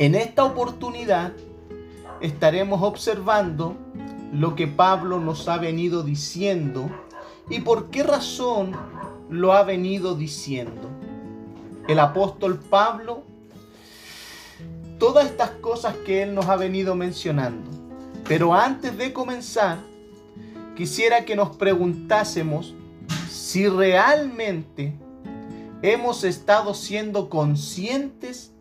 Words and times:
En 0.00 0.16
esta 0.16 0.44
oportunidad 0.44 1.32
estaremos 2.20 2.82
observando 2.82 3.76
lo 4.32 4.56
que 4.56 4.66
Pablo 4.66 5.20
nos 5.20 5.46
ha 5.46 5.56
venido 5.58 6.02
diciendo 6.02 6.90
y 7.48 7.60
por 7.60 7.90
qué 7.90 8.02
razón 8.02 8.72
lo 9.30 9.52
ha 9.52 9.62
venido 9.62 10.16
diciendo. 10.16 10.90
El 11.86 12.00
apóstol 12.00 12.58
Pablo, 12.58 13.22
todas 14.98 15.26
estas 15.26 15.50
cosas 15.50 15.94
que 16.04 16.24
él 16.24 16.34
nos 16.34 16.46
ha 16.46 16.56
venido 16.56 16.96
mencionando. 16.96 17.70
Pero 18.26 18.52
antes 18.52 18.98
de 18.98 19.12
comenzar, 19.12 19.78
quisiera 20.74 21.24
que 21.24 21.36
nos 21.36 21.56
preguntásemos 21.56 22.74
si 23.30 23.68
realmente 23.68 24.98
hemos 25.82 26.24
estado 26.24 26.74
siendo 26.74 27.28
conscientes 27.28 28.53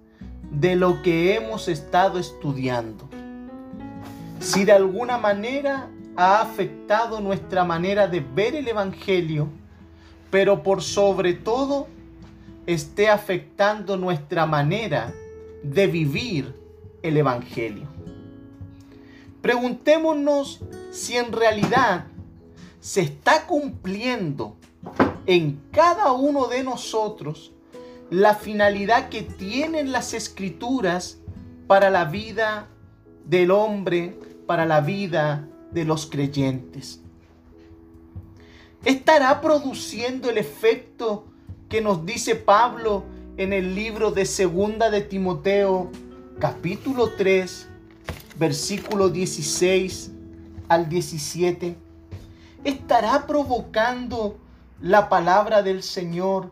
de 0.53 0.75
lo 0.75 1.01
que 1.01 1.35
hemos 1.35 1.67
estado 1.67 2.19
estudiando. 2.19 3.09
Si 4.39 4.65
de 4.65 4.71
alguna 4.71 5.17
manera 5.17 5.89
ha 6.15 6.41
afectado 6.41 7.19
nuestra 7.19 7.63
manera 7.63 8.07
de 8.07 8.19
ver 8.19 8.55
el 8.55 8.67
Evangelio, 8.67 9.49
pero 10.29 10.61
por 10.63 10.81
sobre 10.81 11.33
todo 11.33 11.87
esté 12.65 13.09
afectando 13.09 13.97
nuestra 13.97 14.45
manera 14.45 15.13
de 15.63 15.87
vivir 15.87 16.55
el 17.01 17.17
Evangelio. 17.17 17.87
Preguntémonos 19.41 20.61
si 20.91 21.17
en 21.17 21.31
realidad 21.31 22.05
se 22.79 23.01
está 23.01 23.47
cumpliendo 23.47 24.55
en 25.25 25.59
cada 25.71 26.11
uno 26.11 26.47
de 26.47 26.63
nosotros 26.63 27.52
la 28.13 28.35
finalidad 28.35 29.09
que 29.09 29.23
tienen 29.23 29.91
las 29.91 30.13
escrituras 30.13 31.17
para 31.65 31.89
la 31.89 32.05
vida 32.05 32.67
del 33.25 33.49
hombre, 33.49 34.19
para 34.45 34.67
la 34.67 34.81
vida 34.81 35.47
de 35.71 35.83
los 35.83 36.05
creyentes. 36.05 37.01
¿Estará 38.85 39.41
produciendo 39.41 40.29
el 40.29 40.37
efecto 40.37 41.25
que 41.69 41.81
nos 41.81 42.05
dice 42.05 42.35
Pablo 42.35 43.03
en 43.37 43.51
el 43.51 43.73
libro 43.73 44.11
de 44.11 44.27
Segunda 44.27 44.91
de 44.91 45.01
Timoteo, 45.01 45.89
capítulo 46.37 47.13
3, 47.17 47.67
versículo 48.37 49.09
16 49.09 50.11
al 50.69 50.87
17? 50.87 51.75
¿Estará 52.63 53.25
provocando 53.25 54.37
la 54.79 55.09
palabra 55.09 55.63
del 55.63 55.81
Señor 55.81 56.51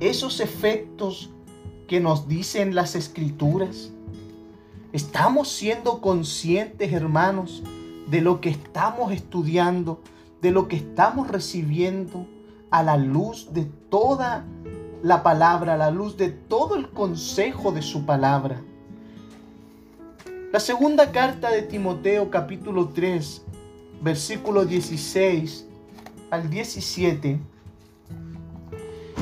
esos 0.00 0.40
efectos 0.40 1.30
que 1.88 2.00
nos 2.00 2.28
dicen 2.28 2.74
las 2.74 2.94
escrituras? 2.94 3.90
¿Estamos 4.92 5.48
siendo 5.48 6.00
conscientes, 6.00 6.92
hermanos, 6.92 7.62
de 8.08 8.20
lo 8.20 8.40
que 8.40 8.50
estamos 8.50 9.12
estudiando, 9.12 10.00
de 10.40 10.50
lo 10.50 10.68
que 10.68 10.76
estamos 10.76 11.28
recibiendo 11.28 12.26
a 12.70 12.82
la 12.82 12.96
luz 12.96 13.52
de 13.52 13.64
toda 13.90 14.44
la 15.02 15.22
palabra, 15.22 15.74
a 15.74 15.76
la 15.76 15.90
luz 15.90 16.16
de 16.16 16.28
todo 16.30 16.76
el 16.76 16.90
consejo 16.90 17.72
de 17.72 17.82
su 17.82 18.04
palabra? 18.04 18.62
La 20.52 20.60
segunda 20.60 21.12
carta 21.12 21.50
de 21.50 21.62
Timoteo 21.62 22.30
capítulo 22.30 22.88
3, 22.90 23.42
versículo 24.02 24.66
16 24.66 25.66
al 26.30 26.50
17 26.50 27.51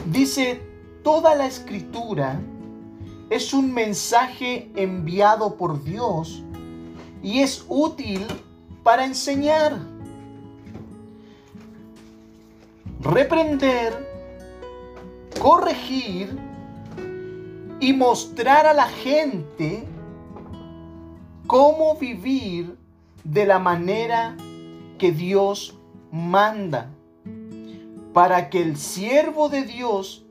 Dice, 0.06 0.60
toda 1.02 1.34
la 1.34 1.46
escritura 1.46 2.40
es 3.28 3.52
un 3.52 3.72
mensaje 3.72 4.70
enviado 4.74 5.56
por 5.56 5.84
Dios 5.84 6.42
y 7.22 7.40
es 7.40 7.64
útil 7.68 8.26
para 8.82 9.04
enseñar, 9.04 9.78
reprender, 13.00 14.08
corregir 15.40 16.38
y 17.78 17.92
mostrar 17.92 18.66
a 18.66 18.72
la 18.72 18.88
gente 18.88 19.86
cómo 21.46 21.96
vivir 21.96 22.76
de 23.24 23.46
la 23.46 23.58
manera 23.58 24.36
que 24.98 25.12
Dios 25.12 25.78
manda 26.10 26.90
para 28.12 28.50
que 28.50 28.62
el 28.62 28.76
siervo 28.76 29.48
de 29.48 29.62
Dios 29.62 30.24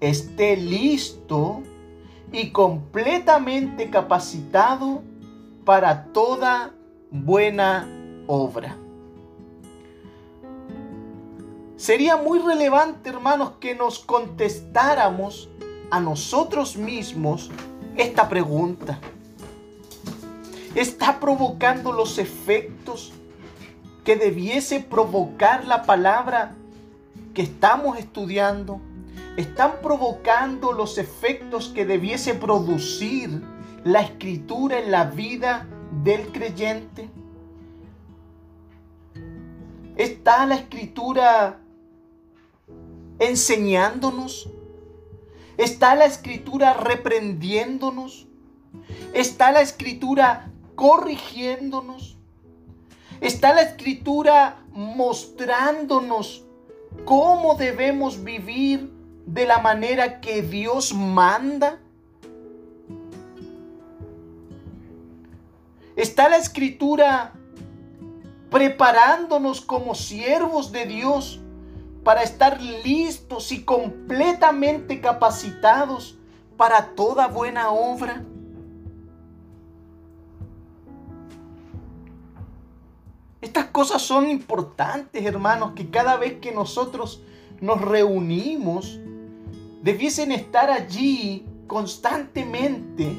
esté 0.00 0.56
listo 0.56 1.62
y 2.32 2.50
completamente 2.50 3.90
capacitado 3.90 5.02
para 5.64 6.06
toda 6.06 6.74
buena 7.10 7.88
obra. 8.26 8.76
Sería 11.76 12.16
muy 12.16 12.38
relevante, 12.38 13.10
hermanos, 13.10 13.52
que 13.60 13.74
nos 13.74 13.98
contestáramos 13.98 15.48
a 15.90 16.00
nosotros 16.00 16.76
mismos 16.76 17.50
esta 17.96 18.28
pregunta. 18.28 18.98
¿Está 20.74 21.20
provocando 21.20 21.92
los 21.92 22.18
efectos 22.18 23.12
que 24.04 24.16
debiese 24.16 24.80
provocar 24.80 25.66
la 25.66 25.82
palabra 25.82 26.56
que 27.34 27.42
estamos 27.42 27.98
estudiando 27.98 28.80
están 29.36 29.80
provocando 29.82 30.72
los 30.72 30.98
efectos 30.98 31.68
que 31.68 31.86
debiese 31.86 32.34
producir 32.34 33.42
la 33.84 34.02
escritura 34.02 34.78
en 34.78 34.90
la 34.90 35.04
vida 35.04 35.66
del 36.04 36.28
creyente? 36.32 37.10
¿Está 39.96 40.46
la 40.46 40.56
escritura 40.56 41.60
enseñándonos? 43.18 44.50
¿Está 45.56 45.94
la 45.94 46.06
escritura 46.06 46.74
reprendiéndonos? 46.74 48.26
¿Está 49.12 49.52
la 49.52 49.60
escritura 49.60 50.50
corrigiéndonos? 50.74 52.18
¿Está 53.20 53.52
la 53.54 53.62
escritura 53.62 54.64
mostrándonos 54.72 56.44
cómo 57.04 57.54
debemos 57.54 58.22
vivir 58.22 58.92
de 59.26 59.46
la 59.46 59.58
manera 59.58 60.20
que 60.20 60.42
Dios 60.42 60.94
manda? 60.94 61.78
¿Está 65.96 66.28
la 66.28 66.38
escritura 66.38 67.32
preparándonos 68.50 69.60
como 69.60 69.94
siervos 69.94 70.72
de 70.72 70.86
Dios 70.86 71.40
para 72.02 72.22
estar 72.22 72.60
listos 72.60 73.52
y 73.52 73.64
completamente 73.64 75.00
capacitados 75.00 76.18
para 76.56 76.94
toda 76.94 77.28
buena 77.28 77.70
obra? 77.70 78.24
Estas 83.42 83.66
cosas 83.66 84.00
son 84.00 84.30
importantes, 84.30 85.24
hermanos, 85.26 85.72
que 85.74 85.90
cada 85.90 86.16
vez 86.16 86.34
que 86.40 86.52
nosotros 86.52 87.22
nos 87.60 87.80
reunimos, 87.80 89.00
debiesen 89.82 90.30
estar 90.32 90.70
allí 90.70 91.44
constantemente, 91.66 93.18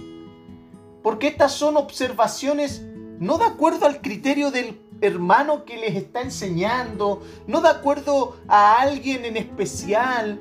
porque 1.04 1.28
estas 1.28 1.52
son 1.52 1.76
observaciones 1.76 2.82
no 3.20 3.38
de 3.38 3.46
acuerdo 3.46 3.86
al 3.86 4.02
criterio 4.02 4.50
del 4.50 4.82
hermano 5.02 5.66
que 5.66 5.78
les 5.78 5.96
está 5.96 6.22
enseñando, 6.22 7.22
no 7.46 7.62
de 7.62 7.70
acuerdo 7.70 8.38
a 8.48 8.82
alguien 8.82 9.26
en 9.26 9.36
especial 9.36 10.40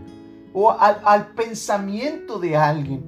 o 0.52 0.70
al, 0.70 1.32
pensamiento 1.34 2.38
de 2.38 2.56
alguien. 2.56 3.02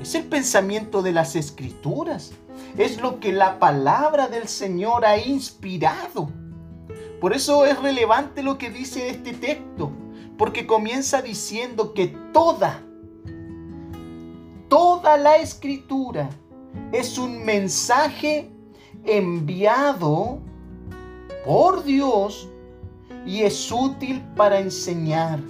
Es 0.00 0.14
el 0.14 0.24
pensamiento 0.24 1.02
de 1.02 1.12
las 1.12 1.34
escrituras 1.34 2.32
es 2.76 3.00
lo 3.00 3.20
que 3.20 3.32
la 3.32 3.58
palabra 3.58 4.28
del 4.28 4.48
Señor 4.48 5.04
ha 5.04 5.18
inspirado. 5.18 6.30
Por 7.20 7.34
eso 7.34 7.66
es 7.66 7.80
relevante 7.80 8.42
lo 8.42 8.56
que 8.56 8.70
dice 8.70 9.08
este 9.10 9.32
texto, 9.32 9.90
porque 10.38 10.66
comienza 10.66 11.20
diciendo 11.20 11.92
que 11.92 12.08
toda, 12.32 12.82
toda 14.68 15.18
la 15.18 15.36
escritura 15.36 16.30
es 16.92 17.18
un 17.18 17.44
mensaje 17.44 18.50
enviado 19.04 20.40
por 21.44 21.84
Dios 21.84 22.48
y 23.26 23.42
es 23.42 23.70
útil 23.70 24.22
para 24.34 24.60
enseñar. 24.60 25.40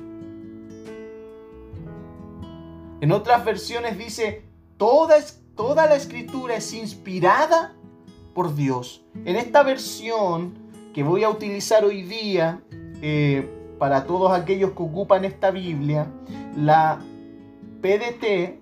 En 3.00 3.12
otras 3.12 3.44
versiones 3.44 3.96
dice, 3.96 4.44
toda, 4.76 5.17
toda 5.61 5.87
la 5.87 5.97
escritura 5.97 6.57
es 6.57 6.73
inspirada 6.73 7.75
por 8.33 8.55
Dios. 8.55 9.05
En 9.27 9.37
esta 9.37 9.62
versión 9.62 10.55
que 10.95 11.03
voy 11.03 11.23
a 11.23 11.29
utilizar 11.29 11.85
hoy 11.85 12.01
día 12.01 12.62
eh, 13.03 13.47
para 13.79 14.07
todos 14.07 14.33
aquellos 14.33 14.71
que 14.71 14.83
ocupan 14.83 15.27
esta 15.27 15.51
Biblia, 15.51 16.11
la 16.57 16.99
PDT, 17.83 18.59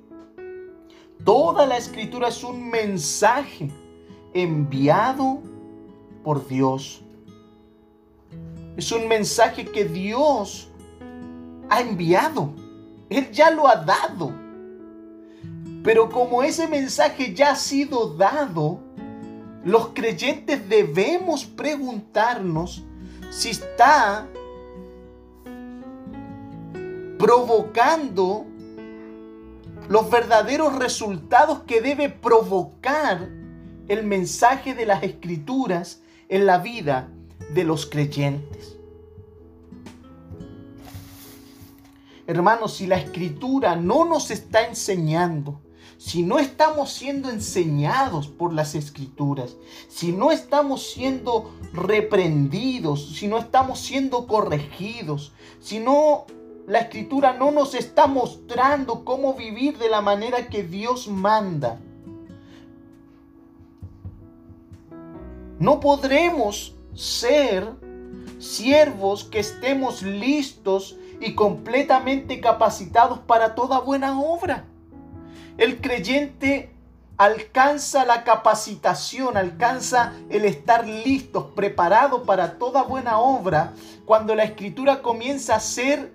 Toda 1.24 1.66
la 1.66 1.76
escritura 1.76 2.28
es 2.28 2.42
un 2.42 2.68
mensaje 2.68 3.70
enviado 4.34 5.42
por 6.24 6.46
Dios. 6.48 7.02
Es 8.76 8.90
un 8.92 9.06
mensaje 9.06 9.64
que 9.64 9.84
Dios 9.84 10.68
ha 11.68 11.80
enviado. 11.80 12.52
Él 13.10 13.30
ya 13.30 13.50
lo 13.50 13.68
ha 13.68 13.76
dado. 13.76 14.47
Pero 15.82 16.10
como 16.10 16.42
ese 16.42 16.66
mensaje 16.66 17.34
ya 17.34 17.52
ha 17.52 17.56
sido 17.56 18.14
dado, 18.14 18.80
los 19.64 19.88
creyentes 19.88 20.68
debemos 20.68 21.44
preguntarnos 21.44 22.84
si 23.30 23.50
está 23.50 24.26
provocando 27.18 28.46
los 29.88 30.10
verdaderos 30.10 30.76
resultados 30.76 31.60
que 31.66 31.80
debe 31.80 32.08
provocar 32.08 33.28
el 33.88 34.04
mensaje 34.04 34.74
de 34.74 34.86
las 34.86 35.02
escrituras 35.02 36.02
en 36.28 36.46
la 36.46 36.58
vida 36.58 37.08
de 37.54 37.64
los 37.64 37.86
creyentes. 37.86 38.76
Hermanos, 42.26 42.76
si 42.76 42.86
la 42.86 42.96
escritura 42.96 43.74
no 43.74 44.04
nos 44.04 44.30
está 44.30 44.66
enseñando, 44.66 45.60
si 45.98 46.22
no 46.22 46.38
estamos 46.38 46.92
siendo 46.92 47.28
enseñados 47.28 48.28
por 48.28 48.54
las 48.54 48.76
escrituras, 48.76 49.56
si 49.88 50.12
no 50.12 50.30
estamos 50.30 50.92
siendo 50.92 51.50
reprendidos, 51.72 53.16
si 53.16 53.26
no 53.26 53.36
estamos 53.36 53.80
siendo 53.80 54.28
corregidos, 54.28 55.32
si 55.58 55.80
no 55.80 56.26
la 56.68 56.78
escritura 56.78 57.32
no 57.32 57.50
nos 57.50 57.74
está 57.74 58.06
mostrando 58.06 59.04
cómo 59.04 59.34
vivir 59.34 59.76
de 59.76 59.90
la 59.90 60.00
manera 60.00 60.46
que 60.48 60.62
Dios 60.62 61.08
manda, 61.08 61.80
no 65.58 65.80
podremos 65.80 66.76
ser 66.94 67.74
siervos 68.38 69.24
que 69.24 69.40
estemos 69.40 70.02
listos 70.02 70.96
y 71.20 71.34
completamente 71.34 72.40
capacitados 72.40 73.18
para 73.18 73.56
toda 73.56 73.80
buena 73.80 74.20
obra. 74.20 74.64
El 75.58 75.80
creyente 75.80 76.70
alcanza 77.16 78.04
la 78.04 78.22
capacitación, 78.22 79.36
alcanza 79.36 80.12
el 80.30 80.44
estar 80.44 80.86
listos, 80.86 81.46
preparados 81.56 82.22
para 82.24 82.58
toda 82.58 82.84
buena 82.84 83.18
obra, 83.18 83.74
cuando 84.04 84.36
la 84.36 84.44
escritura 84.44 85.02
comienza 85.02 85.56
a 85.56 85.60
ser 85.60 86.12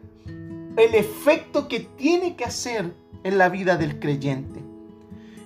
el 0.77 0.95
efecto 0.95 1.67
que 1.67 1.81
tiene 1.81 2.37
que 2.37 2.45
hacer 2.45 2.93
en 3.23 3.37
la 3.37 3.49
vida 3.49 3.75
del 3.75 3.99
creyente. 3.99 4.61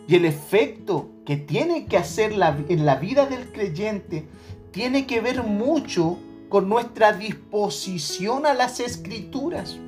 Y 0.07 0.15
el 0.15 0.25
efecto 0.25 1.09
que 1.25 1.35
tiene 1.35 1.87
que 1.87 1.97
hacer 1.97 2.33
en 2.69 2.85
la 2.85 2.95
vida 2.95 3.25
del 3.25 3.51
creyente 3.51 4.27
tiene 4.71 5.07
que 5.07 5.21
ver 5.21 5.41
mucho 5.41 6.19
con 6.49 6.69
nuestra 6.69 7.13
disposición 7.13 8.45
a 8.45 8.53
las 8.53 8.79
escrituras. 8.79 9.79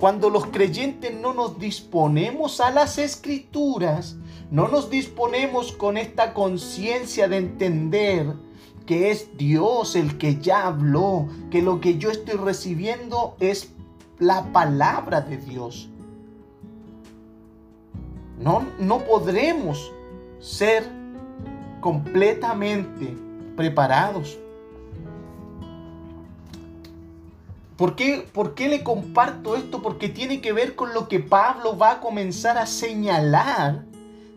Cuando 0.00 0.30
los 0.30 0.46
creyentes 0.46 1.14
no 1.14 1.34
nos 1.34 1.58
disponemos 1.58 2.62
a 2.62 2.70
las 2.70 2.96
escrituras, 2.96 4.16
no 4.50 4.66
nos 4.66 4.88
disponemos 4.88 5.72
con 5.72 5.98
esta 5.98 6.32
conciencia 6.32 7.28
de 7.28 7.36
entender 7.36 8.32
que 8.86 9.10
es 9.10 9.36
Dios 9.36 9.96
el 9.96 10.16
que 10.16 10.36
ya 10.36 10.66
habló, 10.68 11.28
que 11.50 11.60
lo 11.60 11.82
que 11.82 11.98
yo 11.98 12.10
estoy 12.10 12.38
recibiendo 12.38 13.36
es 13.40 13.74
la 14.18 14.50
palabra 14.54 15.20
de 15.20 15.36
Dios. 15.36 15.90
No, 18.38 18.66
no 18.78 19.00
podremos 19.00 19.92
ser 20.38 20.82
completamente 21.82 23.18
preparados. 23.54 24.38
¿Por 27.80 27.96
qué, 27.96 28.28
¿Por 28.30 28.54
qué 28.54 28.68
le 28.68 28.84
comparto 28.84 29.56
esto? 29.56 29.80
Porque 29.80 30.10
tiene 30.10 30.42
que 30.42 30.52
ver 30.52 30.76
con 30.76 30.92
lo 30.92 31.08
que 31.08 31.18
Pablo 31.18 31.78
va 31.78 31.92
a 31.92 32.00
comenzar 32.00 32.58
a 32.58 32.66
señalar 32.66 33.86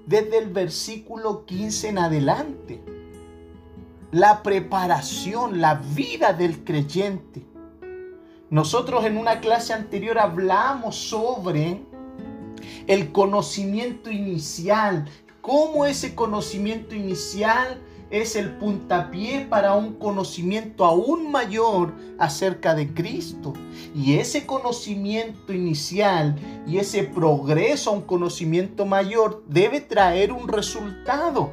desde 0.06 0.38
el 0.38 0.48
versículo 0.48 1.44
15 1.46 1.90
en 1.90 1.98
adelante. 1.98 2.82
La 4.12 4.44
preparación, 4.44 5.60
la 5.60 5.76
vida 5.94 6.32
del 6.32 6.64
creyente. 6.64 7.46
Nosotros 8.50 9.04
en 9.04 9.18
una 9.18 9.42
clase 9.42 9.74
anterior 9.74 10.20
hablamos 10.20 10.96
sobre 10.96 11.82
el 12.88 13.12
conocimiento 13.12 14.10
inicial, 14.10 15.04
cómo 15.42 15.86
ese 15.86 16.16
conocimiento 16.16 16.96
inicial 16.96 17.82
es 18.14 18.36
el 18.36 18.52
puntapié 18.52 19.48
para 19.50 19.74
un 19.74 19.96
conocimiento 19.96 20.86
aún 20.86 21.32
mayor 21.32 21.96
acerca 22.20 22.76
de 22.76 22.94
Cristo. 22.94 23.54
Y 23.96 24.20
ese 24.20 24.46
conocimiento 24.46 25.52
inicial 25.52 26.36
y 26.68 26.78
ese 26.78 27.06
progreso 27.06 27.90
a 27.90 27.94
un 27.94 28.04
conocimiento 28.04 28.86
mayor 28.86 29.44
debe 29.48 29.82
traer 29.82 30.32
un 30.32 30.48
resultado. 30.48 31.52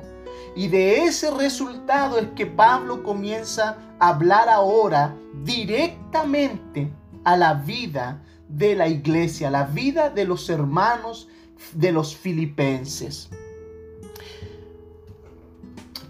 Y 0.55 0.69
de 0.69 1.05
ese 1.05 1.31
resultado 1.31 2.19
es 2.19 2.29
que 2.37 2.45
Pablo 2.45 3.03
comienza 3.03 3.79
a 3.99 4.11
hablar 4.11 4.51
ahora 4.51 5.17
directamente 5.43 6.93
a 7.25 7.39
la 7.39 7.55
vida 7.55 8.23
de 8.49 8.77
la 8.77 8.87
iglesia, 8.87 9.49
a 9.49 9.53
la 9.53 9.65
vida 9.65 10.11
de 10.11 10.27
los 10.27 10.51
hermanos 10.51 11.27
de 11.73 11.93
los 11.93 12.15
filipenses. 12.15 13.31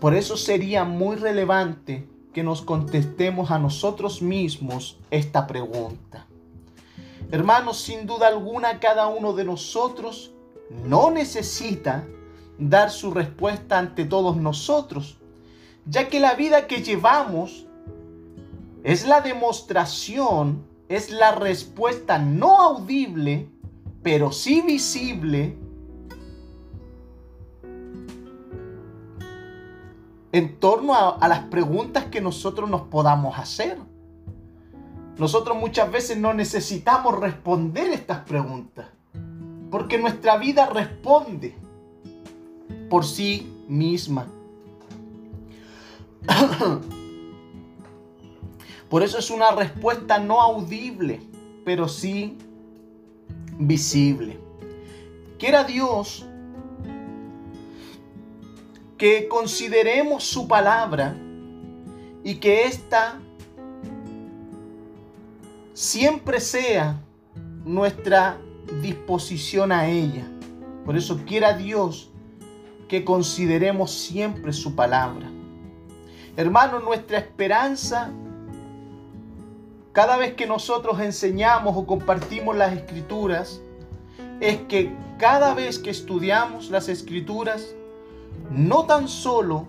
Por 0.00 0.14
eso 0.14 0.38
sería 0.38 0.84
muy 0.84 1.16
relevante 1.16 2.08
que 2.32 2.42
nos 2.42 2.62
contestemos 2.62 3.50
a 3.50 3.58
nosotros 3.58 4.22
mismos 4.22 4.98
esta 5.10 5.46
pregunta. 5.46 6.26
Hermanos, 7.30 7.80
sin 7.80 8.06
duda 8.06 8.28
alguna 8.28 8.80
cada 8.80 9.08
uno 9.08 9.34
de 9.34 9.44
nosotros 9.44 10.32
no 10.86 11.10
necesita 11.10 12.06
dar 12.58 12.90
su 12.90 13.10
respuesta 13.10 13.78
ante 13.78 14.04
todos 14.06 14.36
nosotros, 14.36 15.18
ya 15.84 16.08
que 16.08 16.18
la 16.18 16.34
vida 16.34 16.66
que 16.66 16.82
llevamos 16.82 17.66
es 18.82 19.06
la 19.06 19.20
demostración, 19.20 20.64
es 20.88 21.10
la 21.10 21.32
respuesta 21.32 22.18
no 22.18 22.60
audible, 22.60 23.48
pero 24.02 24.32
sí 24.32 24.62
visible 24.62 25.56
en 30.32 30.58
torno 30.60 30.94
a, 30.94 31.28
las 31.28 31.40
preguntas 31.44 32.04
que 32.06 32.20
nosotros 32.20 32.70
nos 32.70 32.82
podamos 32.82 33.38
hacer. 33.38 33.78
Nosotros 35.18 35.56
muchas 35.56 35.90
veces 35.90 36.18
no 36.18 36.32
necesitamos 36.32 37.18
responder 37.18 37.90
estas 37.90 38.20
preguntas, 38.20 38.86
porque 39.70 39.98
nuestra 39.98 40.38
vida 40.38 40.66
responde 40.66 41.56
por 42.88 43.04
sí 43.04 43.64
misma. 43.68 44.26
Por 48.88 49.02
eso 49.04 49.18
es 49.18 49.30
una 49.30 49.52
respuesta 49.52 50.18
no 50.18 50.40
audible, 50.40 51.20
pero 51.64 51.86
sí 51.86 52.36
visible. 53.56 54.40
Quiera 55.38 55.62
Dios 55.62 56.26
que 59.00 59.28
consideremos 59.28 60.24
su 60.24 60.46
palabra 60.46 61.16
y 62.22 62.34
que 62.34 62.64
ésta 62.64 63.18
siempre 65.72 66.38
sea 66.38 67.00
nuestra 67.64 68.36
disposición 68.82 69.72
a 69.72 69.88
ella. 69.88 70.30
Por 70.84 70.98
eso 70.98 71.18
quiera 71.26 71.54
Dios 71.54 72.10
que 72.88 73.02
consideremos 73.02 73.90
siempre 73.90 74.52
su 74.52 74.74
palabra. 74.74 75.30
Hermano, 76.36 76.80
nuestra 76.80 77.16
esperanza, 77.16 78.10
cada 79.92 80.18
vez 80.18 80.34
que 80.34 80.46
nosotros 80.46 81.00
enseñamos 81.00 81.74
o 81.74 81.86
compartimos 81.86 82.54
las 82.54 82.74
escrituras, 82.74 83.62
es 84.40 84.58
que 84.68 84.94
cada 85.16 85.54
vez 85.54 85.78
que 85.78 85.88
estudiamos 85.88 86.68
las 86.68 86.90
escrituras, 86.90 87.74
no 88.50 88.84
tan 88.84 89.08
solo 89.08 89.66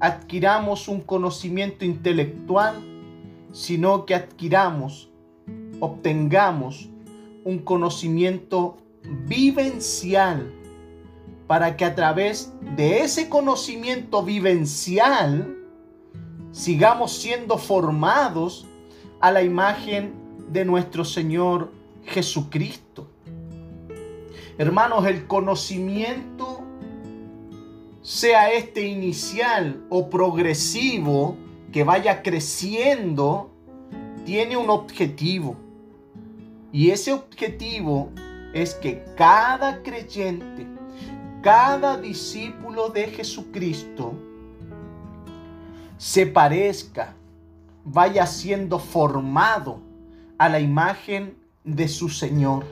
adquiramos 0.00 0.88
un 0.88 1.00
conocimiento 1.00 1.84
intelectual, 1.84 2.82
sino 3.52 4.06
que 4.06 4.14
adquiramos, 4.14 5.10
obtengamos 5.80 6.88
un 7.44 7.58
conocimiento 7.58 8.78
vivencial 9.26 10.50
para 11.46 11.76
que 11.76 11.84
a 11.84 11.94
través 11.94 12.52
de 12.76 13.00
ese 13.00 13.28
conocimiento 13.28 14.22
vivencial 14.22 15.56
sigamos 16.52 17.12
siendo 17.12 17.58
formados 17.58 18.66
a 19.20 19.30
la 19.30 19.42
imagen 19.42 20.14
de 20.50 20.64
nuestro 20.64 21.04
Señor 21.04 21.70
Jesucristo. 22.04 23.08
Hermanos, 24.56 25.06
el 25.06 25.26
conocimiento, 25.26 26.63
sea 28.04 28.52
este 28.52 28.86
inicial 28.86 29.82
o 29.88 30.10
progresivo, 30.10 31.38
que 31.72 31.84
vaya 31.84 32.22
creciendo, 32.22 33.50
tiene 34.26 34.58
un 34.58 34.68
objetivo. 34.68 35.56
Y 36.70 36.90
ese 36.90 37.14
objetivo 37.14 38.10
es 38.52 38.74
que 38.74 39.02
cada 39.16 39.82
creyente, 39.82 40.66
cada 41.40 41.96
discípulo 41.96 42.90
de 42.90 43.06
Jesucristo, 43.06 44.12
se 45.96 46.26
parezca, 46.26 47.14
vaya 47.86 48.26
siendo 48.26 48.78
formado 48.78 49.80
a 50.36 50.50
la 50.50 50.60
imagen 50.60 51.38
de 51.64 51.88
su 51.88 52.10
Señor. 52.10 52.66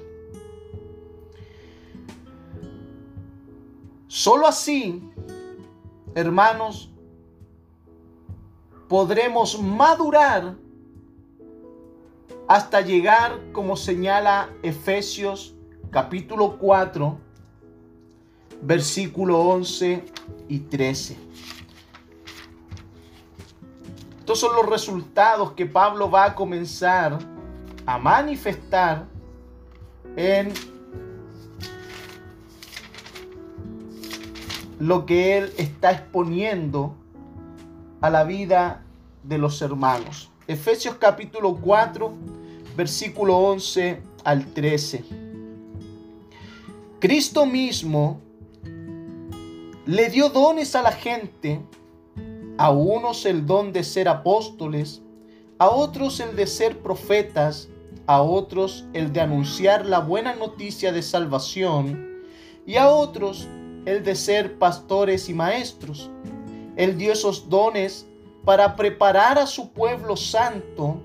Solo 4.15 4.47
así, 4.47 5.03
hermanos, 6.15 6.93
podremos 8.87 9.59
madurar 9.59 10.55
hasta 12.47 12.83
llegar, 12.83 13.41
como 13.53 13.75
señala 13.75 14.51
Efesios 14.63 15.55
capítulo 15.91 16.59
4, 16.59 17.19
versículo 18.61 19.41
11 19.41 20.05
y 20.47 20.59
13. 20.59 21.17
Estos 24.19 24.39
son 24.39 24.55
los 24.57 24.69
resultados 24.69 25.53
que 25.53 25.65
Pablo 25.65 26.11
va 26.11 26.27
a 26.27 26.35
comenzar 26.35 27.19
a 27.87 27.97
manifestar 27.97 29.07
en 30.17 30.53
lo 34.83 35.07
que 35.07 35.39
él 35.39 35.53
está 35.59 35.93
exponiendo 35.93 36.97
a 38.01 38.11
la 38.11 38.25
vida 38.25 38.83
de 39.23 39.39
los 39.39 39.63
hermanos. 39.63 40.33
Efesios 40.49 40.97
capítulo 40.97 41.55
4, 41.55 42.13
versículo 42.77 43.37
11 43.37 44.03
al 44.25 44.45
13. 44.45 45.05
Cristo 46.99 47.47
mismo 47.47 48.21
le 49.87 50.11
dio 50.11 50.31
dones 50.31 50.75
a 50.75 50.83
la 50.83 50.91
gente, 50.91 51.61
a 52.59 52.73
unos 52.73 53.25
el 53.25 53.47
don 53.47 53.73
de 53.73 53.85
ser 53.85 54.09
apóstoles, 54.09 55.01
a 55.59 55.69
otros 55.69 56.19
el 56.19 56.35
de 56.35 56.49
ser 56.49 56.81
profetas, 56.81 57.69
a 58.09 58.21
otros 58.21 58.85
el 58.95 59.13
de 59.13 59.21
anunciar 59.21 59.87
la 59.87 60.01
buena 60.01 60.35
noticia 60.35 60.91
de 60.91 61.03
salvación, 61.03 62.21
y 62.67 62.79
a 62.79 62.89
otros 62.89 63.47
el 63.85 64.03
de 64.05 64.15
ser 64.15 64.59
pastores 64.59 65.29
y 65.29 65.35
maestros. 65.35 66.11
Él 66.77 66.97
dio 66.97 67.13
esos 67.13 67.49
dones 67.49 68.07
para 68.45 68.77
preparar 68.77 69.39
a 69.39 69.47
su 69.47 69.71
pueblo 69.71 70.17
santo 70.17 71.01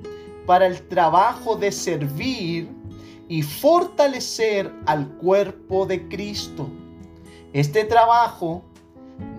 para 0.46 0.66
el 0.66 0.88
trabajo 0.88 1.56
de 1.56 1.72
servir 1.72 2.70
y 3.28 3.42
fortalecer 3.42 4.74
al 4.86 5.08
cuerpo 5.18 5.86
de 5.86 6.08
Cristo. 6.08 6.70
Este 7.54 7.84
trabajo 7.84 8.64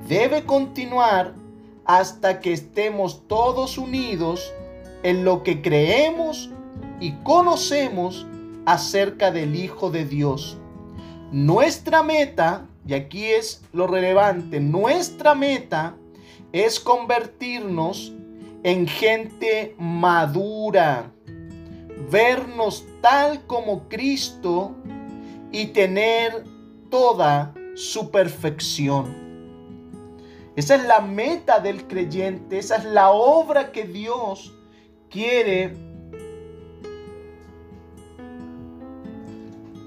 debe 0.06 0.44
continuar 0.44 1.34
hasta 1.84 2.40
que 2.40 2.52
estemos 2.52 3.26
todos 3.26 3.78
unidos 3.78 4.52
en 5.02 5.24
lo 5.24 5.42
que 5.42 5.62
creemos 5.62 6.50
y 7.00 7.12
conocemos 7.22 8.26
acerca 8.66 9.30
del 9.30 9.56
Hijo 9.56 9.90
de 9.90 10.04
Dios. 10.04 10.58
Nuestra 11.32 12.02
meta 12.02 12.67
y 12.88 12.94
aquí 12.94 13.26
es 13.26 13.60
lo 13.74 13.86
relevante, 13.86 14.60
nuestra 14.60 15.34
meta 15.34 15.94
es 16.52 16.80
convertirnos 16.80 18.14
en 18.62 18.88
gente 18.88 19.76
madura, 19.78 21.12
vernos 22.10 22.86
tal 23.02 23.44
como 23.46 23.86
Cristo 23.90 24.74
y 25.52 25.66
tener 25.66 26.44
toda 26.88 27.52
su 27.74 28.10
perfección. 28.10 29.28
Esa 30.56 30.76
es 30.76 30.84
la 30.84 31.00
meta 31.00 31.60
del 31.60 31.86
creyente, 31.86 32.56
esa 32.56 32.76
es 32.76 32.84
la 32.86 33.10
obra 33.10 33.70
que 33.70 33.84
Dios 33.84 34.54
quiere 35.10 35.76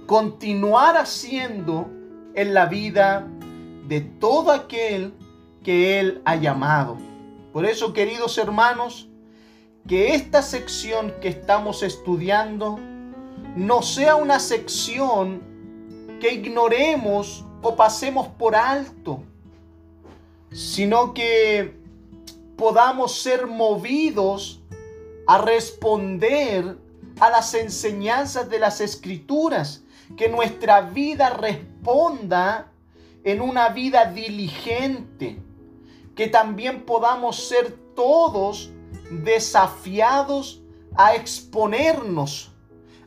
continuar 0.05 0.97
haciendo 0.97 2.00
en 2.35 2.53
la 2.53 2.65
vida 2.65 3.27
de 3.87 4.01
todo 4.01 4.51
aquel 4.51 5.13
que 5.63 5.99
Él 5.99 6.21
ha 6.25 6.35
llamado. 6.35 6.97
Por 7.53 7.65
eso, 7.65 7.93
queridos 7.93 8.37
hermanos, 8.37 9.09
que 9.87 10.15
esta 10.15 10.41
sección 10.41 11.13
que 11.21 11.27
estamos 11.27 11.83
estudiando 11.83 12.79
no 13.55 13.81
sea 13.81 14.15
una 14.15 14.39
sección 14.39 15.41
que 16.19 16.33
ignoremos 16.33 17.43
o 17.61 17.75
pasemos 17.75 18.27
por 18.27 18.55
alto, 18.55 19.23
sino 20.51 21.13
que 21.13 21.77
podamos 22.55 23.21
ser 23.21 23.47
movidos 23.47 24.61
a 25.27 25.39
responder 25.39 26.77
a 27.19 27.29
las 27.29 27.53
enseñanzas 27.53 28.49
de 28.49 28.59
las 28.59 28.81
escrituras 28.81 29.83
que 30.15 30.29
nuestra 30.29 30.81
vida 30.81 31.29
responda 31.31 31.70
en 33.23 33.41
una 33.41 33.69
vida 33.69 34.05
diligente, 34.05 35.41
que 36.15 36.27
también 36.27 36.85
podamos 36.85 37.47
ser 37.47 37.71
todos 37.95 38.71
desafiados 39.23 40.61
a 40.95 41.15
exponernos, 41.15 42.51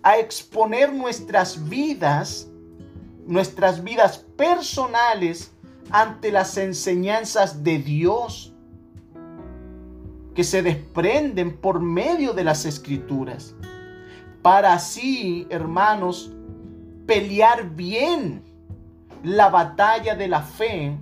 a 0.02 0.18
exponer 0.18 0.92
nuestras 0.92 1.68
vidas, 1.68 2.48
nuestras 3.26 3.82
vidas 3.82 4.18
personales 4.36 5.52
ante 5.90 6.30
las 6.30 6.56
enseñanzas 6.56 7.62
de 7.62 7.78
Dios 7.78 8.52
que 10.34 10.44
se 10.44 10.62
desprenden 10.62 11.56
por 11.56 11.80
medio 11.80 12.32
de 12.32 12.44
las 12.44 12.64
escrituras. 12.64 13.54
Para 14.42 14.74
así, 14.74 15.46
hermanos, 15.48 16.32
pelear 17.06 17.70
bien 17.70 18.53
la 19.24 19.48
batalla 19.48 20.14
de 20.14 20.28
la 20.28 20.42
fe, 20.42 20.96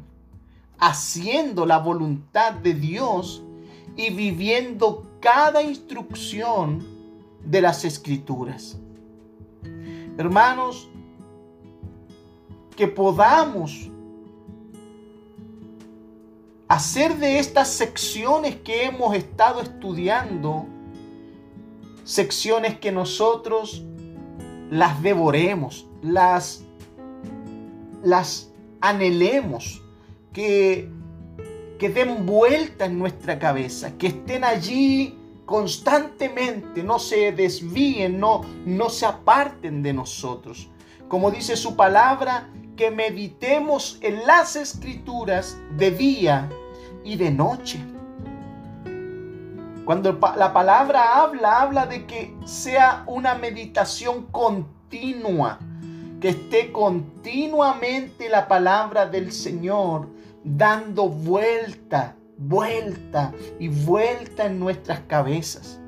haciendo 0.79 1.67
la 1.67 1.79
voluntad 1.79 2.52
de 2.52 2.73
Dios 2.73 3.43
y 3.97 4.11
viviendo 4.11 5.11
cada 5.21 5.62
instrucción 5.62 6.87
de 7.45 7.61
las 7.61 7.85
escrituras. 7.85 8.79
Hermanos, 10.17 10.88
que 12.76 12.87
podamos 12.87 13.91
hacer 16.69 17.17
de 17.19 17.38
estas 17.38 17.69
secciones 17.69 18.57
que 18.57 18.85
hemos 18.85 19.14
estado 19.14 19.61
estudiando, 19.61 20.67
secciones 22.05 22.79
que 22.79 22.93
nosotros 22.93 23.85
las 24.71 25.02
devoremos, 25.02 25.87
las, 26.02 26.64
las 28.02 28.52
anhelemos, 28.80 29.82
que, 30.32 30.90
que 31.78 31.88
den 31.88 32.26
vuelta 32.26 32.87
en 32.87 32.99
nuestra 32.99 33.38
cabeza, 33.38 33.97
que 33.99 34.09
estén 34.09 34.44
allí 34.44 35.18
constantemente, 35.44 36.82
no 36.82 36.99
se 36.99 37.32
desvíen, 37.32 38.18
no, 38.18 38.42
no 38.64 38.88
se 38.88 39.06
aparten 39.06 39.82
de 39.82 39.92
nosotros. 39.92 40.71
Como 41.09 41.30
dice 41.30 41.56
su 41.56 41.76
palabra, 41.76 42.49
que 42.76 42.90
meditemos 42.90 43.99
en 44.00 44.26
las 44.26 44.56
escrituras 44.56 45.59
de 45.76 45.90
día 45.90 46.49
y 47.04 47.16
de 47.16 47.30
noche. 47.30 47.80
Cuando 49.85 50.18
la 50.37 50.52
palabra 50.52 51.23
habla, 51.23 51.61
habla 51.61 51.87
de 51.87 52.06
que 52.06 52.35
sea 52.44 53.04
una 53.06 53.35
meditación 53.35 54.26
continua, 54.26 55.59
que 56.23 56.29
esté 56.29 56.71
continuamente 56.71 58.29
la 58.29 58.47
palabra 58.47 59.07
del 59.07 59.33
Señor 59.33 60.09
dando 60.45 61.09
vuelta, 61.09 62.14
vuelta 62.38 63.35
y 63.59 63.67
vuelta 63.67 64.47
en 64.47 64.61
nuestras 64.61 65.00
cabezas. 65.00 65.82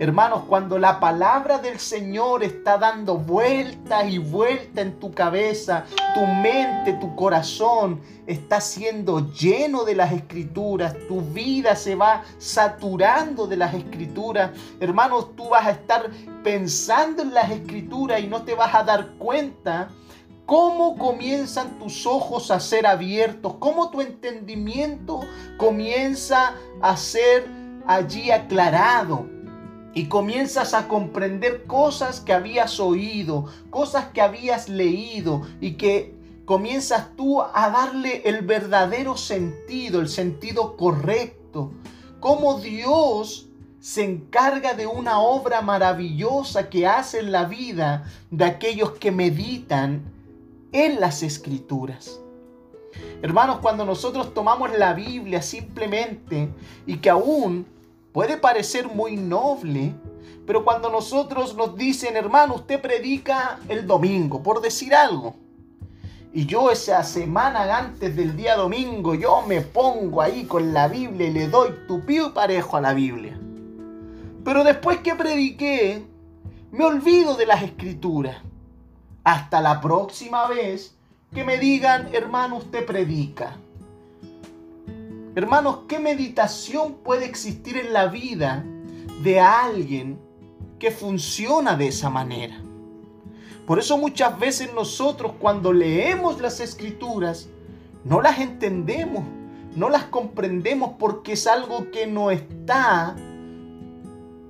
Hermanos, 0.00 0.44
cuando 0.48 0.78
la 0.78 0.98
palabra 0.98 1.58
del 1.58 1.78
Señor 1.78 2.42
está 2.42 2.78
dando 2.78 3.18
vuelta 3.18 4.02
y 4.06 4.16
vuelta 4.16 4.80
en 4.80 4.98
tu 4.98 5.12
cabeza, 5.12 5.84
tu 6.14 6.26
mente, 6.26 6.94
tu 6.94 7.14
corazón 7.14 8.00
está 8.26 8.62
siendo 8.62 9.30
lleno 9.30 9.84
de 9.84 9.94
las 9.94 10.10
escrituras, 10.12 10.96
tu 11.06 11.20
vida 11.20 11.76
se 11.76 11.96
va 11.96 12.22
saturando 12.38 13.46
de 13.46 13.58
las 13.58 13.74
escrituras. 13.74 14.52
Hermanos, 14.80 15.36
tú 15.36 15.50
vas 15.50 15.66
a 15.66 15.72
estar 15.72 16.10
pensando 16.42 17.20
en 17.20 17.34
las 17.34 17.50
escrituras 17.50 18.20
y 18.20 18.26
no 18.26 18.40
te 18.40 18.54
vas 18.54 18.74
a 18.74 18.82
dar 18.82 19.06
cuenta 19.18 19.90
cómo 20.46 20.96
comienzan 20.96 21.78
tus 21.78 22.06
ojos 22.06 22.50
a 22.50 22.58
ser 22.58 22.86
abiertos, 22.86 23.56
cómo 23.58 23.90
tu 23.90 24.00
entendimiento 24.00 25.20
comienza 25.58 26.54
a 26.80 26.96
ser 26.96 27.46
allí 27.86 28.30
aclarado 28.30 29.39
y 29.94 30.06
comienzas 30.06 30.74
a 30.74 30.88
comprender 30.88 31.64
cosas 31.64 32.20
que 32.20 32.32
habías 32.32 32.78
oído, 32.78 33.46
cosas 33.70 34.06
que 34.06 34.20
habías 34.20 34.68
leído 34.68 35.42
y 35.60 35.72
que 35.72 36.14
comienzas 36.44 37.16
tú 37.16 37.42
a 37.42 37.70
darle 37.70 38.22
el 38.24 38.42
verdadero 38.42 39.16
sentido, 39.16 40.00
el 40.00 40.08
sentido 40.08 40.76
correcto. 40.76 41.72
Cómo 42.20 42.60
Dios 42.60 43.48
se 43.80 44.04
encarga 44.04 44.74
de 44.74 44.86
una 44.86 45.20
obra 45.20 45.62
maravillosa 45.62 46.68
que 46.68 46.86
hace 46.86 47.20
en 47.20 47.32
la 47.32 47.46
vida 47.46 48.04
de 48.30 48.44
aquellos 48.44 48.92
que 48.92 49.10
meditan 49.10 50.02
en 50.72 51.00
las 51.00 51.22
escrituras. 51.22 52.20
Hermanos, 53.22 53.58
cuando 53.60 53.84
nosotros 53.84 54.34
tomamos 54.34 54.70
la 54.76 54.92
Biblia 54.94 55.42
simplemente 55.42 56.50
y 56.86 56.98
que 56.98 57.10
aún 57.10 57.66
puede 58.12 58.36
parecer 58.36 58.88
muy 58.88 59.16
noble, 59.16 59.94
pero 60.46 60.64
cuando 60.64 60.90
nosotros 60.90 61.54
nos 61.54 61.76
dicen, 61.76 62.16
hermano, 62.16 62.56
usted 62.56 62.80
predica 62.80 63.60
el 63.68 63.86
domingo, 63.86 64.42
por 64.42 64.60
decir 64.60 64.94
algo, 64.94 65.34
y 66.32 66.46
yo 66.46 66.70
esa 66.70 67.02
semana 67.02 67.76
antes 67.76 68.14
del 68.14 68.36
día 68.36 68.54
domingo, 68.54 69.14
yo 69.14 69.42
me 69.42 69.62
pongo 69.62 70.22
ahí 70.22 70.44
con 70.44 70.72
la 70.72 70.86
Biblia 70.86 71.28
y 71.28 71.32
le 71.32 71.48
doy 71.48 71.70
tupido 71.88 72.28
y 72.28 72.30
parejo 72.30 72.76
a 72.76 72.80
la 72.80 72.94
Biblia. 72.94 73.36
Pero 74.44 74.62
después 74.62 74.98
que 74.98 75.16
prediqué, 75.16 76.04
me 76.70 76.84
olvido 76.84 77.34
de 77.34 77.46
las 77.46 77.62
escrituras. 77.62 78.36
Hasta 79.24 79.60
la 79.60 79.80
próxima 79.80 80.46
vez 80.46 80.94
que 81.34 81.42
me 81.42 81.58
digan, 81.58 82.08
hermano, 82.12 82.58
usted 82.58 82.86
predica. 82.86 83.56
Hermanos, 85.36 85.80
¿qué 85.86 86.00
meditación 86.00 86.94
puede 87.04 87.24
existir 87.24 87.76
en 87.76 87.92
la 87.92 88.08
vida 88.08 88.64
de 89.22 89.38
alguien 89.38 90.18
que 90.80 90.90
funciona 90.90 91.76
de 91.76 91.86
esa 91.86 92.10
manera? 92.10 92.60
Por 93.64 93.78
eso 93.78 93.96
muchas 93.96 94.36
veces 94.40 94.74
nosotros 94.74 95.34
cuando 95.38 95.72
leemos 95.72 96.40
las 96.40 96.58
escrituras 96.58 97.48
no 98.02 98.20
las 98.20 98.40
entendemos, 98.40 99.22
no 99.76 99.88
las 99.88 100.04
comprendemos 100.04 100.94
porque 100.98 101.34
es 101.34 101.46
algo 101.46 101.92
que 101.92 102.08
no 102.08 102.32
está 102.32 103.14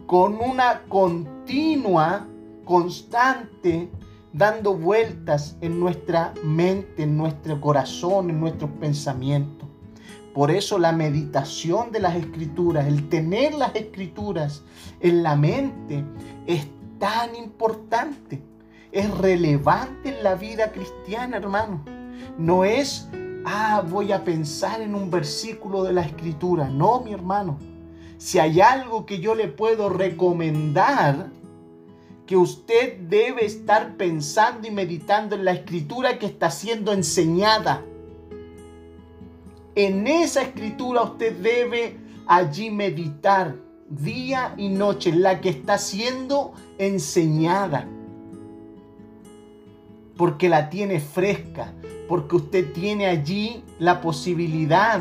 con 0.07 0.37
una 0.37 0.85
continua, 0.89 2.27
constante 2.65 3.91
dando 4.33 4.75
vueltas 4.75 5.59
en 5.61 5.79
nuestra 5.79 6.33
mente, 6.43 7.03
en 7.03 7.19
nuestro 7.19 7.61
corazón, 7.61 8.31
en 8.31 8.41
nuestros 8.41 8.71
pensamientos. 8.81 9.60
Por 10.35 10.51
eso 10.51 10.79
la 10.79 10.93
meditación 10.93 11.91
de 11.91 12.01
las 12.01 12.15
escrituras, 12.17 12.87
el 12.87 13.09
tener 13.09 13.55
las 13.55 13.75
escrituras 13.75 14.63
en 15.01 15.23
la 15.23 15.35
mente 15.35 16.05
es 16.47 16.67
tan 16.99 17.35
importante, 17.35 18.41
es 18.93 19.11
relevante 19.19 20.17
en 20.17 20.23
la 20.23 20.37
vida 20.37 20.71
cristiana, 20.71 21.37
hermano. 21.37 21.85
No 22.39 22.65
es, 22.65 23.09
ah, 23.45 23.83
voy 23.89 24.13
a 24.13 24.23
pensar 24.23 24.81
en 24.81 24.95
un 24.95 25.11
versículo 25.11 25.83
de 25.83 25.93
la 25.93 26.03
escritura. 26.03 26.69
No, 26.69 27.01
mi 27.01 27.13
hermano. 27.13 27.59
Si 28.19 28.39
hay 28.39 28.61
algo 28.61 29.07
que 29.07 29.19
yo 29.19 29.35
le 29.35 29.49
puedo 29.49 29.89
recomendar, 29.89 31.31
que 32.31 32.37
usted 32.37 32.97
debe 33.09 33.45
estar 33.45 33.97
pensando 33.97 34.69
y 34.69 34.71
meditando 34.71 35.35
en 35.35 35.45
la 35.45 35.51
escritura 35.51 36.17
que 36.21 36.27
está 36.27 36.49
siendo 36.53 36.93
enseñada. 36.93 37.85
En 39.83 40.07
esa 40.07 40.43
escritura 40.43 41.01
usted 41.01 41.39
debe 41.39 41.97
allí 42.27 42.71
meditar 42.71 43.57
día 43.89 44.53
y 44.59 44.69
noche, 44.69 45.11
la 45.11 45.41
que 45.41 45.49
está 45.49 45.79
siendo 45.79 46.53
enseñada. 46.77 47.89
Porque 50.19 50.51
la 50.51 50.69
tiene 50.69 51.01
fresca, 51.01 51.73
porque 52.11 52.37
usted 52.37 52.75
tiene 52.75 53.07
allí 53.07 53.65
la 53.79 54.03
posibilidad 54.03 55.01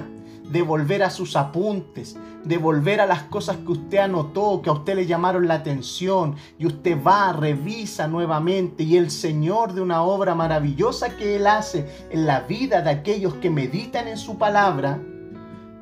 de 0.49 0.61
volver 0.63 1.03
a 1.03 1.09
sus 1.09 1.35
apuntes, 1.35 2.17
de 2.43 2.57
volver 2.57 3.01
a 3.01 3.05
las 3.05 3.23
cosas 3.23 3.57
que 3.57 3.71
usted 3.71 3.99
anotó, 3.99 4.61
que 4.61 4.69
a 4.69 4.73
usted 4.73 4.95
le 4.95 5.05
llamaron 5.05 5.47
la 5.47 5.55
atención, 5.55 6.35
y 6.57 6.65
usted 6.65 6.97
va, 7.01 7.33
revisa 7.33 8.07
nuevamente, 8.07 8.83
y 8.83 8.97
el 8.97 9.11
Señor 9.11 9.73
de 9.73 9.81
una 9.81 10.01
obra 10.01 10.33
maravillosa 10.33 11.15
que 11.15 11.35
Él 11.35 11.45
hace 11.47 11.87
en 12.09 12.25
la 12.25 12.41
vida 12.41 12.81
de 12.81 12.89
aquellos 12.89 13.35
que 13.35 13.49
meditan 13.49 14.07
en 14.07 14.17
su 14.17 14.37
palabra, 14.37 14.99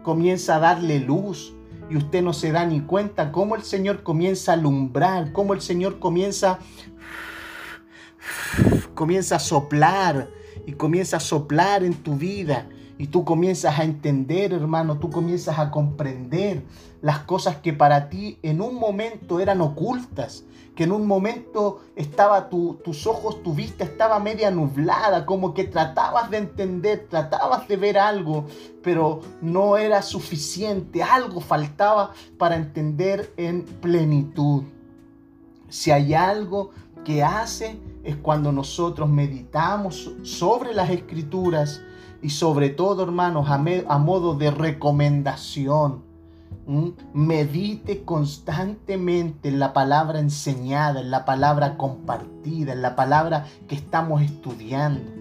comienza 0.04 0.58
a 0.58 0.60
darle 0.60 1.00
luz, 1.00 1.54
y 1.90 1.96
usted 1.96 2.22
no 2.22 2.34
se 2.34 2.52
da 2.52 2.66
ni 2.66 2.82
cuenta 2.82 3.32
cómo 3.32 3.56
el 3.56 3.64
Señor 3.64 4.04
comienza 4.04 4.52
a 4.52 4.56
alumbrar, 4.56 5.32
cómo 5.32 5.54
el 5.54 5.62
Señor 5.62 6.00
comienza, 6.00 6.60
comienza 8.94 9.38
a 9.38 9.40
soplar, 9.40 10.30
y 10.66 10.74
comienza 10.74 11.18
a 11.18 11.22
soplar 11.22 11.84
en 11.84 11.94
tu 11.94 12.16
vida 12.16 12.68
y 12.98 13.08
tú 13.08 13.24
comienzas 13.24 13.78
a 13.80 13.84
entender, 13.84 14.54
hermano, 14.54 14.98
tú 14.98 15.10
comienzas 15.12 15.60
a 15.60 15.70
comprender 15.70 16.64
las 17.02 17.20
cosas 17.20 17.58
que 17.58 17.74
para 17.74 18.10
ti 18.10 18.40
en 18.42 18.62
un 18.62 18.76
momento 18.76 19.40
eran 19.40 19.62
ocultas, 19.62 20.46
que 20.76 20.84
en 20.84 20.92
un 20.92 21.08
momento 21.08 21.82
estaba 21.96 22.50
tus 22.50 23.08
ojos, 23.08 23.42
tu 23.44 23.54
vista 23.54 23.84
estaba 23.84 24.20
media 24.20 24.52
nublada, 24.52 25.26
como 25.26 25.54
que 25.54 25.64
tratabas 25.64 26.30
de 26.30 26.38
entender, 26.38 27.08
tratabas 27.10 27.68
de 27.68 27.78
ver 27.78 27.98
algo, 27.98 28.46
pero 28.84 29.22
no 29.42 29.78
era 29.78 30.02
suficiente, 30.02 31.04
algo 31.04 31.42
faltaba 31.42 32.14
para 32.38 32.56
entender 32.56 33.32
en 33.38 33.64
plenitud. 33.64 34.64
Si 35.70 35.92
hay 35.92 36.14
algo 36.14 36.72
que 37.04 37.24
hace 37.24 37.80
es 38.04 38.16
cuando 38.16 38.52
nosotros 38.52 39.10
meditamos 39.10 40.12
sobre 40.24 40.74
las 40.74 40.90
escrituras, 40.90 41.82
y 42.22 42.30
sobre 42.30 42.70
todo, 42.70 43.04
hermanos, 43.04 43.48
a, 43.50 43.98
modo 43.98 44.36
de 44.36 44.52
recomendación, 44.52 46.04
medite 47.14 48.04
constantemente 48.04 49.50
en 49.50 49.60
la 49.60 49.74
palabra 49.74 50.20
enseñada, 50.20 51.00
en 51.00 51.12
la 51.12 51.26
palabra 51.26 51.78
compartida, 51.78 52.74
en 52.74 52.82
la 52.82 52.96
palabra 52.96 53.46
que 53.68 53.76
estamos 53.76 54.22
estudiando. 54.22 55.18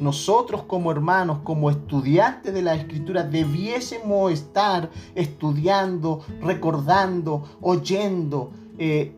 Nosotros 0.00 0.62
como 0.64 0.90
hermanos, 0.92 1.38
como 1.42 1.70
estudiantes 1.70 2.52
de 2.52 2.62
la 2.62 2.74
escritura, 2.74 3.22
debiésemos 3.22 4.30
estar 4.30 4.90
estudiando, 5.14 6.22
recordando, 6.42 7.44
oyendo, 7.62 8.50
eh, 8.78 9.15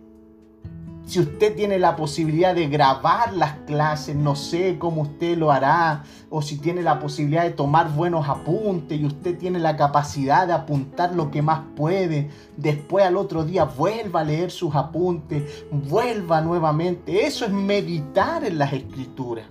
si 1.09 1.21
usted 1.21 1.57
tiene 1.57 1.79
la 1.79 1.97
posibilidad 1.97 2.55
de 2.55 2.69
grabar 2.69 3.33
las 3.33 3.53
clases, 3.61 4.15
no 4.15 4.37
sé 4.37 4.77
cómo 4.79 5.01
usted 5.03 5.39
lo 5.39 5.51
hará, 5.51 6.05
o 6.29 6.43
si 6.43 6.59
tiene 6.59 6.83
la 6.83 7.01
posibilidad 7.01 7.45
de 7.45 7.51
tomar 7.51 7.91
buenos 7.95 8.29
apuntes 8.29 9.01
y 9.01 9.07
usted 9.07 9.39
tiene 9.39 9.59
la 9.59 9.75
capacidad 9.75 10.47
de 10.47 10.53
apuntar 10.53 11.15
lo 11.15 11.31
que 11.31 11.41
más 11.41 11.63
puede, 11.75 12.29
después 12.59 13.07
al 13.07 13.17
otro 13.17 13.45
día 13.45 13.65
vuelva 13.65 14.21
a 14.21 14.25
leer 14.25 14.51
sus 14.51 14.75
apuntes, 14.75 15.65
vuelva 15.73 16.43
nuevamente. 16.43 17.25
Eso 17.25 17.47
es 17.47 17.53
meditar 17.53 18.45
en 18.45 18.59
las 18.59 18.75
escrituras. 18.75 19.47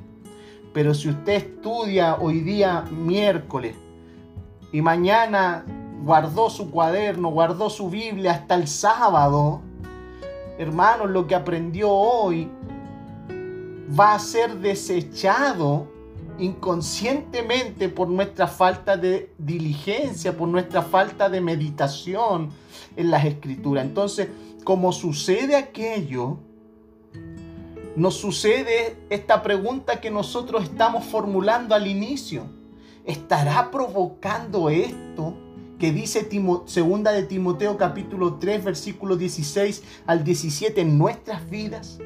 Pero 0.76 0.93
si 0.93 1.10
usted 1.10 1.34
estudia 1.34 2.17
hoy 2.17 2.41
día 2.41 2.84
miércoles 2.91 3.76
y 4.72 4.84
mañana 4.84 5.65
guardó 6.04 6.52
su 6.52 6.70
cuaderno, 6.70 7.30
guardó 7.30 7.72
su 7.72 7.89
Biblia 7.89 8.34
hasta 8.34 8.54
el 8.54 8.67
sábado, 8.67 9.63
hermanos, 10.58 11.10
lo 11.10 11.28
que 11.28 11.36
aprendió 11.36 11.89
hoy 11.89 12.50
va 13.98 14.13
a 14.13 14.20
ser 14.20 14.58
desechado 14.58 15.88
inconscientemente 16.39 17.89
por 17.89 18.10
nuestra 18.10 18.48
falta 18.48 18.98
de 18.98 19.34
diligencia, 19.38 20.36
por 20.38 20.48
nuestra 20.48 20.82
falta 20.82 21.30
de 21.30 21.41
meditación 21.41 22.52
en 22.96 23.12
las 23.12 23.26
escrituras. 23.26 23.86
Entonces, 23.86 24.30
como 24.63 24.91
sucede 24.91 25.56
aquello, 25.56 26.38
nos 27.96 28.15
sucede 28.15 28.98
esta 29.10 29.41
pregunta 29.41 30.00
que 30.00 30.12
nosotros 30.12 30.63
estamos 30.63 31.06
formulando 31.06 31.74
al 31.74 31.88
inicio. 31.88 32.46
¿Estará 33.06 33.72
provocando 33.72 34.70
esto 34.70 35.34
que 35.80 35.92
dice 35.92 36.28
segunda 36.66 37.12
de 37.12 37.24
Timoteo 37.24 37.78
capítulo 37.78 38.36
3 38.36 38.63
versículo 38.63 39.16
16 39.16 39.84
al 40.06 40.24
17 40.24 40.82
en 40.82 40.98
nuestras 40.98 41.50
vidas? 41.50 42.00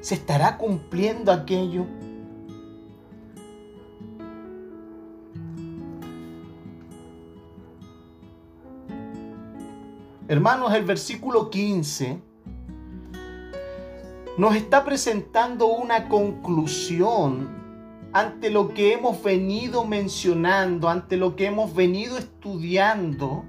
¿Se 0.00 0.14
estará 0.14 0.58
cumpliendo 0.58 1.32
aquello? 1.32 1.86
Hermanos, 10.26 10.72
el 10.74 10.84
versículo 10.84 11.50
15 11.50 12.18
nos 14.38 14.56
está 14.56 14.84
presentando 14.84 15.66
una 15.66 16.08
conclusión 16.08 17.63
ante 18.14 18.48
lo 18.48 18.72
que 18.72 18.92
hemos 18.92 19.20
venido 19.22 19.84
mencionando, 19.84 20.88
ante 20.88 21.16
lo 21.16 21.34
que 21.34 21.46
hemos 21.46 21.74
venido 21.74 22.16
estudiando 22.16 23.44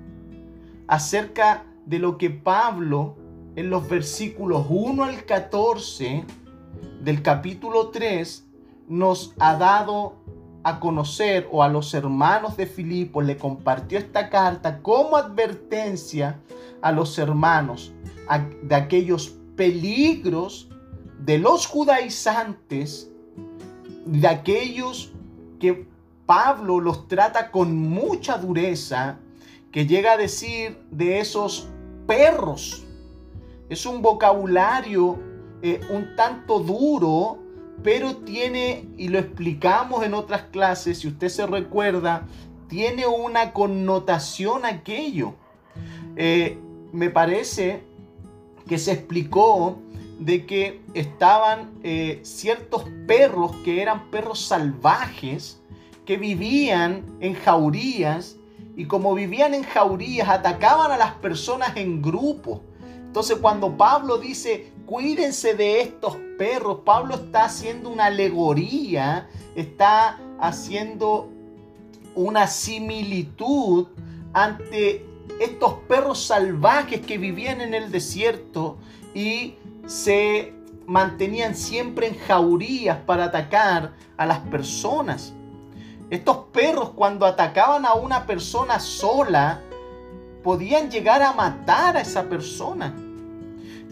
acerca 0.88 1.65
de 1.86 1.99
lo 1.99 2.17
que 2.17 2.32
Pablo 2.32 3.15
en 3.56 3.69
los 3.69 3.88
versículos 3.88 4.65
1 4.67 5.04
al 5.04 5.23
14 5.23 6.25
del 7.01 7.21
capítulo 7.21 7.89
3 7.89 8.47
nos 8.88 9.34
ha 9.38 9.56
dado 9.56 10.15
a 10.63 10.80
conocer 10.80 11.47
o 11.51 11.62
a 11.62 11.69
los 11.69 11.93
hermanos 11.93 12.58
de 12.58 12.65
Filipo 12.65 13.21
le 13.21 13.38
compartió 13.38 13.99
esta 13.99 14.32
carta 14.32 14.82
como 14.82 15.15
advertencia 15.15 16.39
a 16.82 16.91
los 16.91 17.19
hermanos 17.19 17.93
de 18.63 18.73
aquellos 18.73 19.36
peligros 19.56 20.69
de 21.19 21.38
los 21.38 21.67
judaizantes, 21.67 23.12
de 24.05 24.27
aquellos 24.27 25.11
que 25.59 25.87
Pablo 26.25 26.79
los 26.79 27.07
trata 27.07 27.51
con 27.51 27.75
mucha 27.75 28.37
dureza, 28.37 29.17
que 29.71 29.85
llega 29.85 30.13
a 30.13 30.17
decir 30.17 30.77
de 30.91 31.19
esos 31.19 31.67
perros. 32.07 32.83
Es 33.69 33.85
un 33.85 34.01
vocabulario 34.01 35.19
eh, 35.61 35.81
un 35.89 36.15
tanto 36.15 36.59
duro, 36.59 37.39
pero 37.83 38.17
tiene, 38.17 38.87
y 38.97 39.07
lo 39.07 39.19
explicamos 39.19 40.03
en 40.03 40.13
otras 40.13 40.43
clases, 40.51 40.99
si 40.99 41.07
usted 41.07 41.29
se 41.29 41.47
recuerda, 41.47 42.27
tiene 42.67 43.07
una 43.07 43.51
connotación 43.51 44.65
aquello. 44.65 45.33
Eh, 46.15 46.59
me 46.91 47.09
parece 47.09 47.83
que 48.67 48.77
se 48.77 48.91
explicó 48.91 49.79
de 50.19 50.45
que 50.45 50.82
estaban 50.93 51.71
eh, 51.84 52.19
ciertos 52.23 52.86
perros 53.08 53.56
que 53.63 53.82
eran 53.82 54.10
perros 54.10 54.39
salvajes, 54.41 55.62
que 56.06 56.17
vivían 56.17 57.04
en 57.19 57.34
jaurías, 57.34 58.38
y 58.78 58.86
como 58.86 59.13
vivían 59.13 59.54
en 59.54 59.63
jaurías, 59.63 60.30
atacaban 60.30 60.91
a 60.91 60.97
las 60.97 61.13
personas 61.15 61.75
en 61.75 62.01
grupo. 62.01 62.62
Entonces 63.15 63.38
cuando 63.38 63.78
Pablo 63.78 64.17
dice, 64.17 64.71
cuídense 64.86 65.54
de 65.54 65.82
estos 65.82 66.17
perros, 66.38 66.80
Pablo 66.86 67.15
está 67.15 67.45
haciendo 67.45 67.89
una 67.89 68.08
alegoría, 68.08 69.30
está 69.56 70.19
haciendo 70.39 71.30
una 72.13 72.47
similitud 72.47 73.88
ante 74.34 75.06
estos 75.39 75.73
perros 75.88 76.23
salvajes 76.23 77.01
que 77.01 77.17
vivían 77.17 77.62
en 77.62 77.73
el 77.73 77.91
desierto 77.91 78.78
y 79.13 79.56
se 79.85 80.53
mantenían 80.85 81.55
siempre 81.55 82.07
en 82.07 82.17
jaurías 82.17 82.97
para 83.05 83.25
atacar 83.25 83.93
a 84.17 84.25
las 84.25 84.39
personas. 84.39 85.33
Estos 86.09 86.37
perros 86.51 86.91
cuando 86.91 87.25
atacaban 87.25 87.85
a 87.85 87.93
una 87.93 88.25
persona 88.25 88.79
sola, 88.79 89.61
podían 90.43 90.91
llegar 90.91 91.23
a 91.23 91.33
matar 91.33 91.97
a 91.97 92.01
esa 92.01 92.23
persona. 92.23 92.95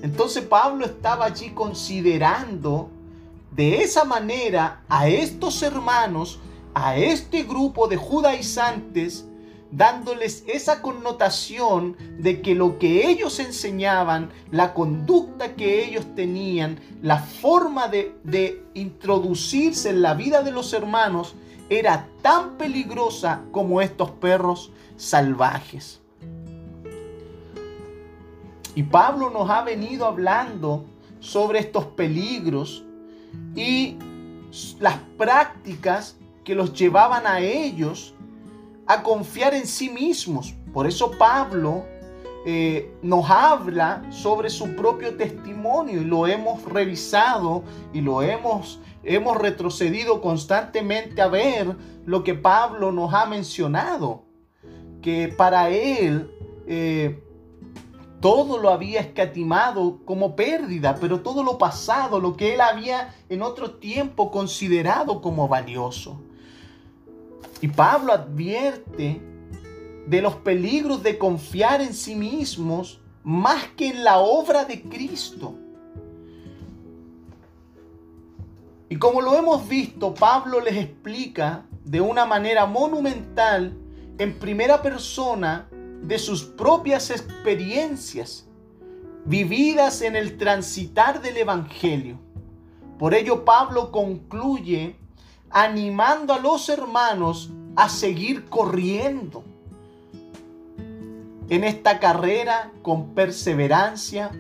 Entonces 0.04 0.44
Pablo 0.44 0.86
estaba 0.86 1.26
allí 1.26 1.52
considerando 1.52 2.90
de 3.52 3.82
esa 3.82 4.04
manera 4.04 4.82
a 4.90 5.08
estos 5.08 5.64
hermanos, 5.64 6.40
a 6.74 6.98
este 6.98 7.44
grupo 7.44 7.88
de 7.88 7.98
judaizantes, 7.98 9.28
dándoles 9.76 10.44
esa 10.48 10.82
connotación 10.82 11.98
de 12.20 12.42
que 12.42 12.54
lo 12.54 12.78
que 12.78 13.10
ellos 13.10 13.40
enseñaban, 13.40 14.30
la 14.52 14.74
conducta 14.74 15.56
que 15.56 15.84
ellos 15.84 16.06
tenían, 16.16 16.80
la 17.02 17.18
forma 17.18 17.88
de, 17.88 18.16
de 18.24 18.64
introducirse 18.76 19.90
en 19.90 20.02
la 20.02 20.14
vida 20.14 20.44
de 20.44 20.52
los 20.52 20.74
hermanos, 20.74 21.36
era 21.70 22.08
tan 22.22 22.58
peligrosa 22.58 23.42
como 23.52 23.82
estos 23.82 24.12
perros 24.12 24.72
salvajes. 24.96 26.02
Y 28.76 28.84
Pablo 28.84 29.30
nos 29.32 29.50
ha 29.50 29.64
venido 29.64 30.06
hablando 30.06 30.86
sobre 31.20 31.60
estos 31.60 31.86
peligros 31.86 32.84
y 33.56 33.98
las 34.80 34.98
prácticas 35.18 36.18
que 36.44 36.54
los 36.54 36.74
llevaban 36.74 37.26
a 37.26 37.40
ellos 37.40 38.14
a 38.88 39.04
confiar 39.04 39.54
en 39.54 39.66
sí 39.66 39.90
mismos. 39.90 40.54
Por 40.74 40.88
eso 40.88 41.12
Pablo 41.12 41.86
eh, 42.46 42.94
nos 43.02 43.30
habla 43.30 44.04
sobre 44.12 44.50
su 44.50 44.76
propio 44.76 45.16
testimonio 45.16 46.02
y 46.02 46.06
lo 46.06 46.28
hemos 46.28 46.64
revisado 46.66 47.64
y 47.94 48.02
lo 48.02 48.22
hemos, 48.22 48.80
hemos 49.04 49.38
retrocedido 49.38 50.20
constantemente 50.22 51.22
a 51.22 51.28
ver 51.28 51.76
lo 52.06 52.24
que 52.24 52.34
Pablo 52.34 52.92
nos 52.92 53.14
ha 53.14 53.26
mencionado. 53.26 54.24
Que 55.02 55.28
para 55.30 55.70
él 55.70 56.32
eh, 56.68 57.22
todo 58.20 58.58
lo 58.58 58.70
había 58.70 59.02
escatimado 59.02 60.00
como 60.06 60.36
pérdida, 60.36 60.96
pero 61.00 61.22
todo 61.22 61.44
lo 61.44 61.58
pasado, 61.58 62.22
lo 62.22 62.38
que 62.38 62.54
él 62.54 62.62
había 62.62 63.14
en 63.28 63.42
otro 63.42 63.72
tiempo 63.72 64.32
considerado 64.32 65.22
como 65.22 65.48
valioso. 65.48 66.22
Y 67.64 67.70
Pablo 67.70 68.12
advierte 68.12 69.22
de 70.06 70.22
los 70.22 70.36
peligros 70.36 71.02
de 71.02 71.18
confiar 71.18 71.80
en 71.80 71.94
sí 71.94 72.14
mismos 72.14 73.00
más 73.24 73.64
que 73.78 73.88
en 73.88 74.04
la 74.04 74.18
obra 74.18 74.66
de 74.66 74.82
Cristo. 74.82 75.56
Y 78.90 78.98
como 78.98 79.22
lo 79.22 79.38
hemos 79.38 79.66
visto, 79.70 80.14
Pablo 80.14 80.60
les 80.60 80.76
explica 80.76 81.66
de 81.86 82.02
una 82.02 82.26
manera 82.26 82.66
monumental 82.66 83.78
en 84.18 84.38
primera 84.40 84.82
persona 84.82 85.70
de 86.02 86.20
sus 86.20 86.44
propias 86.44 87.12
experiencias 87.12 88.46
vividas 89.24 90.02
en 90.02 90.18
el 90.18 90.38
transitar 90.38 91.22
del 91.22 91.38
Evangelio. 91.38 92.20
Por 93.00 93.14
ello 93.14 93.46
Pablo 93.46 93.90
concluye 93.90 94.98
animando 95.54 96.34
a 96.34 96.40
los 96.40 96.68
hermanos 96.68 97.52
a 97.76 97.88
seguir 97.88 98.46
corriendo 98.46 99.44
en 101.48 101.64
esta 101.64 102.00
carrera 102.00 102.72
con 102.82 103.14
perseverancia. 103.14 104.32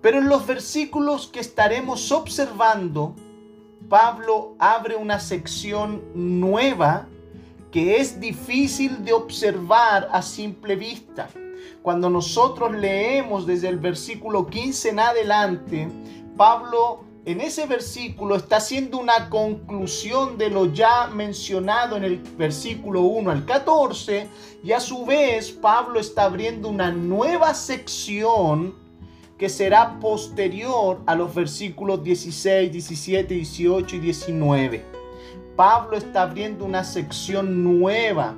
Pero 0.00 0.18
en 0.18 0.28
los 0.28 0.46
versículos 0.46 1.26
que 1.26 1.40
estaremos 1.40 2.10
observando, 2.10 3.14
Pablo 3.88 4.54
abre 4.58 4.96
una 4.96 5.20
sección 5.20 6.02
nueva 6.14 7.06
que 7.70 8.00
es 8.00 8.18
difícil 8.20 9.04
de 9.04 9.12
observar 9.12 10.08
a 10.10 10.22
simple 10.22 10.76
vista. 10.76 11.28
Cuando 11.82 12.08
nosotros 12.08 12.72
leemos 12.74 13.46
desde 13.46 13.68
el 13.68 13.78
versículo 13.78 14.46
15 14.46 14.88
en 14.88 15.00
adelante, 15.00 15.88
Pablo 16.36 17.07
en 17.28 17.42
ese 17.42 17.66
versículo 17.66 18.36
está 18.36 18.56
haciendo 18.56 18.96
una 18.96 19.28
conclusión 19.28 20.38
de 20.38 20.48
lo 20.48 20.72
ya 20.72 21.08
mencionado 21.08 21.98
en 21.98 22.04
el 22.04 22.16
versículo 22.16 23.02
1 23.02 23.30
al 23.30 23.44
14 23.44 24.26
y 24.64 24.72
a 24.72 24.80
su 24.80 25.04
vez 25.04 25.52
Pablo 25.52 26.00
está 26.00 26.24
abriendo 26.24 26.70
una 26.70 26.90
nueva 26.90 27.52
sección 27.52 28.74
que 29.36 29.50
será 29.50 30.00
posterior 30.00 31.02
a 31.04 31.14
los 31.14 31.34
versículos 31.34 32.02
16, 32.02 32.72
17, 32.72 33.34
18 33.34 33.96
y 33.96 33.98
19. 33.98 34.84
Pablo 35.54 35.98
está 35.98 36.22
abriendo 36.22 36.64
una 36.64 36.82
sección 36.82 37.62
nueva. 37.62 38.34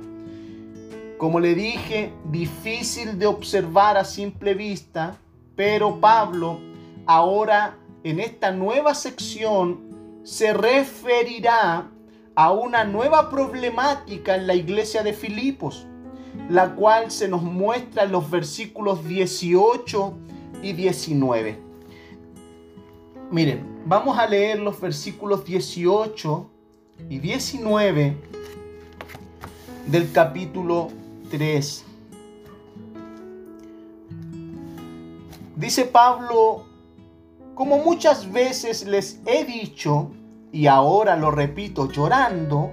Como 1.17 1.39
le 1.39 1.55
dije, 1.55 2.11
difícil 2.25 3.17
de 3.17 3.27
observar 3.27 3.95
a 3.95 4.03
simple 4.03 4.53
vista, 4.53 5.15
pero 5.55 6.01
Pablo 6.01 6.59
ahora 7.05 7.77
en 8.03 8.19
esta 8.19 8.51
nueva 8.51 8.95
sección 8.95 10.21
se 10.23 10.53
referirá 10.53 11.89
a 12.35 12.51
una 12.51 12.83
nueva 12.83 13.29
problemática 13.29 14.35
en 14.35 14.47
la 14.47 14.55
iglesia 14.55 15.03
de 15.03 15.13
Filipos, 15.13 15.85
la 16.49 16.75
cual 16.75 17.11
se 17.11 17.27
nos 17.27 17.43
muestra 17.43 18.03
en 18.03 18.11
los 18.11 18.29
versículos 18.29 19.05
18 19.05 20.13
y 20.63 20.73
19. 20.73 21.59
Miren, 23.29 23.83
vamos 23.85 24.17
a 24.17 24.27
leer 24.27 24.59
los 24.59 24.79
versículos 24.79 25.45
18 25.45 26.49
y 27.09 27.19
19 27.19 28.17
del 29.87 30.11
capítulo 30.11 30.89
3. 31.29 31.85
Dice 35.55 35.85
Pablo 35.85 36.70
como 37.61 37.77
muchas 37.77 38.31
veces 38.31 38.87
les 38.87 39.21
he 39.27 39.45
dicho, 39.45 40.09
y 40.51 40.65
ahora 40.65 41.15
lo 41.15 41.29
repito 41.29 41.91
llorando, 41.91 42.71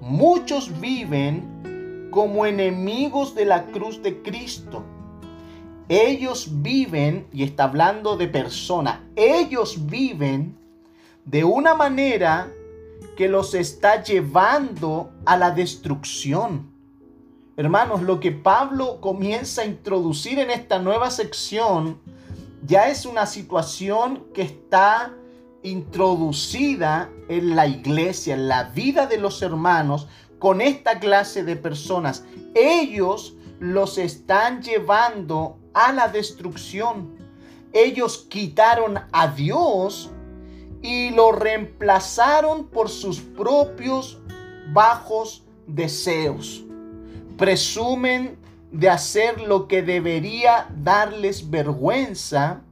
muchos 0.00 0.80
viven 0.80 2.08
como 2.10 2.46
enemigos 2.46 3.34
de 3.34 3.44
la 3.44 3.66
cruz 3.66 4.02
de 4.02 4.22
Cristo 4.22 4.82
ellos 5.90 6.48
viven, 6.62 7.26
y 7.30 7.42
está 7.42 7.64
hablando 7.64 8.16
de 8.16 8.26
persona, 8.26 9.06
ellos 9.16 9.84
viven 9.84 10.56
de 11.26 11.44
una 11.44 11.74
manera 11.74 12.50
que 13.18 13.28
los 13.28 13.52
está 13.52 14.02
llevando 14.02 15.10
a 15.26 15.36
la 15.36 15.50
destrucción. 15.50 16.72
Hermanos, 17.58 18.00
lo 18.00 18.18
que 18.18 18.32
Pablo 18.32 18.98
comienza 19.02 19.60
a 19.60 19.66
introducir 19.66 20.38
en 20.38 20.50
esta 20.50 20.78
nueva 20.78 21.10
sección 21.10 22.00
ya 22.66 22.88
es 22.88 23.04
una 23.04 23.26
situación 23.26 24.26
que 24.32 24.42
está 24.42 25.14
introducida 25.62 27.10
en 27.28 27.56
la 27.56 27.66
iglesia, 27.66 28.34
en 28.34 28.48
la 28.48 28.64
vida 28.64 29.06
de 29.06 29.18
los 29.18 29.42
hermanos, 29.42 30.08
con 30.38 30.60
esta 30.60 30.98
clase 30.98 31.42
de 31.42 31.56
personas. 31.56 32.24
Ellos 32.54 33.36
los 33.60 33.98
están 33.98 34.62
llevando 34.62 35.58
a 35.72 35.92
la 35.92 36.08
destrucción. 36.08 37.16
Ellos 37.72 38.26
quitaron 38.28 38.98
a 39.12 39.28
Dios 39.28 40.10
y 40.82 41.10
lo 41.10 41.32
reemplazaron 41.32 42.68
por 42.68 42.88
sus 42.88 43.20
propios 43.20 44.20
bajos 44.72 45.44
deseos. 45.66 46.62
Presumen 47.38 48.38
de 48.74 48.90
hacer 48.90 49.40
lo 49.40 49.68
que 49.68 49.82
debería 49.82 50.66
darles 50.82 51.48
vergüenza 51.48 52.62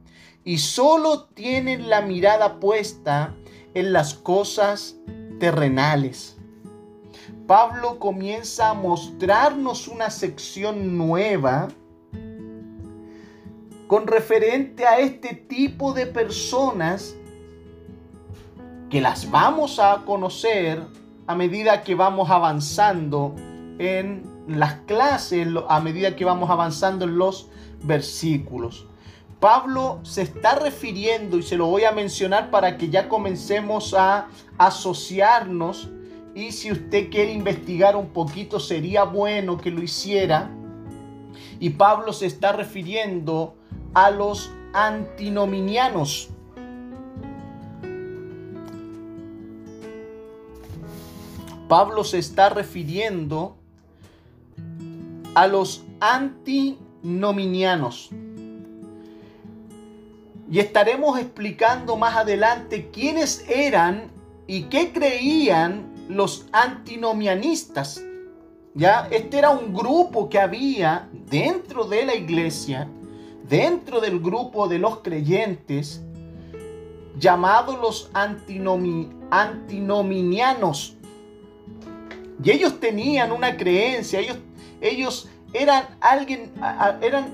y 0.43 0.57
solo 0.57 1.23
tienen 1.33 1.89
la 1.89 2.01
mirada 2.01 2.59
puesta 2.59 3.33
en 3.73 3.93
las 3.93 4.13
cosas 4.13 4.97
terrenales. 5.39 6.37
Pablo 7.47 7.99
comienza 7.99 8.71
a 8.71 8.73
mostrarnos 8.73 9.87
una 9.87 10.09
sección 10.09 10.97
nueva 10.97 11.69
con 13.87 14.05
referente 14.05 14.85
a 14.85 14.99
este 14.99 15.33
tipo 15.33 15.93
de 15.93 16.05
personas 16.05 17.15
que 18.89 18.99
las 18.99 19.31
vamos 19.31 19.79
a 19.79 20.03
conocer 20.05 20.83
a 21.27 21.35
medida 21.35 21.81
que 21.81 21.95
vamos 21.95 22.29
avanzando 22.29 23.33
en 23.79 24.32
las 24.47 24.73
clases, 24.85 25.47
a 25.67 25.79
medida 25.79 26.15
que 26.15 26.25
vamos 26.25 26.49
avanzando 26.49 27.05
en 27.05 27.17
los 27.17 27.49
versículos. 27.83 28.87
Pablo 29.39 29.99
se 30.03 30.21
está 30.21 30.55
refiriendo, 30.55 31.37
y 31.37 31.43
se 31.43 31.57
lo 31.57 31.67
voy 31.67 31.83
a 31.83 31.91
mencionar 31.91 32.49
para 32.49 32.77
que 32.77 32.89
ya 32.89 33.09
comencemos 33.09 33.93
a 33.93 34.27
asociarnos, 34.57 35.89
y 36.35 36.51
si 36.51 36.71
usted 36.71 37.09
quiere 37.09 37.33
investigar 37.33 37.95
un 37.95 38.07
poquito, 38.07 38.59
sería 38.59 39.03
bueno 39.03 39.57
que 39.57 39.69
lo 39.69 39.83
hiciera. 39.83 40.49
Y 41.59 41.71
Pablo 41.71 42.11
se 42.11 42.25
está 42.25 42.53
refiriendo 42.53 43.55
a 43.93 44.09
los 44.09 44.51
antinominianos. 44.73 46.29
Pablo 51.67 52.03
se 52.03 52.19
está 52.19 52.49
refiriendo 52.49 53.57
a 55.33 55.47
los 55.47 55.83
antinominianos. 55.99 58.11
Y 60.49 60.59
estaremos 60.59 61.19
explicando 61.19 61.97
más 61.97 62.15
adelante 62.15 62.89
quiénes 62.91 63.45
eran 63.49 64.11
y 64.45 64.63
qué 64.63 64.91
creían 64.91 65.93
los 66.09 66.47
antinomianistas. 66.51 68.03
Ya, 68.75 69.07
este 69.11 69.37
era 69.37 69.51
un 69.51 69.71
grupo 69.73 70.27
que 70.29 70.39
había 70.39 71.07
dentro 71.29 71.85
de 71.85 72.05
la 72.05 72.15
iglesia 72.15 72.89
dentro 73.47 74.01
del 74.01 74.19
grupo 74.19 74.67
de 74.67 74.79
los 74.79 74.97
creyentes 74.99 76.01
llamados 77.19 77.79
los 77.79 78.09
antinominianos. 78.13 80.97
Y 82.43 82.49
ellos 82.51 82.79
tenían 82.79 83.31
una 83.31 83.55
creencia, 83.55 84.19
ellos, 84.19 84.37
ellos 84.83 85.29
eran 85.53 85.85
alguien, 86.01 86.51
eran 87.01 87.33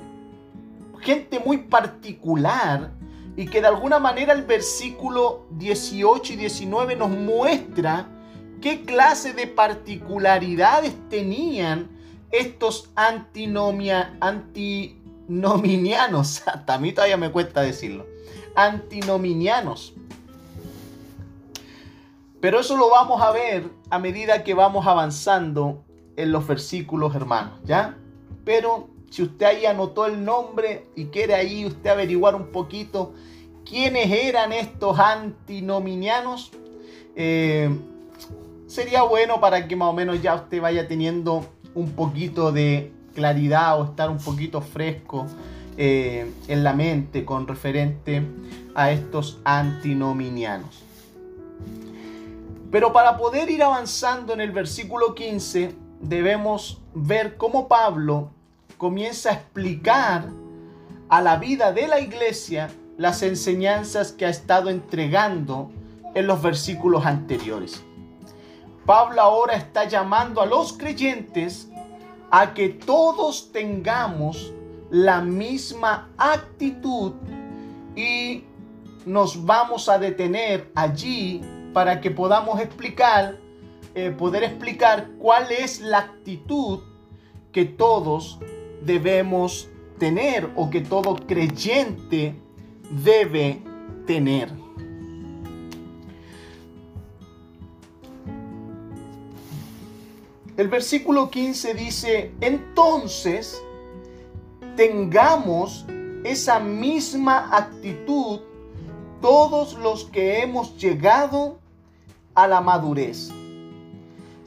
gente 1.02 1.40
muy 1.40 1.58
particular 1.58 2.92
y 3.36 3.46
que 3.46 3.62
de 3.62 3.68
alguna 3.68 4.00
manera 4.00 4.34
el 4.34 4.44
versículo 4.44 5.46
18 5.52 6.34
y 6.34 6.36
19 6.36 6.96
nos 6.96 7.10
muestra 7.10 8.08
qué 8.62 8.84
clase 8.84 9.34
de 9.34 9.48
particularidades 9.48 10.94
tenían 11.10 11.90
estos 12.32 12.92
antinomia, 12.96 14.16
anti, 14.20 15.00
antinominianos, 15.30 16.44
hasta 16.48 16.74
a 16.74 16.80
mí 16.80 16.92
todavía 16.92 17.18
me 17.18 17.32
cuesta 17.32 17.62
decirlo, 17.62 18.08
antinominianos. 18.56 19.94
Pero 22.42 22.60
eso 22.60 22.78
lo 22.78 22.90
vamos 22.90 23.22
a 23.22 23.32
ver 23.32 23.70
a 23.90 24.00
medida 24.00 24.44
que 24.44 24.54
vamos 24.54 24.88
avanzando 24.88 25.84
en 26.20 26.32
los 26.32 26.46
versículos, 26.46 27.16
hermanos, 27.16 27.54
¿ya? 27.66 27.96
Pero 28.44 28.90
si 29.10 29.24
usted 29.24 29.46
ahí 29.46 29.66
anotó 29.66 30.06
el 30.06 30.24
nombre 30.24 30.86
y 30.96 31.06
quiere 31.06 31.34
ahí 31.34 31.66
usted 31.66 31.90
averiguar 31.90 32.36
un 32.36 32.48
poquito 32.48 33.14
quiénes 33.66 34.12
eran 34.12 34.52
estos 34.52 35.00
antinominianos, 35.00 36.52
eh, 37.16 37.70
sería 38.68 39.04
bueno 39.04 39.40
para 39.40 39.68
que 39.68 39.76
más 39.76 39.90
o 39.90 39.94
menos 39.94 40.22
ya 40.22 40.36
usted 40.36 40.62
vaya 40.62 40.88
teniendo 40.88 41.46
un 41.74 41.92
poquito 41.92 42.52
de 42.52 42.92
claridad 43.16 43.80
o 43.80 43.86
estar 43.86 44.10
un 44.10 44.20
poquito 44.20 44.62
fresco 44.62 45.26
eh, 45.78 46.30
en 46.48 46.64
la 46.64 46.74
mente 46.74 47.24
con 47.24 47.48
referente 47.48 48.24
a 48.76 48.92
estos 48.92 49.40
antinominianos. 49.46 50.84
Pero 52.72 52.94
para 52.94 53.18
poder 53.18 53.50
ir 53.50 53.64
avanzando 53.64 54.34
en 54.34 54.42
el 54.42 54.52
versículo 54.52 55.16
15, 55.16 55.89
debemos 56.00 56.82
ver 56.94 57.38
cómo 57.38 57.68
Pablo 57.68 58.32
comienza 58.78 59.30
a 59.30 59.34
explicar 59.34 60.30
a 61.10 61.22
la 61.22 61.38
vida 61.38 61.72
de 61.72 61.88
la 61.88 62.00
iglesia 62.00 62.70
las 62.98 63.24
enseñanzas 63.24 64.12
que 64.12 64.26
ha 64.26 64.30
estado 64.30 64.70
entregando 64.70 65.72
en 66.16 66.28
los 66.28 66.42
versículos 66.42 67.06
anteriores. 67.06 67.84
Pablo 68.86 69.22
ahora 69.22 69.56
está 69.56 69.86
llamando 69.86 70.42
a 70.42 70.46
los 70.46 70.74
creyentes 70.74 71.70
a 72.32 72.54
que 72.54 72.70
todos 72.70 73.52
tengamos 73.52 74.54
la 74.90 75.22
misma 75.22 76.10
actitud 76.18 77.14
y 77.96 78.44
nos 79.06 79.46
vamos 79.46 79.90
a 79.90 80.00
detener 80.00 80.72
allí 80.76 81.42
para 81.74 82.02
que 82.02 82.12
podamos 82.12 82.60
explicar, 82.60 83.38
eh, 83.96 84.12
poder 84.12 84.44
explicar 84.44 85.10
cuál 85.18 85.52
es 85.52 85.80
la 85.82 86.00
actitud 86.00 86.80
que 87.52 87.66
todos 87.66 88.40
debemos 88.82 89.70
tener 89.98 90.50
o 90.56 90.70
que 90.70 90.82
todo 90.82 91.16
creyente 91.16 92.36
debe 93.04 93.62
tener. 94.06 94.52
El 100.58 100.68
versículo 100.68 101.30
15 101.30 101.74
dice, 101.74 102.32
entonces 102.42 103.64
tengamos 104.76 105.86
esa 106.26 106.60
misma 106.60 107.56
actitud 107.56 108.42
todos 109.22 109.78
los 109.78 110.06
que 110.06 110.42
hemos 110.42 110.78
llegado 110.78 111.60
a 112.36 112.48
la 112.48 112.62
madurez. 112.62 113.32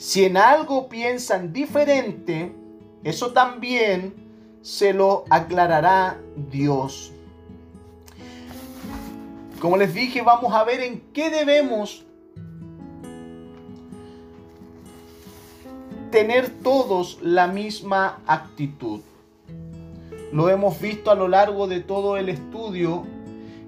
Si 0.02 0.24
en 0.24 0.36
algo 0.36 0.88
piensan 0.88 1.52
diferente, 1.52 2.52
eso 3.04 3.32
también 3.32 4.12
se 4.60 4.92
lo 4.92 5.24
aclarará 5.30 6.18
Dios. 6.50 7.12
Como 9.60 9.76
les 9.76 9.94
dije, 9.94 10.22
vamos 10.22 10.52
a 10.54 10.64
ver 10.64 10.80
en 10.80 11.04
qué 11.12 11.30
debemos 11.30 12.04
tener 16.10 16.48
todos 16.48 17.20
la 17.22 17.46
misma 17.46 18.22
actitud. 18.26 19.02
Lo 20.32 20.48
hemos 20.48 20.80
visto 20.80 21.12
a 21.12 21.14
lo 21.14 21.28
largo 21.28 21.68
de 21.68 21.78
todo 21.78 22.16
el 22.16 22.28
estudio 22.28 23.06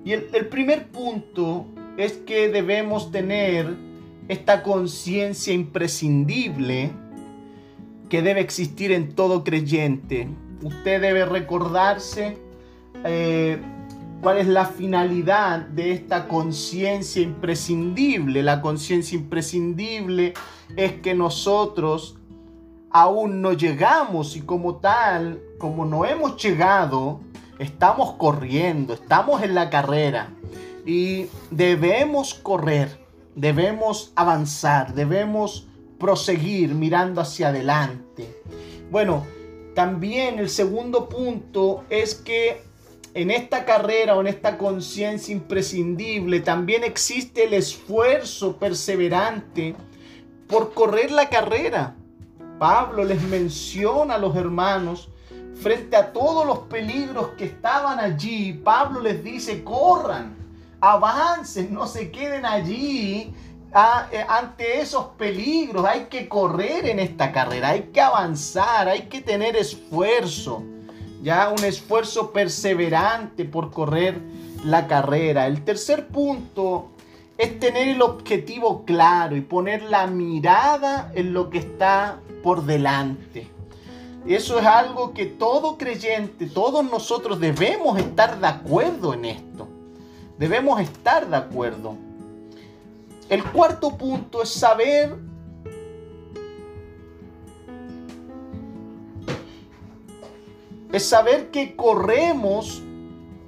y 0.05 0.11
el, 0.11 0.49
primer 0.49 0.89
punto 0.89 1.67
es 1.97 2.15
que 2.15 2.49
debemos 2.49 3.13
tener 3.13 3.94
esta 4.29 4.63
conciencia 4.63 5.53
imprescindible 5.53 6.91
que 8.09 8.23
debe 8.23 8.41
existir 8.41 8.93
en 8.93 9.15
todo 9.15 9.45
creyente. 9.45 10.29
Usted 10.63 11.01
debe 11.01 11.25
recordarse 11.25 12.39
eh, 13.05 13.59
cuál 14.23 14.39
es 14.39 14.47
la 14.47 14.67
finalidad 14.67 15.61
de 15.61 15.93
esta 15.93 16.29
conciencia 16.29 17.23
imprescindible. 17.23 18.43
La 18.43 18.61
conciencia 18.63 19.19
imprescindible 19.19 20.35
es 20.77 20.93
que 20.95 21.15
nosotros 21.15 22.17
aún 22.91 23.43
no 23.43 23.53
llegamos 23.53 24.37
y 24.37 24.41
como 24.43 24.77
tal, 24.77 25.43
como 25.59 25.85
no 25.85 26.05
hemos 26.05 26.43
llegado, 26.43 27.21
estamos 27.59 28.13
corriendo, 28.13 28.95
estamos 28.95 29.43
en 29.43 29.55
la 29.55 29.69
carrera 29.69 30.31
y 30.87 31.27
debemos 31.51 32.35
correr, 32.35 33.04
debemos 33.35 34.13
avanzar, 34.17 34.95
debemos 34.95 35.67
proseguir 35.99 36.75
mirando 36.75 37.21
hacia 37.21 37.49
adelante. 37.49 38.43
Bueno, 38.91 39.25
también 39.75 40.39
el 40.39 40.51
segundo 40.51 41.09
punto 41.09 41.85
es 41.91 42.15
que 42.15 42.63
en 43.15 43.31
esta 43.31 43.65
carrera 43.65 44.17
o 44.17 44.21
en 44.21 44.27
esta 44.27 44.59
conciencia 44.59 45.33
imprescindible 45.33 46.41
también 46.41 46.85
existe 46.85 47.45
el 47.45 47.55
esfuerzo 47.55 48.57
perseverante 48.57 49.75
por 50.49 50.75
correr 50.75 51.11
la 51.11 51.29
carrera. 51.29 51.97
Pablo 52.59 53.05
les 53.05 53.23
menciona 53.23 54.15
a 54.15 54.19
los 54.19 54.37
hermanos 54.37 55.09
frente 55.55 55.97
a 55.97 56.13
todos 56.13 56.47
los 56.47 56.59
peligros 56.61 57.29
que 57.39 57.45
estaban 57.45 57.99
allí. 57.99 58.53
Pablo 58.53 59.01
les 59.01 59.23
dice, 59.25 59.65
corran, 59.65 60.37
avancen, 60.93 61.73
no 61.73 61.87
se 61.87 62.11
queden 62.11 62.45
allí 62.47 63.33
eh, 64.13 64.25
ante 64.29 64.81
esos 64.81 65.07
peligros. 65.17 65.85
Hay 65.85 66.07
que 66.07 66.29
correr 66.29 66.87
en 66.87 66.99
esta 66.99 67.33
carrera, 67.33 67.71
hay 67.71 67.91
que 67.93 68.01
avanzar, 68.01 68.89
hay 68.89 69.03
que 69.03 69.21
tener 69.21 69.57
esfuerzo 69.57 70.63
ya 71.25 71.49
un 71.49 71.65
esfuerzo 71.65 72.33
perseverante 72.33 73.47
por 73.47 73.71
correr 73.71 74.21
la 74.63 74.87
carrera. 74.87 75.47
El 75.47 75.65
tercer 75.65 76.09
punto 76.09 76.91
es 77.39 77.59
tener 77.59 77.89
el 77.89 78.03
objetivo 78.03 78.85
claro 78.85 79.35
y 79.35 79.41
poner 79.41 79.83
la 79.85 80.07
mirada 80.07 81.11
en 81.15 81.33
lo 81.33 81.49
que 81.49 81.59
está 81.59 82.21
por 82.43 82.67
delante. 82.67 83.51
Eso 84.27 84.59
es 84.59 84.67
algo 84.67 85.15
que 85.15 85.25
todo 85.25 85.79
creyente, 85.79 86.47
todos 86.47 86.85
nosotros 86.85 87.41
debemos 87.41 87.99
estar 87.99 88.39
de 88.39 88.47
acuerdo 88.47 89.15
en 89.15 89.25
esto. 89.25 89.69
Debemos 90.39 90.81
estar 90.81 91.29
de 91.29 91.37
acuerdo. 91.37 91.97
El 93.29 93.43
cuarto 93.45 93.97
punto 93.97 94.43
es 94.43 94.51
saber 94.51 95.17
es 100.93 101.09
saber 101.09 101.51
que 101.51 101.75
corremos 101.75 102.83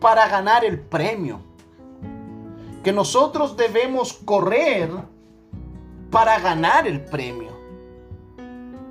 para 0.01 0.29
ganar 0.29 0.65
el 0.65 0.81
premio. 0.81 1.41
Que 2.83 2.93
nosotros 2.93 3.57
debemos 3.57 4.13
correr 4.13 4.91
para 6.11 6.39
ganar 6.39 6.87
el 6.87 7.05
premio. 7.05 7.51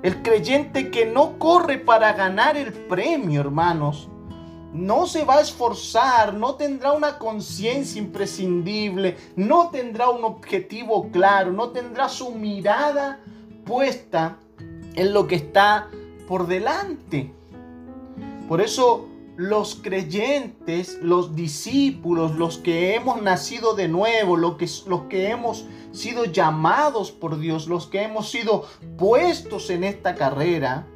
El 0.02 0.22
creyente 0.22 0.90
que 0.90 1.06
no 1.06 1.38
corre 1.38 1.78
para 1.78 2.12
ganar 2.12 2.56
el 2.56 2.72
premio, 2.72 3.40
hermanos, 3.40 4.08
no 4.76 5.06
se 5.06 5.24
va 5.24 5.38
a 5.38 5.40
esforzar, 5.40 6.34
no 6.34 6.54
tendrá 6.56 6.92
una 6.92 7.18
conciencia 7.18 8.00
imprescindible, 8.00 9.16
no 9.34 9.70
tendrá 9.70 10.10
un 10.10 10.24
objetivo 10.24 11.10
claro, 11.10 11.50
no 11.50 11.70
tendrá 11.70 12.08
su 12.08 12.30
mirada 12.32 13.20
puesta 13.64 14.36
en 14.94 15.12
lo 15.14 15.26
que 15.26 15.36
está 15.36 15.88
por 16.28 16.46
delante. 16.46 17.32
Por 18.48 18.60
eso 18.60 19.08
los 19.36 19.74
creyentes, 19.74 20.98
los 21.02 21.34
discípulos, 21.34 22.36
los 22.36 22.58
que 22.58 22.94
hemos 22.94 23.20
nacido 23.22 23.74
de 23.74 23.88
nuevo, 23.88 24.36
los 24.36 24.56
que, 25.08 25.28
hemos 25.28 25.66
sido 25.92 26.24
llamados 26.24 27.12
por 27.12 27.38
Dios, 27.38 27.66
los 27.66 27.86
que 27.86 28.02
hemos 28.02 28.30
sido 28.30 28.66
puestos 28.96 29.70
en 29.70 29.84
esta 29.84 30.14
carrera, 30.14 30.86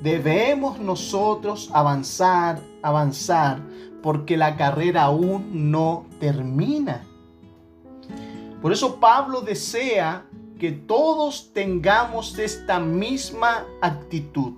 debemos 0.00 0.78
nosotros 0.78 1.70
avanzar, 1.72 2.60
avanzar, 2.82 3.60
porque 4.02 4.36
la 4.36 4.56
carrera 4.56 5.04
aún 5.04 5.70
no 5.70 6.06
termina. 6.20 7.04
Por 8.62 8.72
eso 8.72 8.96
Pablo 8.96 9.40
desea 9.40 10.24
que 10.58 10.72
todos 10.72 11.52
tengamos 11.52 12.38
esta 12.38 12.80
misma 12.80 13.64
actitud 13.80 14.54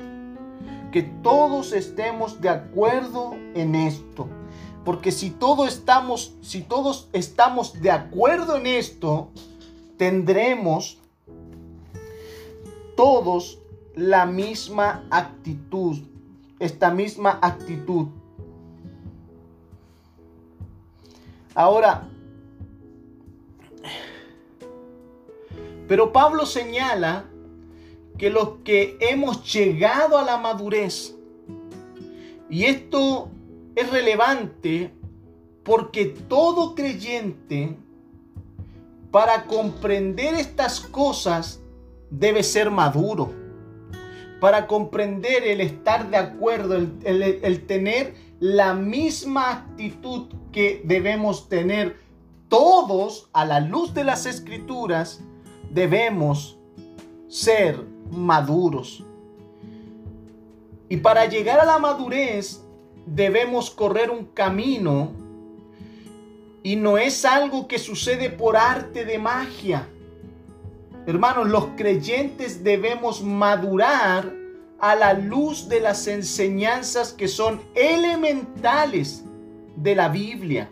que 0.91 1.03
todos 1.03 1.73
estemos 1.73 2.41
de 2.41 2.49
acuerdo 2.49 3.35
en 3.55 3.75
esto. 3.75 4.29
Porque 4.85 5.13
si 5.13 5.31
todos 5.31 5.69
estamos, 5.69 6.35
si 6.41 6.63
todos 6.63 7.09
estamos 7.13 7.81
de 7.81 7.91
acuerdo 7.91 8.57
en 8.57 8.67
esto, 8.67 9.29
tendremos 9.97 10.99
todos 12.97 13.60
la 13.95 14.27
misma 14.27 15.07
actitud, 15.11 15.99
esta 16.59 16.91
misma 16.91 17.39
actitud. 17.43 18.09
Ahora, 21.55 22.09
pero 25.89 26.13
Pablo 26.13 26.47
señala 26.47 27.25
que 28.17 28.31
los 28.31 28.59
que 28.65 28.97
hemos 29.01 29.53
llegado 29.53 30.19
a 30.19 30.23
la 30.23 30.37
madurez, 30.37 31.17
y 32.49 32.65
esto 32.65 33.29
es 33.75 33.91
relevante 33.91 34.93
porque 35.65 36.07
todo 36.07 36.75
creyente, 36.75 37.77
para 39.11 39.45
comprender 39.45 40.35
estas 40.35 40.81
cosas, 40.81 41.61
debe 42.11 42.43
ser 42.45 42.71
maduro. 42.71 43.40
Para 44.41 44.67
comprender 44.67 45.45
el 45.45 45.61
estar 45.61 46.09
de 46.11 46.17
acuerdo, 46.17 46.77
el, 46.77 47.67
tener 47.67 48.15
la 48.41 48.73
misma 48.73 49.51
actitud 49.51 50.29
que 50.51 50.81
debemos 50.85 51.49
tener 51.49 51.97
todos 52.49 53.29
a 53.33 53.45
la 53.45 53.61
luz 53.61 53.93
de 53.93 54.03
las 54.03 54.25
escrituras, 54.25 55.21
debemos 55.71 56.59
ser 57.29 57.85
maduros. 58.11 59.05
Y 60.89 60.97
para 60.97 61.27
llegar 61.27 61.61
a 61.61 61.67
la 61.67 61.79
madurez 61.79 62.65
debemos 63.07 63.71
correr 63.71 64.11
un 64.11 64.25
camino 64.25 65.13
y 66.63 66.77
no 66.77 66.99
es 66.99 67.25
algo 67.25 67.69
que 67.69 67.79
sucede 67.79 68.31
por 68.31 68.57
arte 68.57 69.05
de 69.05 69.19
magia. 69.19 69.87
Hermanos, 71.11 71.49
los 71.49 71.67
creyentes 71.77 72.65
debemos 72.65 73.23
madurar 73.23 74.33
a 74.79 74.95
la 74.95 75.13
luz 75.13 75.69
de 75.69 75.81
las 75.81 76.07
enseñanzas 76.07 77.13
que 77.13 77.29
son 77.29 77.61
elementales 77.75 79.25
de 79.77 79.95
la 79.95 80.09
Biblia, 80.09 80.69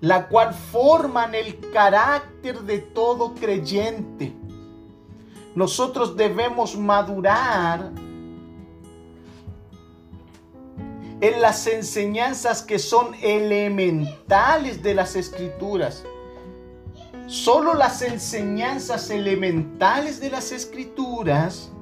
la 0.00 0.28
cual 0.28 0.54
forman 0.54 1.34
el 1.34 1.58
carácter 1.72 2.60
de 2.60 2.78
todo 2.78 3.34
creyente 3.34 4.32
nosotros 5.54 6.16
debemos 6.16 6.76
madurar 6.76 7.92
en 11.20 11.40
las 11.40 11.66
enseñanzas 11.66 12.62
que 12.62 12.78
son 12.78 13.14
elementales 13.20 14.82
de 14.82 14.94
las 14.94 15.14
escrituras. 15.14 16.04
Solo 17.32 17.72
las 17.72 18.02
enseñanzas 18.02 19.08
elementales 19.08 20.20
de 20.20 20.28
las 20.28 20.52
escrituras 20.52 21.72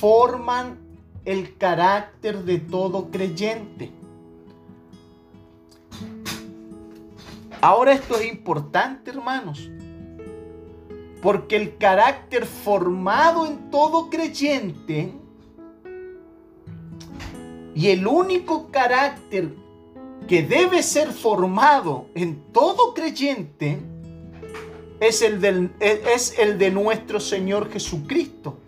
forman 0.00 0.78
el 1.26 1.58
carácter 1.58 2.44
de 2.44 2.60
todo 2.60 3.10
creyente. 3.10 3.92
Ahora 7.60 7.92
esto 7.92 8.16
es 8.16 8.24
importante, 8.24 9.10
hermanos. 9.10 9.68
Porque 11.20 11.56
el 11.56 11.76
carácter 11.76 12.46
formado 12.46 13.44
en 13.44 13.70
todo 13.70 14.08
creyente 14.08 15.12
y 17.74 17.88
el 17.88 18.06
único 18.06 18.70
carácter 18.70 19.54
que 20.26 20.42
debe 20.42 20.82
ser 20.82 21.12
formado 21.12 22.06
en 22.14 22.42
todo 22.50 22.94
creyente 22.94 23.90
es 25.04 25.22
el, 25.22 25.70
es 25.80 26.38
el 26.38 26.58
de 26.58 26.70
nuestro 26.70 27.20
Señor 27.20 27.70
Jesucristo. 27.70 28.58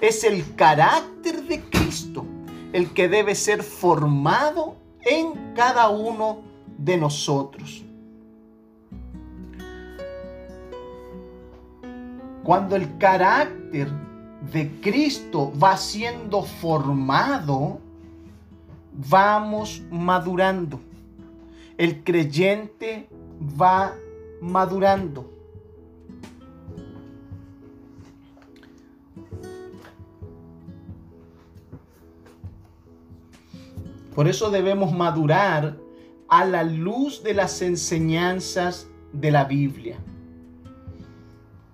Es 0.00 0.24
el 0.24 0.54
carácter 0.54 1.42
de 1.44 1.60
Cristo 1.60 2.26
el 2.74 2.92
que 2.92 3.08
debe 3.08 3.36
ser 3.36 3.62
formado 3.62 4.74
en 5.00 5.54
cada 5.54 5.90
uno 5.90 6.40
de 6.76 6.96
nosotros. 6.96 7.84
Cuando 12.42 12.74
el 12.74 12.98
carácter 12.98 13.88
de 14.52 14.80
Cristo 14.80 15.52
va 15.56 15.76
siendo 15.76 16.42
formado, 16.42 17.78
vamos 18.92 19.80
madurando. 19.92 20.80
El 21.78 22.02
creyente 22.02 23.08
va 23.40 23.94
madurando. 24.40 25.33
Por 34.14 34.28
eso 34.28 34.50
debemos 34.50 34.92
madurar 34.92 35.78
a 36.28 36.44
la 36.44 36.62
luz 36.62 37.22
de 37.22 37.34
las 37.34 37.60
enseñanzas 37.62 38.88
de 39.12 39.30
la 39.30 39.44
Biblia. 39.44 39.98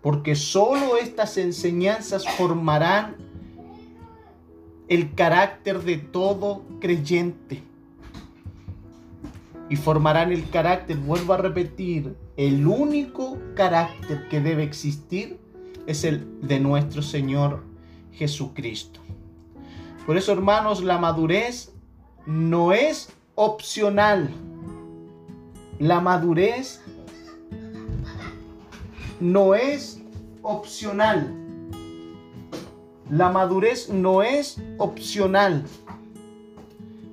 Porque 0.01 0.35
solo 0.35 0.97
estas 0.97 1.37
enseñanzas 1.37 2.27
formarán 2.37 3.17
el 4.89 5.15
carácter 5.15 5.83
de 5.83 5.99
todo 5.99 6.65
creyente. 6.81 7.63
Y 9.69 9.77
formarán 9.77 10.33
el 10.33 10.49
carácter, 10.51 10.97
vuelvo 10.97 11.35
a 11.35 11.37
repetir, 11.37 12.17
el 12.37 12.67
único 12.67 13.39
carácter 13.55 14.29
que 14.29 14.41
debe 14.41 14.65
existir 14.65 15.39
es 15.87 16.05
el 16.05 16.41
de 16.41 16.59
nuestro 16.59 17.03
Señor 17.03 17.63
Jesucristo. 18.13 19.01
Por 20.07 20.17
eso, 20.17 20.33
hermanos, 20.33 20.83
la 20.83 20.99
madurez 20.99 21.73
no 22.27 22.73
es 22.73 23.13
opcional. 23.35 24.31
La 25.79 26.01
madurez 26.01 26.81
no 29.21 29.55
es 29.55 30.01
opcional. 30.43 31.35
La 33.11 33.31
madurez 33.31 33.89
no 33.89 34.23
es 34.23 34.61
opcional. 34.79 35.65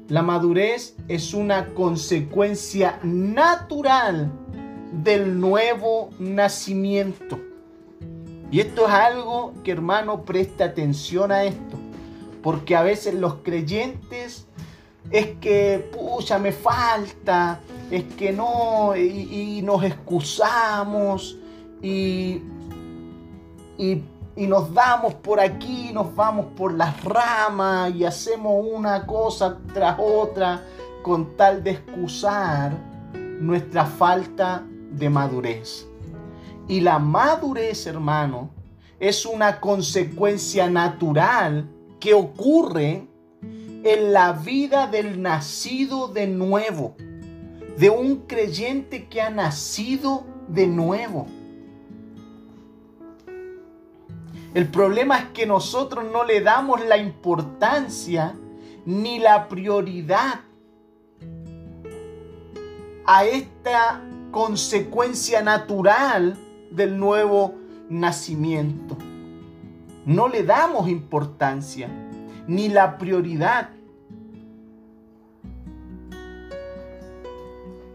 La 0.09 0.21
madurez 0.21 0.95
es 1.07 1.33
una 1.33 1.73
consecuencia 1.73 2.99
natural 3.03 4.31
del 5.03 5.39
nuevo 5.39 6.09
nacimiento. 6.19 7.39
Y 8.49 8.61
esto 8.61 8.87
es 8.87 8.93
algo 8.93 9.53
que 9.63 9.71
hermano 9.71 10.23
presta 10.23 10.65
atención 10.65 11.31
a 11.31 11.43
esto. 11.43 11.77
Porque 12.41 12.75
a 12.75 12.83
veces 12.83 13.13
los 13.15 13.35
creyentes 13.43 14.46
es 15.11 15.37
que, 15.39 15.89
pucha, 15.93 16.37
me 16.39 16.51
falta, 16.51 17.59
es 17.89 18.03
que 18.15 18.31
no, 18.33 18.95
y, 18.95 19.61
nos 19.63 19.83
excusamos 19.83 21.37
y, 21.81 22.41
y 23.77 24.01
y 24.37 24.45
nos 24.45 24.71
damos 24.71 25.15
por 25.15 25.39
aquí, 25.39 25.89
nos 25.91 26.15
vamos 26.15 26.45
por 26.55 26.71
las 26.71 27.03
ramas 27.03 27.91
y 27.95 28.05
hacemos 28.05 28.63
una 28.71 29.05
cosa 29.07 29.57
tras 29.73 29.97
otra 29.99 30.63
con 31.01 31.35
tal 31.35 31.63
de 31.63 31.71
excusar 31.71 32.71
nuestra 33.39 33.85
falta 33.85 34.63
de 34.91 35.09
madurez. 35.09 35.87
Y 36.67 36.81
la 36.81 36.99
madurez, 36.99 37.87
hermano, 37.87 38.51
es 38.99 39.25
una 39.25 39.59
consecuencia 39.59 40.69
natural 40.69 41.67
que 41.99 42.13
ocurre 42.13 43.07
en 43.87 44.11
la 44.11 44.33
vida 44.33 44.87
del 44.87 45.21
nacido 45.21 46.09
de 46.09 46.27
nuevo, 46.27 46.97
de 47.77 47.89
un 47.89 48.27
creyente 48.27 49.07
que 49.07 49.21
ha 49.21 49.29
nacido 49.29 50.25
de 50.49 50.67
nuevo. 50.67 51.25
El 54.53 54.67
problema 54.67 55.19
es 55.19 55.25
que 55.27 55.45
nosotros 55.45 56.03
no 56.11 56.25
le 56.25 56.41
damos 56.41 56.83
la 56.85 56.97
importancia 56.97 58.35
ni 58.85 59.19
la 59.19 59.47
prioridad 59.47 60.41
a 63.05 63.23
esta 63.23 64.01
consecuencia 64.31 65.41
natural 65.41 66.37
del 66.71 66.97
nuevo 66.97 67.55
nacimiento. 67.87 68.97
No 70.05 70.27
le 70.27 70.43
damos 70.43 70.89
importancia 70.89 71.89
ni 72.47 72.67
la 72.67 72.97
prioridad. 72.97 73.76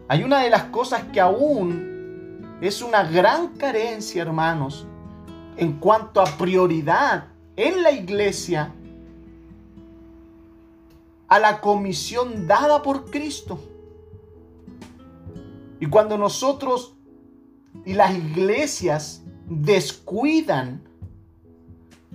Hay 0.07 0.23
una 0.23 0.43
de 0.43 0.49
las 0.49 0.65
cosas 0.65 1.03
que 1.13 1.19
aún 1.21 2.57
es 2.61 2.81
una 2.81 3.03
gran 3.03 3.49
carencia, 3.55 4.21
hermanos, 4.21 4.85
en 5.57 5.73
cuanto 5.79 6.21
a 6.21 6.25
prioridad 6.25 7.27
en 7.55 7.83
la 7.83 7.91
iglesia 7.91 8.73
a 11.27 11.39
la 11.39 11.61
comisión 11.61 12.47
dada 12.47 12.81
por 12.81 13.09
Cristo. 13.09 13.59
Y 15.79 15.87
cuando 15.87 16.17
nosotros 16.17 16.95
y 17.85 17.93
las 17.93 18.15
iglesias 18.15 19.23
descuidan 19.49 20.83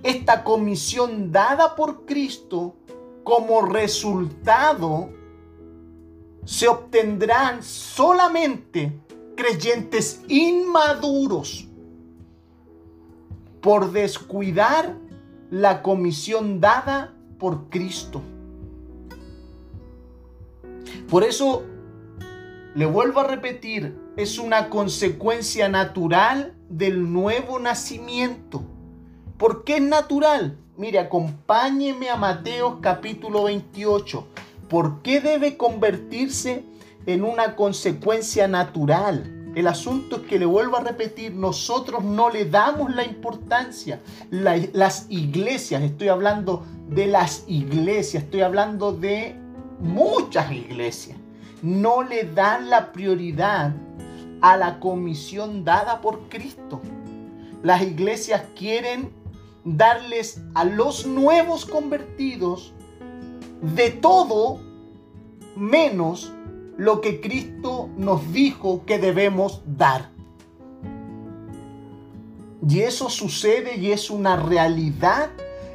esta 0.03 0.43
comisión 0.43 1.31
dada 1.31 1.75
por 1.75 2.05
Cristo, 2.05 2.75
como 3.23 3.61
resultado 3.61 5.09
se 6.49 6.67
obtendrán 6.67 7.61
solamente 7.61 8.91
creyentes 9.37 10.23
inmaduros 10.27 11.67
por 13.61 13.91
descuidar 13.91 14.95
la 15.51 15.83
comisión 15.83 16.59
dada 16.59 17.13
por 17.37 17.69
Cristo. 17.69 18.23
Por 21.07 21.23
eso, 21.23 21.65
le 22.73 22.85
vuelvo 22.87 23.19
a 23.19 23.27
repetir, 23.27 23.95
es 24.17 24.39
una 24.39 24.71
consecuencia 24.71 25.69
natural 25.69 26.55
del 26.67 27.13
nuevo 27.13 27.59
nacimiento. 27.59 28.63
¿Por 29.37 29.63
qué 29.63 29.75
es 29.75 29.83
natural? 29.83 30.57
Mire, 30.77 30.97
acompáñeme 30.97 32.09
a 32.09 32.15
Mateo 32.15 32.79
capítulo 32.81 33.43
28. 33.43 34.27
¿Por 34.69 35.01
qué 35.01 35.19
debe 35.19 35.57
convertirse 35.57 36.63
en 37.07 37.23
una 37.23 37.55
consecuencia 37.55 38.47
natural? 38.47 39.51
El 39.55 39.67
asunto 39.67 40.17
es 40.17 40.21
que 40.23 40.37
le 40.37 40.45
vuelvo 40.45 40.77
a 40.77 40.81
repetir, 40.81 41.33
nosotros 41.33 42.03
no 42.03 42.29
le 42.29 42.45
damos 42.45 42.93
la 42.93 43.03
importancia. 43.03 43.99
las 44.29 45.07
iglesias, 45.09 45.81
estoy 45.81 46.09
hablando 46.09 46.63
de 46.87 47.07
las 47.07 47.45
iglesias, 47.47 48.23
estoy 48.23 48.41
hablando 48.41 48.91
de 48.93 49.35
muchas 49.79 50.51
iglesias, 50.51 51.17
no 51.63 52.03
le 52.03 52.25
dan 52.25 52.69
la 52.69 52.91
prioridad 52.91 53.73
a 54.41 54.55
la 54.55 54.79
comisión 54.79 55.65
dada 55.65 55.99
por 55.99 56.29
Cristo. 56.29 56.79
Las 57.63 57.81
iglesias 57.81 58.43
quieren 58.55 59.11
darles 59.65 60.41
a 60.53 60.63
los 60.63 61.07
nuevos 61.07 61.65
convertidos 61.65 62.73
de 63.61 63.89
todo 63.89 64.59
menos 65.55 66.33
lo 66.77 67.01
que 67.01 67.19
Cristo 67.19 67.89
nos 67.97 68.31
dijo 68.31 68.85
que 68.85 68.99
debemos 68.99 69.61
dar. 69.65 70.11
Y 72.67 72.81
eso 72.81 73.09
sucede 73.09 73.77
y 73.77 73.91
es 73.91 74.09
una 74.09 74.35
realidad 74.35 75.29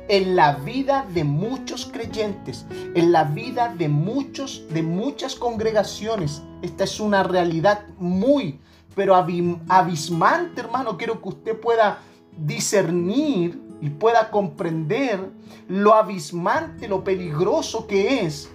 en 0.08 0.36
la 0.36 0.56
vida 0.56 1.06
de 1.14 1.24
muchos 1.24 1.86
creyentes, 1.86 2.66
en 2.94 3.10
la 3.10 3.24
vida 3.24 3.74
de 3.76 3.88
muchos 3.88 4.64
de 4.70 4.82
muchas 4.82 5.34
congregaciones. 5.34 6.42
Esta 6.62 6.84
es 6.84 7.00
una 7.00 7.22
realidad 7.22 7.86
muy 7.98 8.60
pero 8.94 9.14
abismante, 9.14 10.60
hermano. 10.60 10.96
Quiero 10.96 11.20
que 11.20 11.28
usted 11.28 11.60
pueda 11.60 11.98
discernir 12.36 13.60
y 13.84 13.90
pueda 13.90 14.30
comprender 14.30 15.20
lo 15.68 15.92
abismante, 15.92 16.88
lo 16.88 17.04
peligroso 17.04 17.86
que 17.86 18.22
es 18.22 18.50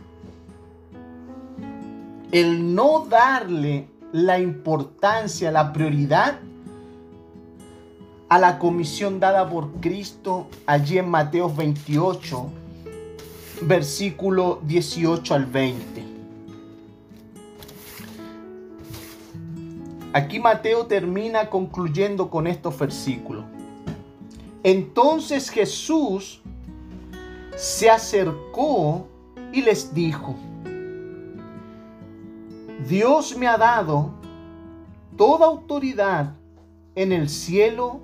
el 2.31 2.73
no 2.73 3.05
darle 3.07 3.87
la 4.11 4.39
importancia, 4.39 5.51
la 5.51 5.71
prioridad 5.71 6.39
a 8.27 8.39
la 8.39 8.57
comisión 8.57 9.19
dada 9.19 9.47
por 9.47 9.69
Cristo 9.73 10.47
allí 10.65 10.97
en 10.97 11.09
Mateo 11.09 11.53
28, 11.53 12.47
versículo 13.61 14.61
18 14.63 15.35
al 15.35 15.45
20. 15.45 16.05
Aquí 20.11 20.39
Mateo 20.39 20.87
termina 20.87 21.51
concluyendo 21.51 22.31
con 22.31 22.47
estos 22.47 22.79
versículos. 22.79 23.45
Entonces 24.63 25.49
Jesús 25.49 26.41
se 27.55 27.89
acercó 27.89 29.07
y 29.53 29.61
les 29.61 29.93
dijo, 29.93 30.35
Dios 32.87 33.37
me 33.37 33.47
ha 33.47 33.57
dado 33.57 34.13
toda 35.17 35.47
autoridad 35.47 36.35
en 36.95 37.11
el 37.11 37.29
cielo 37.29 38.01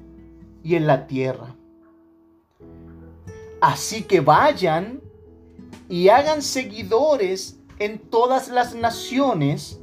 y 0.64 0.76
en 0.76 0.88
la 0.88 1.08
tierra. 1.08 1.56
Así 3.62 4.04
que 4.04 4.20
vayan 4.20 5.02
y 5.90 6.10
hagan 6.10 6.42
seguidores 6.42 7.60
en 7.80 8.00
todas 8.00 8.48
las 8.50 8.76
naciones, 8.76 9.82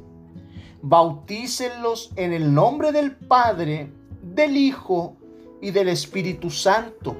bautícenlos 0.81 2.11
en 2.15 2.33
el 2.33 2.53
nombre 2.53 2.91
del 2.91 3.15
Padre, 3.15 3.91
del 4.21 4.57
Hijo 4.57 5.17
y 5.63 5.71
del 5.71 5.87
Espíritu 5.87 6.51
Santo. 6.51 7.15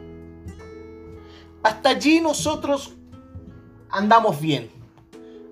Hasta 1.64 1.90
allí 1.90 2.20
nosotros 2.20 2.94
andamos 3.90 4.40
bien. 4.40 4.70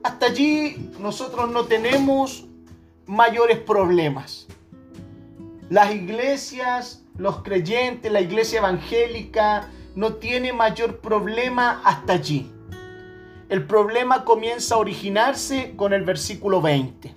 hasta 0.04 0.26
allí 0.26 0.92
nosotros 1.00 1.50
no 1.52 1.66
tenemos 1.66 2.46
mayores 3.06 3.60
problemas. 3.60 4.48
Las 5.70 5.96
iglesias, 5.96 7.06
los 7.18 7.44
creyentes, 7.44 8.12
la 8.12 8.20
iglesia 8.20 8.60
evangélica 8.60 9.70
no 9.96 10.16
tiene 10.16 10.52
mayor 10.52 11.00
problema 11.00 11.82
hasta 11.86 12.14
allí. 12.14 12.52
El 13.48 13.66
problema 13.68 14.26
comienza 14.26 14.76
a 14.76 14.80
originarse 14.80 15.76
con 15.78 15.94
el 15.94 16.04
versículo 16.04 16.62
20. 16.62 17.14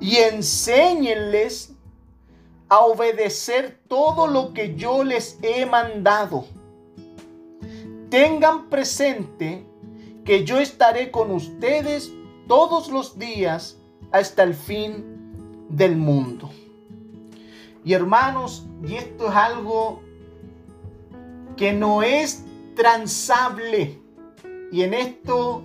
Y 0.00 0.16
enséñenles 0.16 1.71
a 2.72 2.86
obedecer 2.86 3.78
todo 3.86 4.26
lo 4.26 4.54
que 4.54 4.74
yo 4.76 5.04
les 5.04 5.38
he 5.42 5.66
mandado. 5.66 6.46
Tengan 8.08 8.70
presente 8.70 9.66
que 10.24 10.46
yo 10.46 10.58
estaré 10.58 11.10
con 11.10 11.32
ustedes 11.32 12.10
todos 12.48 12.88
los 12.88 13.18
días 13.18 13.76
hasta 14.10 14.42
el 14.42 14.54
fin 14.54 15.66
del 15.68 15.96
mundo. 15.96 16.48
Y 17.84 17.92
hermanos, 17.92 18.66
y 18.82 18.94
esto 18.94 19.28
es 19.28 19.36
algo 19.36 20.00
que 21.58 21.74
no 21.74 22.02
es 22.02 22.42
transable. 22.74 24.00
Y 24.70 24.80
en 24.80 24.94
esto 24.94 25.62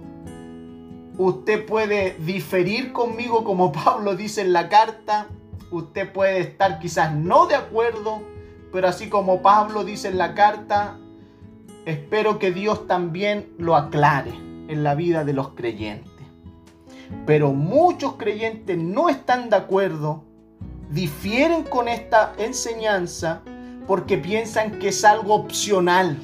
usted 1.17 1.65
puede 1.65 2.17
diferir 2.19 2.91
conmigo 2.91 3.45
como 3.45 3.71
Pablo 3.71 4.17
dice 4.17 4.41
en 4.41 4.51
la 4.51 4.67
carta. 4.67 5.29
Usted 5.71 6.11
puede 6.11 6.39
estar 6.39 6.79
quizás 6.79 7.13
no 7.13 7.47
de 7.47 7.55
acuerdo, 7.55 8.21
pero 8.71 8.87
así 8.87 9.09
como 9.09 9.41
Pablo 9.41 9.83
dice 9.83 10.07
en 10.07 10.17
la 10.17 10.33
carta, 10.33 10.97
espero 11.85 12.39
que 12.39 12.51
Dios 12.51 12.87
también 12.87 13.53
lo 13.57 13.75
aclare 13.75 14.31
en 14.67 14.83
la 14.83 14.95
vida 14.95 15.25
de 15.25 15.33
los 15.33 15.49
creyentes. 15.49 16.13
Pero 17.25 17.53
muchos 17.53 18.13
creyentes 18.13 18.77
no 18.77 19.09
están 19.09 19.49
de 19.49 19.57
acuerdo, 19.57 20.23
difieren 20.89 21.63
con 21.63 21.87
esta 21.87 22.33
enseñanza 22.37 23.41
porque 23.87 24.17
piensan 24.17 24.79
que 24.79 24.89
es 24.89 25.03
algo 25.03 25.35
opcional. 25.35 26.17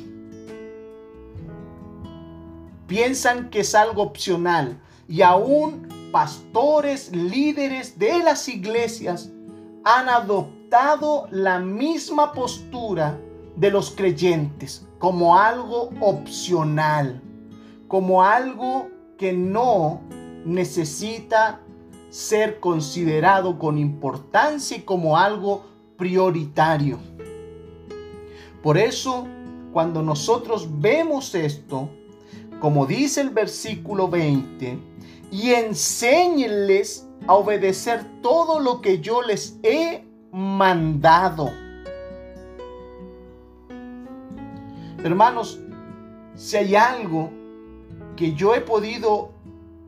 Piensan 2.87 3.49
que 3.49 3.61
es 3.61 3.75
algo 3.75 4.03
opcional. 4.03 4.79
Y 5.07 5.21
aún 5.21 5.87
pastores, 6.11 7.11
líderes 7.11 7.97
de 7.97 8.19
las 8.19 8.47
iglesias 8.47 9.32
han 9.83 10.09
adoptado 10.09 11.27
la 11.31 11.59
misma 11.59 12.33
postura 12.33 13.19
de 13.55 13.69
los 13.69 13.91
creyentes 13.91 14.87
como 14.99 15.37
algo 15.37 15.89
opcional 15.99 17.21
como 17.93 18.23
algo 18.23 18.89
que 19.19 19.33
no 19.33 20.01
necesita 20.45 21.61
ser 22.09 22.59
considerado 22.59 23.59
con 23.59 23.77
importancia 23.77 24.77
y 24.77 24.81
como 24.81 25.15
algo 25.15 25.63
prioritario. 25.95 26.97
Por 28.63 28.79
eso, 28.79 29.27
cuando 29.71 30.01
nosotros 30.01 30.67
vemos 30.79 31.35
esto, 31.35 31.87
como 32.59 32.87
dice 32.87 33.21
el 33.21 33.29
versículo 33.29 34.07
20, 34.07 34.79
y 35.29 35.51
enséñenles 35.51 37.07
a 37.27 37.33
obedecer 37.35 38.03
todo 38.21 38.59
lo 38.59 38.81
que 38.81 38.99
yo 38.99 39.21
les 39.21 39.57
he 39.63 40.03
mandado. 40.31 41.51
Hermanos, 45.03 45.59
si 46.35 46.57
hay 46.57 46.75
algo 46.75 47.29
que 48.15 48.33
yo 48.33 48.55
he 48.55 48.61
podido 48.61 49.31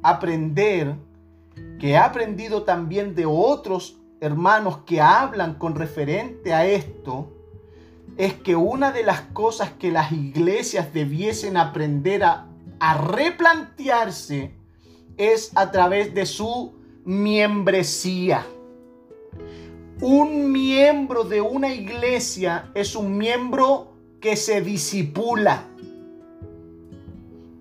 aprender, 0.03 0.95
que 1.79 1.91
he 1.91 1.97
aprendido 1.97 2.63
también 2.63 3.15
de 3.15 3.25
otros 3.25 3.97
hermanos 4.21 4.79
que 4.85 5.01
hablan 5.01 5.55
con 5.55 5.75
referente 5.75 6.53
a 6.53 6.65
esto, 6.65 7.31
es 8.17 8.33
que 8.33 8.55
una 8.55 8.91
de 8.91 9.03
las 9.03 9.21
cosas 9.21 9.71
que 9.71 9.91
las 9.91 10.11
iglesias 10.11 10.93
debiesen 10.93 11.57
aprender 11.57 12.23
a, 12.23 12.47
a 12.79 12.97
replantearse 12.97 14.53
es 15.17 15.51
a 15.55 15.71
través 15.71 16.13
de 16.13 16.25
su 16.25 16.73
membresía. 17.05 18.45
Un 20.01 20.51
miembro 20.51 21.23
de 21.23 21.39
una 21.39 21.73
iglesia 21.73 22.71
es 22.73 22.95
un 22.95 23.17
miembro 23.17 23.93
que 24.19 24.35
se 24.35 24.61
disipula 24.61 25.67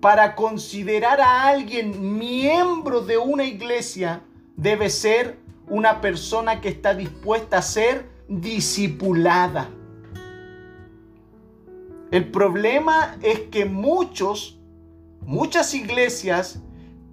para 0.05 0.35
considerar 0.35 1.19
a 1.19 1.47
alguien 1.47 2.15
miembro 2.15 3.01
de 3.01 3.17
una 3.17 3.43
iglesia, 3.43 4.21
debe 4.55 4.91
ser 4.91 5.39
una 5.67 5.99
persona 5.99 6.61
que 6.61 6.69
está 6.69 6.93
dispuesta 6.93 7.57
a 7.57 7.61
ser 7.63 8.05
discipulada. 8.27 9.67
El 12.11 12.29
problema 12.29 13.17
es 13.23 13.39
que 13.49 13.65
muchos, 13.65 14.59
muchas 15.21 15.73
iglesias 15.73 16.61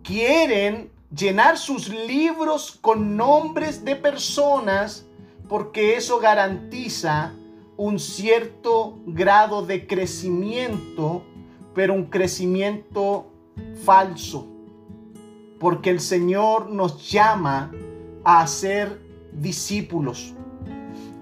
quieren 0.03 0.92
llenar 1.15 1.59
sus 1.59 1.89
libros 1.89 2.79
con 2.81 3.17
nombres 3.17 3.85
de 3.85 3.97
personas 3.97 5.07
porque 5.49 5.97
eso 5.97 6.19
garantiza 6.19 7.33
un 7.77 7.99
cierto 7.99 8.99
grado 9.07 9.65
de 9.67 9.87
crecimiento 9.87 11.25
pero 11.75 11.95
un 11.95 12.05
crecimiento 12.05 13.27
falso, 13.85 14.47
porque 15.59 15.91
el 15.91 16.01
Señor 16.01 16.71
nos 16.71 17.11
llama 17.11 17.73
a 18.25 18.47
ser 18.47 19.01
discípulos. 19.33 20.35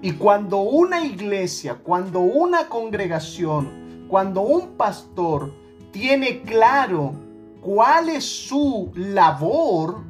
Y 0.01 0.13
cuando 0.13 0.57
una 0.57 1.05
iglesia, 1.05 1.75
cuando 1.75 2.19
una 2.19 2.67
congregación, 2.67 4.05
cuando 4.07 4.41
un 4.41 4.75
pastor 4.75 5.53
tiene 5.91 6.41
claro 6.41 7.13
cuál 7.61 8.09
es 8.09 8.25
su 8.25 8.91
labor, 8.95 10.01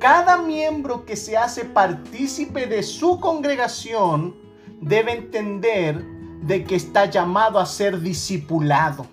cada 0.00 0.38
miembro 0.38 1.04
que 1.04 1.16
se 1.16 1.36
hace 1.36 1.64
partícipe 1.64 2.66
de 2.66 2.82
su 2.82 3.20
congregación 3.20 4.34
debe 4.80 5.12
entender 5.12 6.04
de 6.42 6.64
que 6.64 6.76
está 6.76 7.06
llamado 7.06 7.58
a 7.58 7.66
ser 7.66 8.00
discipulado. 8.00 9.06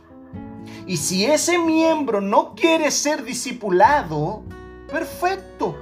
Y 0.88 0.98
si 0.98 1.26
ese 1.26 1.58
miembro 1.58 2.20
no 2.20 2.56
quiere 2.56 2.92
ser 2.92 3.24
discipulado, 3.24 4.44
perfecto. 4.90 5.78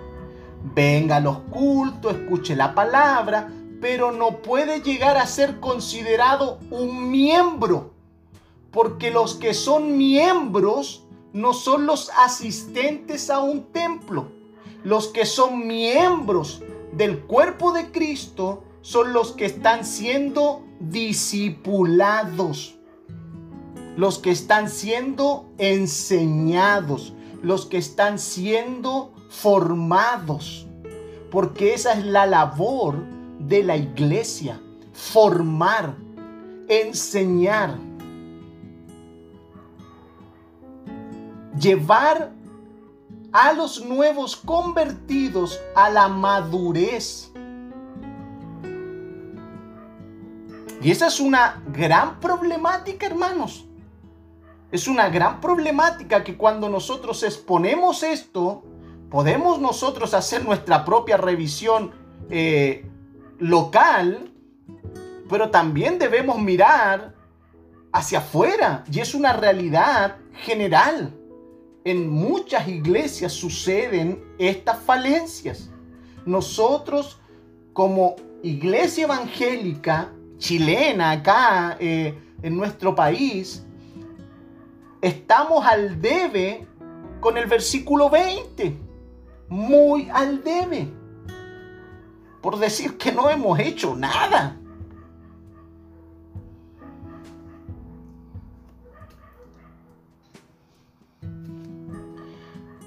Venga 0.76 1.16
a 1.16 1.22
los 1.22 1.40
cultos, 1.50 2.14
escuche 2.14 2.56
la 2.56 2.76
palabra, 2.76 3.50
pero 3.80 4.12
no 4.12 4.42
puede 4.42 4.82
llegar 4.82 5.18
a 5.18 5.26
ser 5.26 5.60
considerado 5.60 6.60
un 6.70 7.10
miembro. 7.10 7.94
Porque 8.72 9.10
los 9.10 9.36
que 9.36 9.54
son 9.54 9.98
miembros 9.98 11.08
no 11.34 11.54
son 11.54 11.86
los 11.86 12.12
asistentes 12.18 13.30
a 13.30 13.40
un 13.40 13.72
templo. 13.72 14.32
Los 14.84 15.08
que 15.08 15.26
son 15.26 15.68
miembros 15.68 16.64
del 16.94 17.20
cuerpo 17.20 17.74
de 17.74 17.92
Cristo 17.92 18.64
son 18.82 19.14
los 19.14 19.34
que 19.34 19.46
están 19.46 19.86
siendo 19.86 20.64
discipulados. 20.80 22.76
Los 23.98 24.20
que 24.20 24.32
están 24.32 24.70
siendo 24.70 25.50
enseñados, 25.58 27.14
los 27.42 27.66
que 27.66 27.78
están 27.78 28.18
siendo 28.18 29.14
formados, 29.30 30.68
porque 31.30 31.74
esa 31.74 31.94
es 31.94 32.06
la 32.06 32.26
labor 32.26 33.04
de 33.40 33.64
la 33.64 33.78
iglesia, 33.78 34.60
formar, 34.94 35.96
enseñar, 36.68 37.78
llevar 41.60 42.32
a 43.32 43.54
los 43.54 43.84
nuevos 43.84 44.36
convertidos 44.36 45.60
a 45.76 45.90
la 45.90 46.08
madurez. 46.08 47.32
Y 50.82 50.92
esa 50.92 51.08
es 51.08 51.20
una 51.20 51.62
gran 51.74 52.20
problemática, 52.20 53.06
hermanos. 53.06 53.66
Es 54.72 54.88
una 54.88 55.10
gran 55.10 55.42
problemática 55.42 56.24
que 56.24 56.38
cuando 56.38 56.70
nosotros 56.70 57.24
exponemos 57.24 58.04
esto, 58.04 58.64
podemos 59.10 59.60
nosotros 59.60 60.14
hacer 60.14 60.46
nuestra 60.46 60.86
propia 60.86 61.18
revisión 61.18 61.92
eh, 62.30 62.90
local, 63.40 64.32
pero 65.28 65.50
también 65.50 66.00
debemos 66.00 66.40
mirar 66.40 67.14
hacia 67.92 68.20
afuera. 68.20 68.86
Y 68.92 69.00
es 69.00 69.14
una 69.14 69.34
realidad 69.34 70.18
general. 70.44 71.19
En 71.84 72.10
muchas 72.10 72.68
iglesias 72.68 73.32
suceden 73.32 74.24
estas 74.38 74.80
falencias. 74.80 75.70
Nosotros 76.26 77.20
como 77.74 78.16
iglesia 78.44 79.06
evangélica 79.06 80.12
chilena 80.38 81.12
acá 81.12 81.78
eh, 81.80 82.18
en 82.42 82.58
nuestro 82.58 82.96
país, 82.96 83.66
estamos 85.02 85.66
al 85.66 86.02
debe 86.02 86.68
con 87.20 87.38
el 87.38 87.46
versículo 87.46 88.10
20, 88.10 88.78
muy 89.50 90.10
al 90.12 90.44
debe, 90.44 90.88
por 92.42 92.58
decir 92.58 92.98
que 92.98 93.12
no 93.12 93.30
hemos 93.30 93.60
hecho 93.60 93.96
nada. 93.96 94.59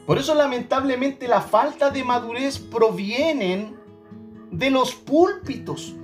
Por 0.07 0.19
eso 0.19 0.35
lamentablemente 0.35 1.29
la 1.29 1.41
falta 1.41 1.91
de 1.91 2.03
madurez 2.03 2.59
provienen 2.59 3.77
de 4.51 4.71
los 4.71 4.95
púlpitos. 4.95 5.95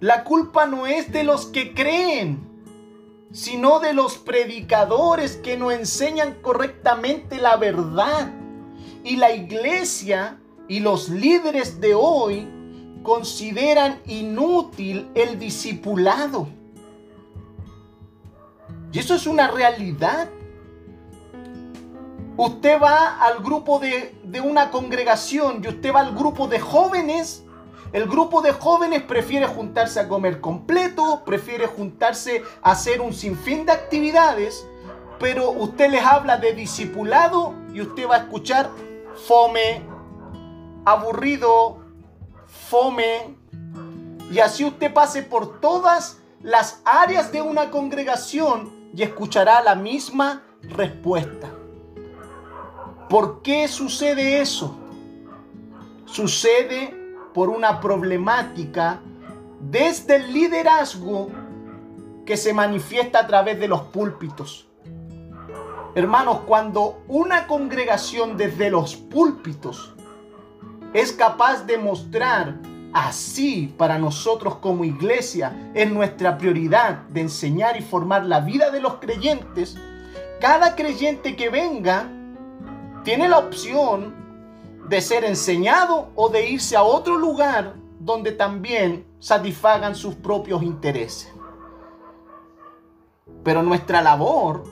La 0.00 0.24
culpa 0.24 0.66
no 0.66 0.86
es 0.86 1.12
de 1.12 1.24
los 1.24 1.46
que 1.46 1.74
creen, 1.74 2.54
sino 3.32 3.80
de 3.80 3.94
los 3.94 4.16
predicadores 4.18 5.36
que 5.36 5.56
no 5.56 5.70
enseñan 5.70 6.34
correctamente 6.40 7.38
la 7.38 7.56
verdad. 7.56 8.32
Y 9.02 9.16
la 9.16 9.32
iglesia 9.32 10.38
y 10.68 10.80
los 10.80 11.08
líderes 11.08 11.80
de 11.80 11.94
hoy 11.94 12.48
consideran 13.02 14.00
inútil 14.06 15.10
el 15.14 15.38
discipulado. 15.38 16.48
Y 18.92 18.98
eso 18.98 19.14
es 19.14 19.26
una 19.26 19.48
realidad. 19.48 20.28
Usted 22.36 22.80
va 22.80 23.18
al 23.24 23.42
grupo 23.42 23.78
de, 23.78 24.18
de, 24.24 24.40
una 24.40 24.70
congregación 24.70 25.62
y 25.62 25.68
usted 25.68 25.94
va 25.94 26.00
al 26.00 26.14
grupo 26.14 26.48
de 26.48 26.58
jóvenes 26.58 27.44
el 27.94 28.08
grupo 28.08 28.42
de 28.42 28.50
jóvenes 28.50 29.02
prefiere 29.02 29.46
juntarse 29.46 30.00
a 30.00 30.08
comer 30.08 30.40
completo, 30.40 31.22
prefiere 31.24 31.68
juntarse 31.68 32.42
a 32.60 32.72
hacer 32.72 33.00
un 33.00 33.12
sinfín 33.12 33.66
de 33.66 33.70
actividades, 33.70 34.66
pero 35.20 35.52
usted 35.52 35.90
les 35.90 36.04
habla 36.04 36.36
de 36.38 36.54
discipulado 36.54 37.54
y 37.72 37.82
usted 37.82 38.08
va 38.08 38.16
a 38.16 38.18
escuchar 38.18 38.68
fome, 39.28 39.80
aburrido, 40.84 41.84
fome. 42.68 43.36
Y 44.32 44.40
así 44.40 44.64
usted 44.64 44.92
pase 44.92 45.22
por 45.22 45.60
todas 45.60 46.18
las 46.42 46.82
áreas 46.84 47.30
de 47.30 47.42
una 47.42 47.70
congregación 47.70 48.90
y 48.92 49.04
escuchará 49.04 49.62
la 49.62 49.76
misma 49.76 50.42
respuesta. 50.62 51.48
¿Por 53.14 53.42
qué 53.42 53.68
sucede 53.68 54.40
eso? 54.40 54.76
Sucede 56.04 56.92
por 57.32 57.48
una 57.48 57.80
problemática 57.80 59.02
desde 59.60 60.16
el 60.16 60.32
liderazgo 60.32 61.28
que 62.26 62.36
se 62.36 62.52
manifiesta 62.52 63.20
a 63.20 63.26
través 63.28 63.60
de 63.60 63.68
los 63.68 63.82
púlpitos. 63.82 64.66
Hermanos, 65.94 66.40
cuando 66.44 67.04
una 67.06 67.46
congregación 67.46 68.36
desde 68.36 68.68
los 68.68 68.96
púlpitos 68.96 69.94
es 70.92 71.12
capaz 71.12 71.66
de 71.66 71.78
mostrar 71.78 72.56
así 72.92 73.72
para 73.78 73.96
nosotros 73.96 74.56
como 74.56 74.84
iglesia 74.84 75.70
es 75.72 75.88
nuestra 75.88 76.36
prioridad 76.36 77.02
de 77.10 77.20
enseñar 77.20 77.76
y 77.76 77.82
formar 77.82 78.26
la 78.26 78.40
vida 78.40 78.72
de 78.72 78.80
los 78.80 78.94
creyentes, 78.94 79.76
cada 80.40 80.74
creyente 80.74 81.36
que 81.36 81.48
venga 81.48 82.10
tiene 83.04 83.28
la 83.28 83.38
opción 83.38 84.14
de 84.88 85.00
ser 85.00 85.24
enseñado 85.24 86.08
o 86.14 86.30
de 86.30 86.48
irse 86.48 86.74
a 86.74 86.82
otro 86.82 87.16
lugar 87.16 87.74
donde 88.00 88.32
también 88.32 89.06
satisfagan 89.18 89.94
sus 89.94 90.14
propios 90.14 90.62
intereses. 90.62 91.32
Pero 93.42 93.62
nuestra 93.62 94.02
labor, 94.02 94.64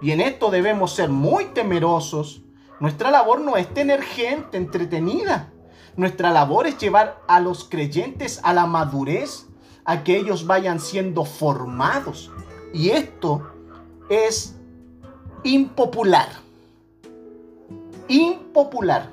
y 0.00 0.12
en 0.12 0.20
esto 0.20 0.50
debemos 0.50 0.94
ser 0.94 1.10
muy 1.10 1.46
temerosos, 1.46 2.42
nuestra 2.78 3.10
labor 3.10 3.40
no 3.40 3.56
es 3.56 3.72
tener 3.74 4.02
gente 4.02 4.56
entretenida. 4.56 5.52
Nuestra 5.96 6.30
labor 6.30 6.66
es 6.66 6.78
llevar 6.78 7.22
a 7.26 7.40
los 7.40 7.64
creyentes 7.64 8.40
a 8.44 8.52
la 8.52 8.66
madurez, 8.66 9.46
a 9.84 10.04
que 10.04 10.16
ellos 10.16 10.46
vayan 10.46 10.78
siendo 10.78 11.24
formados. 11.24 12.30
Y 12.72 12.90
esto 12.90 13.50
es 14.10 14.56
impopular 15.42 16.45
impopular. 18.08 19.10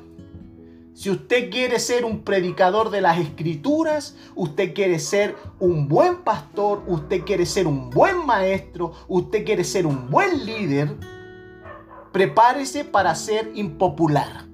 Si 0.93 1.09
usted 1.09 1.49
quiere 1.49 1.79
ser 1.79 2.05
un 2.05 2.21
predicador 2.23 2.91
de 2.91 3.01
las 3.01 3.17
escrituras, 3.17 4.15
usted 4.35 4.73
quiere 4.75 4.99
ser 4.99 5.35
un 5.59 5.87
buen 5.87 6.23
pastor, 6.23 6.83
usted 6.87 7.23
quiere 7.23 7.47
ser 7.47 7.65
un 7.65 7.89
buen 7.89 8.25
maestro, 8.25 8.93
usted 9.07 9.43
quiere 9.43 9.63
ser 9.63 9.87
un 9.87 10.11
buen 10.11 10.45
líder, 10.45 10.95
prepárese 12.11 12.85
para 12.85 13.15
ser 13.15 13.51
impopular. 13.55 14.45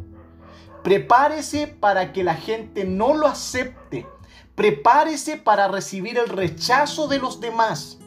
Prepárese 0.82 1.68
para 1.68 2.14
que 2.14 2.24
la 2.24 2.36
gente 2.36 2.86
no 2.86 3.14
lo 3.14 3.28
acepte. 3.28 4.08
Prepárese 4.56 5.38
para 5.38 5.68
recibir 5.68 6.18
el 6.18 6.30
rechazo 6.30 7.08
de 7.08 7.20
los 7.20 7.42
demás. 7.42 7.99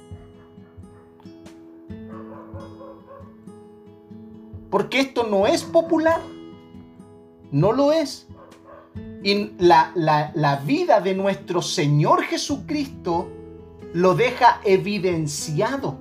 Porque 4.73 5.01
esto 5.01 5.25
no 5.25 5.47
es 5.47 5.65
popular. 5.65 6.23
No 7.51 7.73
lo 7.73 7.93
es. 7.93 8.27
Y 9.23 9.53
la, 9.59 9.93
la, 9.95 10.57
vida 10.65 11.03
de 11.03 11.15
nuestro 11.15 11.61
Señor 11.61 12.23
Jesucristo 12.23 13.29
lo 13.93 14.15
deja 14.15 14.63
evidenciado. 14.65 15.99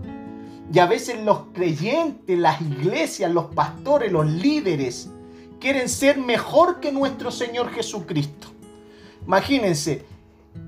Y 0.74 0.80
a 0.80 0.86
veces 0.86 1.20
los 1.22 1.48
creyentes, 1.54 2.40
las 2.40 2.62
iglesias, 2.62 3.30
los 3.30 3.54
pastores, 3.54 4.10
los 4.10 4.26
líderes, 4.26 5.12
quieren 5.60 5.90
ser 5.90 6.18
mejor 6.18 6.80
que 6.80 6.94
nuestro 6.94 7.30
Señor 7.30 7.72
Jesucristo. 7.72 8.48
Imagínense, 9.28 10.06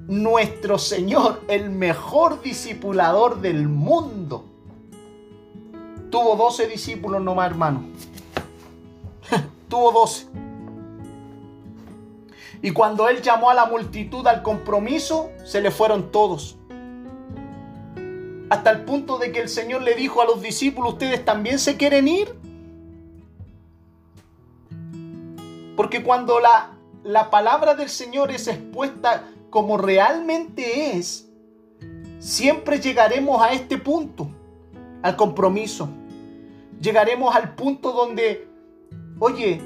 nuestro 0.07 0.77
Señor, 0.77 1.41
el 1.47 1.69
mejor 1.69 2.41
discipulador 2.41 3.39
del 3.39 3.69
mundo, 3.69 4.43
Tuvo 6.13 6.35
12 6.35 6.67
discípulos 6.67 7.23
nomás, 7.23 7.49
hermano. 7.49 7.85
Tuvo 9.67 9.91
12. 9.91 10.27
Y 12.61 12.69
cuando 12.69 13.09
él 13.09 13.23
llamó 13.23 13.49
a 13.49 13.55
la 13.55 13.65
multitud 13.65 14.27
al 14.27 14.43
compromiso, 14.43 15.31
se 15.43 15.59
le 15.59 15.71
fueron 15.71 16.11
todos. 16.11 16.55
Hasta 18.51 18.69
el 18.69 18.85
punto 18.85 19.17
de 19.17 19.31
que 19.31 19.39
el 19.39 19.49
Señor 19.49 19.81
le 19.81 19.95
dijo 19.95 20.21
a 20.21 20.25
los 20.25 20.43
discípulos, 20.43 20.93
¿ustedes 20.93 21.25
también 21.25 21.57
se 21.57 21.77
quieren 21.77 22.07
ir? 22.07 22.35
Porque 25.75 26.03
cuando 26.03 26.39
la, 26.39 26.77
la 27.01 27.31
palabra 27.31 27.73
del 27.73 27.89
Señor 27.89 28.29
es 28.29 28.47
expuesta 28.47 29.23
como 29.49 29.79
realmente 29.79 30.95
es, 30.95 31.27
siempre 32.19 32.79
llegaremos 32.79 33.41
a 33.41 33.53
este 33.53 33.79
punto, 33.79 34.29
al 35.01 35.15
compromiso 35.15 35.89
llegaremos 36.83 37.33
al 37.33 37.55
punto 37.55 37.93
donde, 37.93 38.47
oye, 39.19 39.59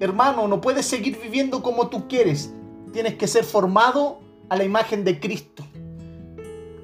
hermano, 0.00 0.48
no 0.48 0.60
puedes 0.60 0.86
seguir 0.86 1.18
viviendo 1.20 1.62
como 1.62 1.88
tú 1.88 2.08
quieres. 2.08 2.54
Tienes 2.92 3.14
que 3.16 3.26
ser 3.26 3.44
formado 3.44 4.20
a 4.48 4.56
la 4.56 4.64
imagen 4.64 5.04
de 5.04 5.18
Cristo. 5.18 5.64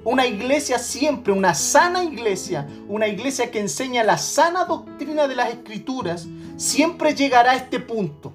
Una 0.03 0.27
iglesia 0.27 0.79
siempre, 0.79 1.33
una 1.33 1.55
sana 1.55 2.03
iglesia, 2.03 2.67
una 2.89 3.07
iglesia 3.07 3.51
que 3.51 3.61
enseña 3.61 4.03
la 4.03 4.19
sana 4.19 4.65
doctrina 4.65 5.29
de 5.29 5.37
las 5.37 5.51
escrituras, 5.51 6.27
siempre 6.57 7.15
llegará 7.15 7.53
a 7.53 7.57
este 7.57 7.79
punto. 7.79 8.33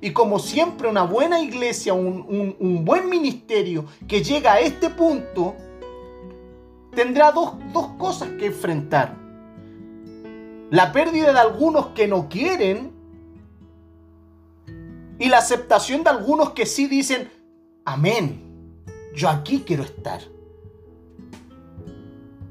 Y 0.00 0.12
como 0.12 0.38
siempre 0.38 0.88
una 0.88 1.02
buena 1.02 1.40
iglesia, 1.40 1.92
un, 1.92 2.84
buen 2.84 3.08
ministerio 3.08 3.84
que 4.08 4.24
llega 4.24 4.54
a 4.54 4.60
este 4.60 4.90
punto, 4.90 5.54
tendrá 6.94 7.30
dos 7.32 7.52
cosas 7.98 8.30
que 8.38 8.46
enfrentar 8.46 9.27
la 10.70 10.92
pérdida 10.92 11.32
de 11.32 11.38
algunos 11.38 11.88
que 11.88 12.06
no 12.06 12.28
quieren 12.28 12.92
y 15.18 15.28
la 15.28 15.38
aceptación 15.38 16.04
de 16.04 16.10
algunos 16.10 16.50
que 16.50 16.66
sí 16.66 16.86
dicen, 16.86 17.30
amén, 17.84 18.84
yo 19.14 19.28
aquí 19.28 19.64
quiero 19.66 19.82
estar. 19.82 20.20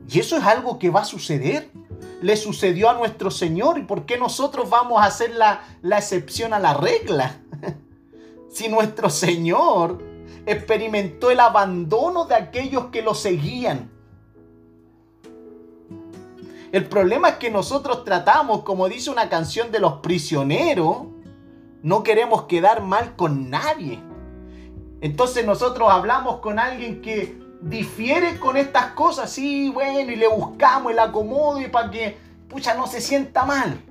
Y 0.10 0.20
eso 0.20 0.38
es 0.38 0.44
algo 0.44 0.80
que 0.80 0.90
va 0.90 1.02
a 1.02 1.06
suceder. 1.06 1.70
Le 2.22 2.36
sucedió 2.36 2.90
a 2.90 2.94
nuestro 2.94 3.30
Señor. 3.30 3.78
¿Y 3.78 3.84
por 3.84 4.06
qué 4.06 4.18
nosotros 4.18 4.70
vamos 4.70 5.02
a 5.02 5.06
hacer 5.06 5.36
la, 5.36 5.62
la 5.82 5.98
excepción 5.98 6.54
a 6.54 6.60
la 6.60 6.74
regla? 6.74 7.38
si 8.50 8.70
nuestro 8.70 9.10
Señor 9.10 10.02
experimentó 10.46 11.30
el 11.30 11.40
abandono 11.40 12.26
de 12.26 12.36
aquellos 12.36 12.86
que 12.86 13.02
lo 13.02 13.14
seguían 13.14 13.92
el 16.72 16.88
problema 16.88 17.30
es 17.30 17.36
que 17.36 17.50
nosotros 17.50 18.04
tratamos, 18.04 18.64
como 18.64 18.90
dice 18.90 19.10
una 19.10 19.30
canción 19.30 19.72
de 19.72 19.80
los 19.80 19.94
prisioneros, 20.00 21.08
no 21.82 22.04
queremos 22.04 22.44
quedar 22.44 22.82
mal 22.82 23.16
con 23.16 23.50
nadie. 23.50 24.00
Entonces 25.02 25.46
nosotros 25.46 25.90
hablamos 25.90 26.38
con 26.38 26.60
alguien 26.60 27.02
que 27.02 27.40
difiere 27.62 28.40
con 28.40 28.58
estas 28.58 28.88
cosas, 28.92 29.32
sí, 29.32 29.70
bueno, 29.70 30.12
y 30.12 30.16
le 30.16 30.28
buscamos 30.28 30.92
el 30.92 31.00
acomodo 31.00 31.62
y 31.62 31.68
para 31.68 31.90
que 31.90 32.18
pucha, 32.50 32.74
no 32.74 32.88
se 32.88 33.02
sienta 33.02 33.46
mal. 33.46 33.82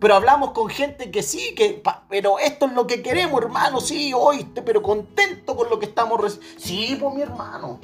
Pero 0.00 0.14
hablamos 0.14 0.52
con 0.52 0.68
gente 0.68 1.10
que 1.10 1.22
sí, 1.22 1.54
que, 1.56 1.82
pero 2.08 2.38
esto 2.38 2.66
es 2.66 2.72
lo 2.72 2.86
que 2.86 3.02
queremos, 3.02 3.42
hermano, 3.42 3.80
sí, 3.80 4.12
oíste, 4.14 4.62
pero 4.62 4.82
contento 4.82 5.56
con 5.56 5.68
lo 5.68 5.78
que 5.78 5.86
estamos. 5.86 6.38
Sí, 6.56 6.96
pues 7.00 7.14
mi 7.14 7.22
hermano. 7.22 7.80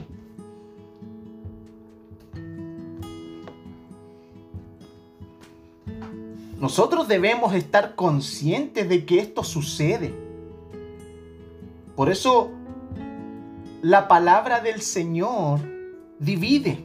Nosotros 6.65 7.09
debemos 7.09 7.53
estar 7.53 7.95
conscientes 7.95 8.89
de 8.89 9.05
que 9.05 9.19
esto 9.19 9.45
sucede. 9.45 10.15
Por 11.95 12.09
eso 12.09 12.53
la 13.83 14.09
palabra 14.09 14.61
del 14.63 14.81
Señor 14.81 15.61
divide. 16.19 16.83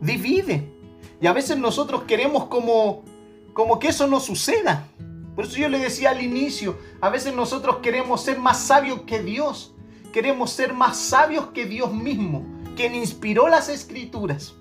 Divide. 0.00 0.66
Y 1.20 1.26
a 1.26 1.34
veces 1.34 1.58
nosotros 1.58 2.04
queremos 2.04 2.46
como 2.46 3.02
como 3.52 3.78
que 3.78 3.88
eso 3.88 4.06
no 4.06 4.18
suceda. 4.18 4.88
Por 5.34 5.44
eso 5.44 5.58
yo 5.58 5.68
le 5.68 5.78
decía 5.78 6.08
al 6.08 6.22
inicio, 6.22 6.78
a 7.02 7.10
veces 7.10 7.34
nosotros 7.34 7.80
queremos 7.82 8.22
ser 8.22 8.38
más 8.38 8.58
sabios 8.62 9.02
que 9.02 9.22
Dios. 9.22 9.74
Queremos 10.14 10.52
ser 10.52 10.72
más 10.72 10.96
sabios 10.96 11.48
que 11.48 11.66
Dios 11.66 11.92
mismo, 11.92 12.46
quien 12.76 12.94
inspiró 12.94 13.46
las 13.48 13.68
escrituras. 13.68 14.54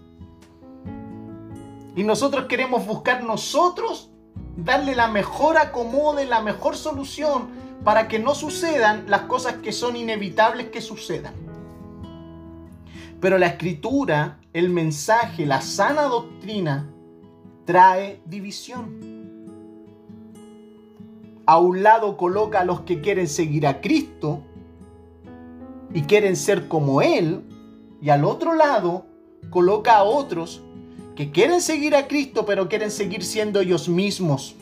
Y 1.95 2.03
nosotros 2.03 2.45
queremos 2.45 2.85
buscar 2.85 3.23
nosotros 3.23 4.11
darle 4.57 4.95
la 4.95 5.07
mejor 5.07 5.57
acomode, 5.57 6.25
la 6.25 6.41
mejor 6.41 6.75
solución 6.75 7.47
para 7.83 8.07
que 8.07 8.19
no 8.19 8.35
sucedan 8.35 9.05
las 9.07 9.21
cosas 9.21 9.55
que 9.55 9.71
son 9.71 9.95
inevitables 9.95 10.69
que 10.69 10.81
sucedan. 10.81 11.33
Pero 13.21 13.37
la 13.37 13.47
escritura, 13.47 14.39
el 14.53 14.69
mensaje, 14.69 15.45
la 15.45 15.61
sana 15.61 16.03
doctrina 16.03 16.89
trae 17.65 18.21
división. 18.25 19.15
A 21.45 21.59
un 21.59 21.83
lado 21.83 22.17
coloca 22.17 22.61
a 22.61 22.65
los 22.65 22.81
que 22.81 23.01
quieren 23.01 23.27
seguir 23.27 23.67
a 23.67 23.79
Cristo 23.81 24.41
y 25.93 26.01
quieren 26.01 26.35
ser 26.35 26.67
como 26.67 27.01
Él, 27.01 27.43
y 28.01 28.09
al 28.09 28.25
otro 28.25 28.53
lado 28.53 29.05
coloca 29.49 29.95
a 29.95 30.03
otros 30.03 30.64
que 31.15 31.31
quieren 31.31 31.61
seguir 31.61 31.95
a 31.95 32.07
Cristo 32.07 32.45
pero 32.45 32.67
quieren 32.67 32.91
seguir 32.91 33.23
siendo 33.23 33.61
ellos 33.61 33.87
mismos. 33.87 34.55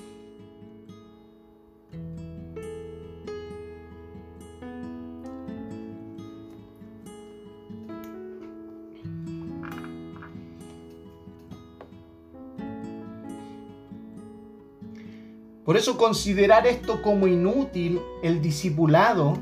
Por 15.66 15.78
eso 15.78 15.98
considerar 15.98 16.68
esto 16.68 17.02
como 17.02 17.26
inútil, 17.26 18.02
el 18.22 18.42
discipulado, 18.42 19.38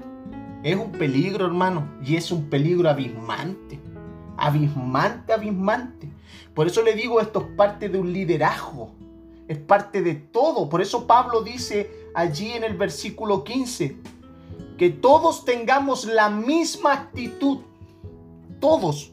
es 0.64 0.76
un 0.76 0.92
peligro, 0.92 1.48
hermano, 1.48 1.88
y 2.06 2.16
es 2.16 2.32
un 2.32 2.48
peligro 2.48 2.88
abismante. 2.90 3.80
Abismante, 4.38 5.34
abismante. 5.34 6.10
Por 6.54 6.68
eso 6.68 6.82
le 6.82 6.94
digo, 6.94 7.22
esto 7.22 7.40
es 7.42 7.56
parte 7.56 7.90
de 7.90 7.98
un 7.98 8.12
liderazgo, 8.12 8.92
es 9.48 9.58
parte 9.58 10.02
de 10.02 10.16
todo. 10.16 10.70
Por 10.70 10.82
eso 10.82 11.08
Pablo 11.08 11.42
dice 11.42 12.10
allí 12.14 12.52
en 12.52 12.64
el 12.64 12.76
versículo 12.76 13.44
15, 13.44 13.96
que 14.78 14.90
todos 14.90 15.46
tengamos 15.46 16.06
la 16.06 16.30
misma 16.30 16.94
actitud, 16.94 17.60
todos, 18.60 19.12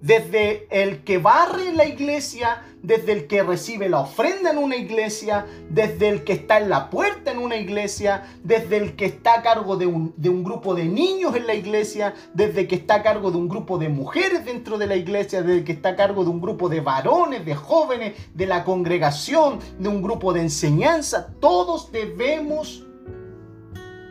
desde 0.00 0.68
el 0.70 1.02
que 1.02 1.18
barre 1.18 1.72
la 1.72 1.84
iglesia, 1.84 2.62
desde 2.82 3.12
el 3.12 3.26
que 3.26 3.42
recibe 3.42 3.88
la 3.88 4.00
ofrenda 4.00 4.50
en 4.50 4.58
una 4.58 4.76
iglesia, 4.76 5.46
desde 5.70 6.08
el 6.08 6.22
que 6.22 6.34
está 6.34 6.58
en 6.58 6.70
la 6.70 6.88
puerta 6.88 7.32
en 7.32 7.38
una 7.38 7.56
iglesia, 7.56 8.22
desde 8.44 8.76
el 8.76 8.94
que 8.94 9.06
está 9.06 9.40
a 9.40 9.42
cargo 9.42 9.76
de 9.76 9.86
un, 9.86 10.44
grupo 10.44 10.74
de 10.74 10.84
niños 10.84 11.34
en 11.34 11.46
la 11.48 11.54
iglesia, 11.54 12.14
desde 12.32 12.60
el 12.60 12.68
que 12.68 12.76
está 12.76 12.96
a 12.96 13.02
cargo 13.02 13.32
de 13.32 13.38
un 13.38 13.48
grupo 13.48 13.78
de 13.78 13.88
mujeres 13.88 14.44
dentro 14.44 14.78
de 14.78 14.86
la 14.86 14.94
iglesia, 14.94 15.42
desde 15.42 15.58
el 15.58 15.64
que 15.64 15.72
está 15.72 15.90
a 15.90 15.96
cargo 15.96 16.22
de 16.22 16.30
un 16.30 16.40
grupo 16.40 16.68
de 16.68 16.80
varones, 16.80 17.44
de 17.44 17.56
jóvenes, 17.56 18.14
de 18.34 18.46
la 18.46 18.62
congregación, 18.64 19.58
de 19.78 19.88
un 19.88 20.00
grupo 20.00 20.32
de 20.32 20.42
enseñanza. 20.42 21.34
Todos 21.40 21.90
debemos 21.90 22.86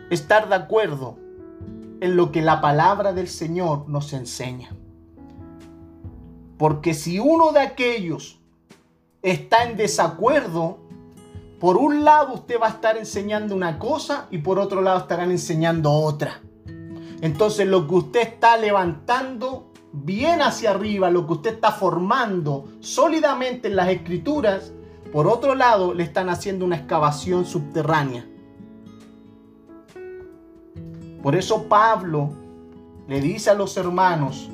estar 0.09 0.49
de 0.49 0.55
acuerdo 0.55 1.17
en 2.01 2.17
lo 2.17 2.31
que 2.31 2.41
la 2.41 2.59
palabra 2.59 3.13
del 3.13 3.29
Señor 3.29 3.87
nos 3.87 4.11
enseña. 4.11 4.69
Porque 6.57 6.93
si 6.93 7.19
uno 7.19 7.51
de 7.51 7.59
aquellos 7.59 8.39
está 9.21 9.63
en 9.63 9.77
desacuerdo, 9.77 10.79
por 11.59 11.77
un 11.77 12.03
lado 12.03 12.33
usted 12.33 12.59
va 12.61 12.67
a 12.67 12.71
estar 12.71 12.97
enseñando 12.97 13.55
una 13.55 13.79
cosa 13.79 14.27
y 14.31 14.39
por 14.39 14.59
otro 14.59 14.81
lado 14.81 14.99
estarán 14.99 15.31
enseñando 15.31 15.91
otra. 15.91 16.41
Entonces 17.21 17.67
lo 17.67 17.87
que 17.87 17.95
usted 17.95 18.21
está 18.21 18.57
levantando 18.57 19.71
bien 19.91 20.41
hacia 20.41 20.71
arriba, 20.71 21.09
lo 21.09 21.25
que 21.25 21.33
usted 21.33 21.53
está 21.55 21.71
formando 21.71 22.65
sólidamente 22.79 23.67
en 23.69 23.75
las 23.75 23.89
escrituras, 23.89 24.71
por 25.11 25.27
otro 25.27 25.55
lado 25.55 25.93
le 25.93 26.03
están 26.03 26.29
haciendo 26.29 26.65
una 26.65 26.75
excavación 26.77 27.45
subterránea. 27.45 28.27
Por 31.23 31.35
eso 31.35 31.63
Pablo 31.63 32.29
le 33.07 33.19
dice 33.19 33.49
a 33.49 33.53
los 33.53 33.75
hermanos, 33.77 34.49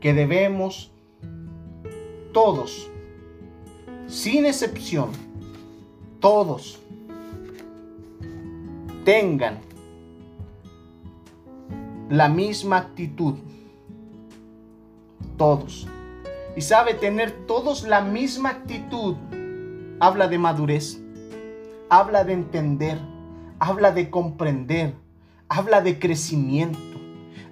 que 0.00 0.14
debemos 0.14 0.90
todos, 2.32 2.90
sin 4.06 4.46
excepción, 4.46 5.10
todos 6.20 6.80
tengan 9.04 9.58
la 12.08 12.28
misma 12.28 12.78
actitud. 12.78 13.34
Todos. 15.36 15.86
Y 16.56 16.60
sabe, 16.60 16.94
tener 16.94 17.46
todos 17.46 17.84
la 17.84 18.00
misma 18.00 18.50
actitud 18.50 19.16
habla 20.00 20.28
de 20.28 20.38
madurez, 20.38 20.98
habla 21.88 22.24
de 22.24 22.32
entender, 22.32 22.98
habla 23.58 23.92
de 23.92 24.10
comprender, 24.10 24.94
habla 25.48 25.82
de 25.82 25.98
crecimiento 25.98 26.89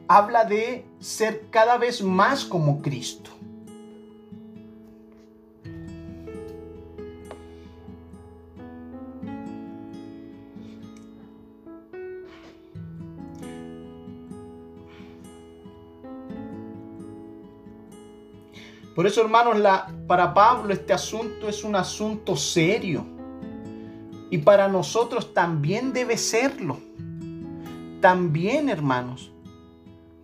habla 0.09 0.45
de 0.45 0.87
ser 0.99 1.49
cada 1.51 1.77
vez 1.77 2.03
más 2.03 2.45
como 2.45 2.81
Cristo. 2.81 3.31
Por 18.95 19.07
eso, 19.07 19.21
hermanos, 19.21 19.57
para 20.09 20.35
Pablo 20.35 20.73
este 20.73 20.93
asunto 20.93 21.49
es 21.49 21.63
un 21.63 21.77
asunto 21.77 22.35
serio. 22.35 23.07
Y 24.29 24.39
para 24.39 24.67
nosotros 24.67 25.33
también 25.33 25.93
debe 25.93 26.17
serlo. 26.17 26.79
También, 28.01 28.69
hermanos. 28.69 29.31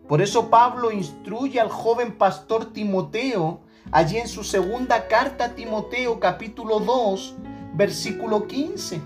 Por 0.09 0.21
eso 0.21 0.51
Pablo 0.51 0.93
instruye 0.93 1.59
al 1.59 1.71
joven 1.71 2.13
pastor 2.13 2.73
Timoteo, 2.73 3.61
allí 3.91 4.19
en 4.19 4.29
su 4.29 4.45
segunda 4.45 5.09
carta 5.09 5.47
a 5.47 5.55
Timoteo 5.55 6.21
capítulo 6.21 6.79
2, 6.79 7.35
versículo 7.75 8.47
15. 8.47 9.01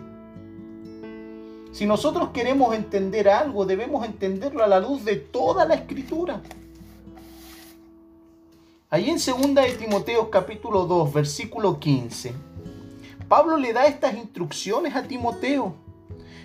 Si 1.70 1.86
nosotros 1.86 2.30
queremos 2.30 2.74
entender 2.74 3.28
algo, 3.28 3.64
debemos 3.64 4.04
entenderlo 4.04 4.64
a 4.64 4.66
la 4.66 4.80
luz 4.80 5.04
de 5.04 5.14
toda 5.14 5.64
la 5.64 5.74
escritura. 5.74 6.42
Allí 8.90 9.10
en 9.10 9.20
segunda 9.20 9.62
de 9.62 9.74
Timoteo 9.74 10.30
capítulo 10.30 10.86
2, 10.86 11.12
versículo 11.12 11.78
15, 11.78 12.34
Pablo 13.28 13.56
le 13.56 13.72
da 13.72 13.86
estas 13.86 14.16
instrucciones 14.16 14.96
a 14.96 15.04
Timoteo. 15.04 15.74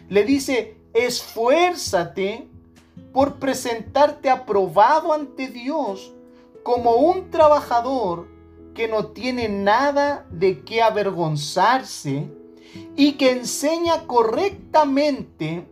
Le 0.09 0.23
dice, 0.25 0.77
esfuérzate 0.93 2.52
por 3.13 3.35
presentarte 3.35 4.29
aprobado 4.29 5.13
ante 5.13 5.47
Dios 5.47 6.13
como 6.63 6.95
un 6.95 7.29
trabajador 7.29 8.27
que 8.73 8.87
no 8.87 9.07
tiene 9.07 9.49
nada 9.49 10.25
de 10.31 10.63
qué 10.63 10.81
avergonzarse 10.81 12.27
y 12.95 13.13
que 13.13 13.31
enseña 13.31 14.07
correctamente 14.07 15.67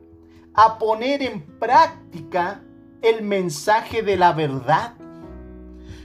a 0.54 0.78
poner 0.78 1.24
en 1.24 1.42
práctica 1.60 2.64
el 3.02 3.24
mensaje 3.24 4.04
de 4.04 4.18
la 4.18 4.34
verdad. 4.34 4.94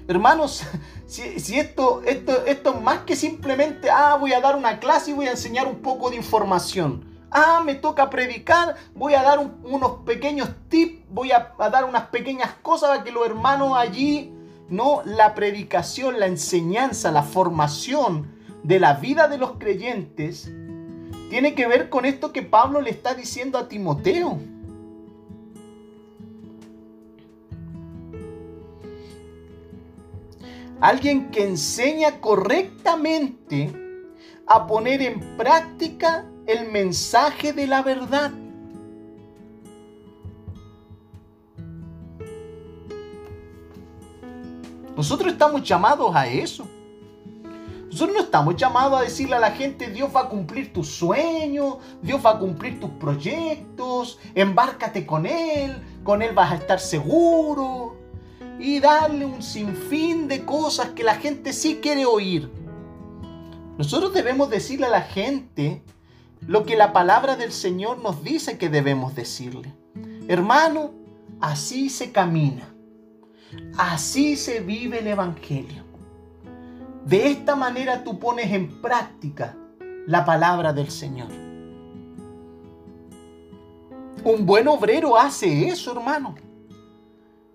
Hermanos, 0.08 0.62
si, 1.06 1.58
esto, 1.58 2.02
esto, 2.04 2.46
esto 2.46 2.74
es 2.74 2.80
más 2.80 3.00
que 3.00 3.16
simplemente, 3.16 3.90
ah, 3.90 4.16
voy 4.18 4.32
a 4.32 4.40
dar 4.40 4.56
una 4.56 4.78
clase 4.78 5.10
y 5.10 5.14
voy 5.14 5.26
a 5.26 5.32
enseñar 5.32 5.66
un 5.66 5.82
poco 5.82 6.08
de 6.08 6.16
información. 6.16 7.15
Ah, 7.38 7.60
me 7.62 7.74
toca 7.74 8.08
predicar, 8.08 8.76
voy 8.94 9.12
a 9.12 9.22
dar 9.22 9.38
unos 9.62 9.90
pequeños 10.06 10.48
tips, 10.70 11.04
voy 11.10 11.32
a, 11.32 11.52
dar 11.70 11.84
unas 11.84 12.04
pequeñas 12.04 12.54
cosas 12.62 12.88
para 12.88 13.04
que 13.04 13.12
los 13.12 13.26
hermanos 13.26 13.76
allí 13.76 14.32
No, 14.70 15.02
la 15.04 15.34
predicación, 15.34 16.18
la 16.18 16.28
enseñanza, 16.28 17.12
la 17.12 17.22
formación 17.22 18.34
de 18.62 18.80
la 18.80 18.94
vida 18.94 19.28
de 19.28 19.36
los 19.36 19.58
creyentes 19.58 20.50
tiene 21.28 21.54
que 21.54 21.66
ver 21.68 21.90
con 21.90 22.06
esto 22.06 22.32
que 22.32 22.40
Pablo 22.40 22.80
le 22.80 22.88
está 22.88 23.12
diciendo 23.12 23.58
a 23.58 23.68
Timoteo. 23.68 24.38
Alguien 30.80 31.30
que 31.30 31.44
enseña 31.44 32.18
correctamente 32.18 33.74
a 34.46 34.66
poner 34.66 35.02
en 35.02 35.36
práctica 35.36 36.24
el 36.46 36.70
mensaje 36.70 37.52
de 37.52 37.66
la 37.66 37.82
verdad. 37.82 38.30
Nosotros 44.96 45.32
estamos 45.32 45.62
llamados 45.62 46.14
a 46.14 46.26
eso. 46.26 46.66
Nosotros 47.90 48.16
no 48.16 48.22
estamos 48.24 48.56
llamados 48.56 48.98
a 48.98 49.02
decirle 49.02 49.36
a 49.36 49.40
la 49.40 49.52
gente, 49.52 49.90
Dios 49.90 50.10
va 50.14 50.22
a 50.22 50.28
cumplir 50.28 50.72
tus 50.72 50.88
sueños, 50.88 51.76
Dios 52.02 52.20
va 52.24 52.32
a 52.32 52.38
cumplir 52.38 52.78
tus 52.80 52.90
proyectos, 52.90 54.18
embárcate 54.34 55.06
con 55.06 55.24
Él, 55.26 55.82
con 56.02 56.22
Él 56.22 56.34
vas 56.34 56.52
a 56.52 56.56
estar 56.56 56.80
seguro. 56.80 57.96
Y 58.58 58.80
darle 58.80 59.26
un 59.26 59.42
sinfín 59.42 60.28
de 60.28 60.44
cosas 60.44 60.90
que 60.90 61.04
la 61.04 61.14
gente 61.16 61.52
sí 61.52 61.78
quiere 61.82 62.06
oír. 62.06 62.50
Nosotros 63.76 64.14
debemos 64.14 64.48
decirle 64.48 64.86
a 64.86 64.90
la 64.90 65.02
gente 65.02 65.82
lo 66.40 66.64
que 66.64 66.76
la 66.76 66.92
palabra 66.92 67.36
del 67.36 67.52
Señor 67.52 67.98
nos 67.98 68.22
dice 68.22 68.58
que 68.58 68.68
debemos 68.68 69.14
decirle. 69.14 69.74
Hermano, 70.28 70.92
así 71.40 71.88
se 71.88 72.12
camina. 72.12 72.74
Así 73.78 74.36
se 74.36 74.60
vive 74.60 75.00
el 75.00 75.06
Evangelio. 75.06 75.84
De 77.04 77.28
esta 77.28 77.54
manera 77.54 78.02
tú 78.02 78.18
pones 78.18 78.52
en 78.52 78.80
práctica 78.80 79.56
la 80.06 80.24
palabra 80.24 80.72
del 80.72 80.90
Señor. 80.90 81.28
Un 84.24 84.44
buen 84.44 84.66
obrero 84.66 85.16
hace 85.16 85.68
eso, 85.68 85.92
hermano. 85.92 86.34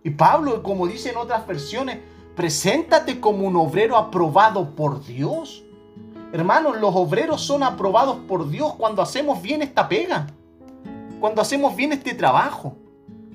Y 0.04 0.10
Pablo, 0.12 0.64
como 0.64 0.88
dice 0.88 1.10
en 1.10 1.18
otras 1.18 1.46
versiones, 1.46 2.00
preséntate 2.36 3.20
como 3.20 3.46
un 3.46 3.56
obrero 3.58 3.98
aprobado 3.98 4.74
por 4.74 5.06
Dios. 5.06 5.64
Hermanos, 6.34 6.80
los 6.80 6.96
obreros 6.96 7.42
son 7.42 7.62
aprobados 7.62 8.18
por 8.28 8.50
Dios 8.50 8.74
cuando 8.76 9.02
hacemos 9.02 9.42
bien 9.42 9.62
esta 9.62 9.90
pega, 9.90 10.28
cuando 11.20 11.42
hacemos 11.42 11.76
bien 11.76 11.92
este 11.92 12.14
trabajo, 12.14 12.78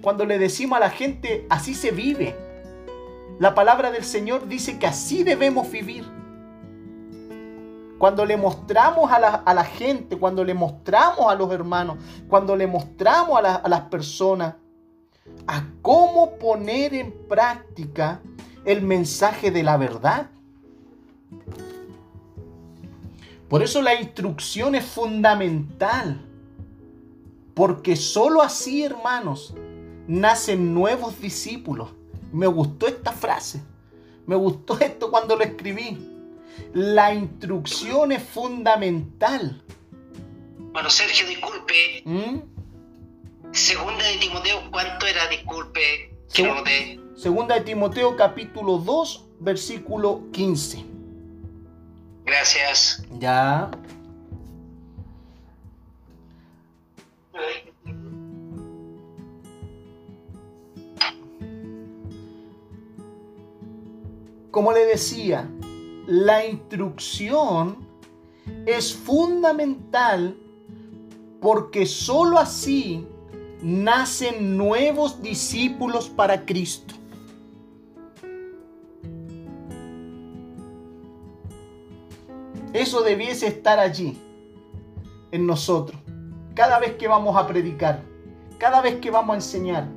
cuando 0.01 0.25
le 0.25 0.39
decimos 0.39 0.79
a 0.79 0.81
la 0.81 0.91
gente, 0.91 1.47
así 1.51 1.75
se 1.75 1.91
vive. 1.91 2.35
La 3.39 3.55
palabra 3.55 3.91
del 3.91 4.05
Señor 4.05 4.49
dice 4.49 4.79
que 4.79 4.87
así 4.87 5.25
debemos 5.25 5.71
vivir. 5.71 6.05
Cuando 7.99 8.25
le 8.25 8.37
mostramos 8.37 9.11
a 9.11 9.19
la, 9.19 9.65
gente, 9.65 10.19
cuando 10.19 10.43
le 10.43 10.55
mostramos 10.55 11.31
a 11.31 11.35
los 11.35 11.51
hermanos, 11.53 11.99
cuando 12.29 12.57
le 12.57 12.67
mostramos 12.67 13.39
a, 13.45 13.57
a 13.57 13.69
las 13.69 13.83
personas 13.83 14.55
a 15.47 15.65
cómo 15.83 16.39
poner 16.39 16.95
en 16.95 17.13
práctica 17.29 18.21
el 18.65 18.83
mensaje 18.83 19.51
de 19.51 19.63
la 19.63 19.77
verdad. 19.77 20.31
Por 23.49 23.63
eso 23.63 23.83
la 23.83 23.95
instrucción 23.95 24.75
es 24.75 24.85
fundamental. 24.85 26.21
Porque 27.55 27.97
sólo 27.97 28.43
así, 28.43 28.85
hermanos, 28.85 29.55
nacen 30.07 30.75
nuevos 30.75 31.21
discípulos. 31.21 31.91
Me 32.33 32.47
gustó 32.47 32.87
esta 32.87 33.13
frase. 33.13 33.63
Me 34.27 34.35
gustó 34.35 34.79
esto 34.81 35.11
cuando 35.11 35.37
lo 35.37 35.45
escribí. 35.45 36.13
La 36.75 37.15
instrucción 37.15 38.13
es 38.13 38.23
fundamental. 38.23 39.63
Bueno, 40.73 40.91
Sergio, 40.91 41.27
disculpe. 41.27 42.03
¿Mm? 42.05 42.39
Segunda 43.53 44.05
de 44.05 44.17
Timoteo, 44.19 44.71
¿cuánto 44.71 45.07
era? 45.07 45.27
Disculpe. 45.29 46.13
Segunda 47.17 47.55
de 47.55 47.61
Timoteo, 47.63 48.17
capítulo 48.17 48.77
2, 48.77 49.25
versículo 49.41 50.23
15. 50.33 50.96
Gracias. 52.27 53.05
Ya. 53.21 53.71
Como 64.51 64.73
le 64.73 64.87
decía, 64.87 65.49
la 66.07 66.45
instrucción 66.47 67.77
es 68.65 68.93
fundamental 68.95 70.37
porque 71.41 71.87
sólo 71.87 72.39
así 72.39 73.07
nacen 73.63 74.57
nuevos 74.57 75.23
discípulos 75.23 76.09
para 76.09 76.45
Cristo. 76.45 76.95
Eso 82.87 83.03
debiese 83.03 83.49
estar 83.49 83.81
allí, 83.81 84.17
en 85.33 85.45
nosotros, 85.45 86.01
cada 86.55 86.79
vez 86.79 86.93
que 86.93 87.09
vamos 87.09 87.37
a 87.37 87.45
predicar, 87.45 88.03
cada 88.59 88.81
vez 88.81 89.01
que 89.01 89.11
vamos 89.11 89.33
a 89.35 89.39
enseñar, 89.39 89.89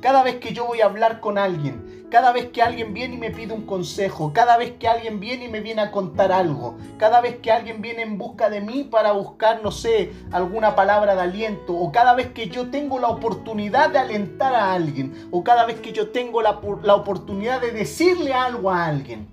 cada 0.00 0.22
vez 0.22 0.36
que 0.36 0.52
yo 0.52 0.64
voy 0.64 0.80
a 0.80 0.84
hablar 0.84 1.18
con 1.18 1.38
alguien, 1.38 2.06
cada 2.08 2.30
vez 2.30 2.46
que 2.52 2.62
alguien 2.62 2.94
viene 2.94 3.16
y 3.16 3.18
me 3.18 3.32
pide 3.32 3.52
un 3.52 3.66
consejo, 3.66 4.32
cada 4.32 4.56
vez 4.58 4.74
que 4.78 4.86
alguien 4.86 5.18
viene 5.18 5.46
y 5.46 5.48
me 5.48 5.60
viene 5.60 5.82
a 5.82 5.90
contar 5.90 6.30
algo, 6.30 6.76
cada 6.98 7.20
vez 7.20 7.34
que 7.38 7.50
alguien 7.50 7.82
viene 7.82 8.02
en 8.02 8.16
busca 8.16 8.48
de 8.48 8.60
mí 8.60 8.84
para 8.84 9.10
buscar, 9.10 9.60
no 9.64 9.72
sé, 9.72 10.12
alguna 10.30 10.76
palabra 10.76 11.16
de 11.16 11.22
aliento, 11.22 11.74
o 11.74 11.90
cada 11.90 12.14
vez 12.14 12.28
que 12.28 12.48
yo 12.48 12.70
tengo 12.70 13.00
la 13.00 13.08
oportunidad 13.08 13.90
de 13.90 13.98
alentar 13.98 14.54
a 14.54 14.72
alguien, 14.72 15.28
o 15.32 15.42
cada 15.42 15.66
vez 15.66 15.80
que 15.80 15.92
yo 15.92 16.10
tengo 16.10 16.42
la, 16.42 16.60
la 16.84 16.94
oportunidad 16.94 17.60
de 17.60 17.72
decirle 17.72 18.32
algo 18.32 18.70
a 18.70 18.86
alguien, 18.86 19.26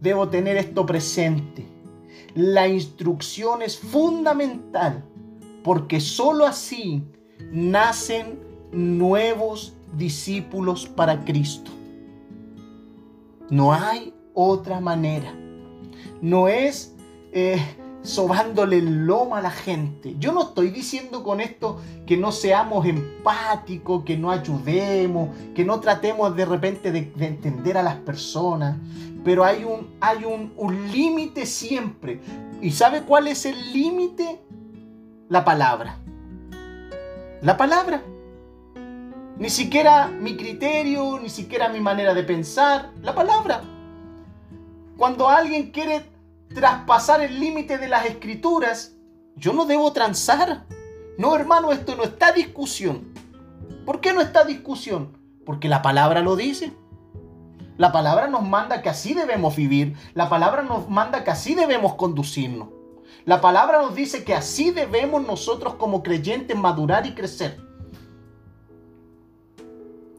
debo 0.00 0.30
tener 0.30 0.56
esto 0.56 0.86
presente. 0.86 1.73
La 2.34 2.68
instrucción 2.68 3.62
es 3.62 3.78
fundamental 3.78 5.04
porque 5.62 6.00
sólo 6.00 6.44
así 6.46 7.02
nacen 7.52 8.40
nuevos 8.72 9.74
discípulos 9.96 10.86
para 10.86 11.24
Cristo. 11.24 11.70
No 13.50 13.72
hay 13.72 14.12
otra 14.34 14.80
manera. 14.80 15.32
No 16.20 16.48
es 16.48 16.94
eh, 17.32 17.62
sobándole 18.04 18.78
el 18.78 19.06
lomo 19.06 19.34
a 19.34 19.40
la 19.40 19.50
gente. 19.50 20.14
Yo 20.18 20.32
no 20.32 20.42
estoy 20.42 20.70
diciendo 20.70 21.24
con 21.24 21.40
esto 21.40 21.80
que 22.06 22.18
no 22.18 22.32
seamos 22.32 22.86
empáticos, 22.86 24.04
que 24.04 24.16
no 24.16 24.30
ayudemos, 24.30 25.30
que 25.54 25.64
no 25.64 25.80
tratemos 25.80 26.36
de 26.36 26.44
repente 26.44 26.92
de, 26.92 27.12
entender 27.18 27.78
a 27.78 27.82
las 27.82 27.96
personas. 27.96 28.76
Pero 29.24 29.42
hay 29.42 29.64
un, 29.64 29.88
hay 30.00 30.26
un, 30.26 30.52
un 30.56 30.92
límite 30.92 31.46
siempre. 31.46 32.20
¿Y 32.60 32.70
sabe 32.72 33.02
cuál 33.02 33.26
es 33.26 33.46
el 33.46 33.72
límite? 33.72 34.38
La 35.30 35.42
palabra. 35.42 35.98
La 37.40 37.56
palabra. 37.56 38.02
Ni 39.38 39.48
siquiera 39.48 40.08
mi 40.08 40.36
criterio, 40.36 41.18
ni 41.20 41.30
siquiera 41.30 41.70
mi 41.70 41.80
manera 41.80 42.12
de 42.12 42.22
pensar, 42.22 42.90
la 43.00 43.14
palabra. 43.14 43.62
Cuando 44.98 45.28
alguien 45.28 45.70
quiere 45.72 46.13
traspasar 46.54 47.20
el 47.20 47.38
límite 47.38 47.76
de 47.78 47.88
las 47.88 48.06
escrituras, 48.06 48.96
yo 49.36 49.52
no 49.52 49.66
debo 49.66 49.92
transar. 49.92 50.64
No, 51.18 51.34
hermano, 51.34 51.72
esto 51.72 51.96
no 51.96 52.04
está 52.04 52.32
discusión. 52.32 53.12
¿Por 53.84 54.00
qué 54.00 54.12
no 54.12 54.20
está 54.20 54.44
discusión? 54.44 55.18
Porque 55.44 55.68
la 55.68 55.82
palabra 55.82 56.20
lo 56.20 56.36
dice. 56.36 56.72
La 57.76 57.90
palabra 57.90 58.28
nos 58.28 58.42
manda 58.42 58.82
que 58.82 58.88
así 58.88 59.14
debemos 59.14 59.56
vivir. 59.56 59.96
La 60.14 60.28
palabra 60.28 60.62
nos 60.62 60.88
manda 60.88 61.24
que 61.24 61.30
así 61.32 61.54
debemos 61.54 61.94
conducirnos. 61.94 62.68
La 63.24 63.40
palabra 63.40 63.82
nos 63.82 63.94
dice 63.94 64.24
que 64.24 64.34
así 64.34 64.70
debemos 64.70 65.26
nosotros 65.26 65.74
como 65.74 66.02
creyentes 66.02 66.56
madurar 66.56 67.06
y 67.06 67.14
crecer. 67.14 67.60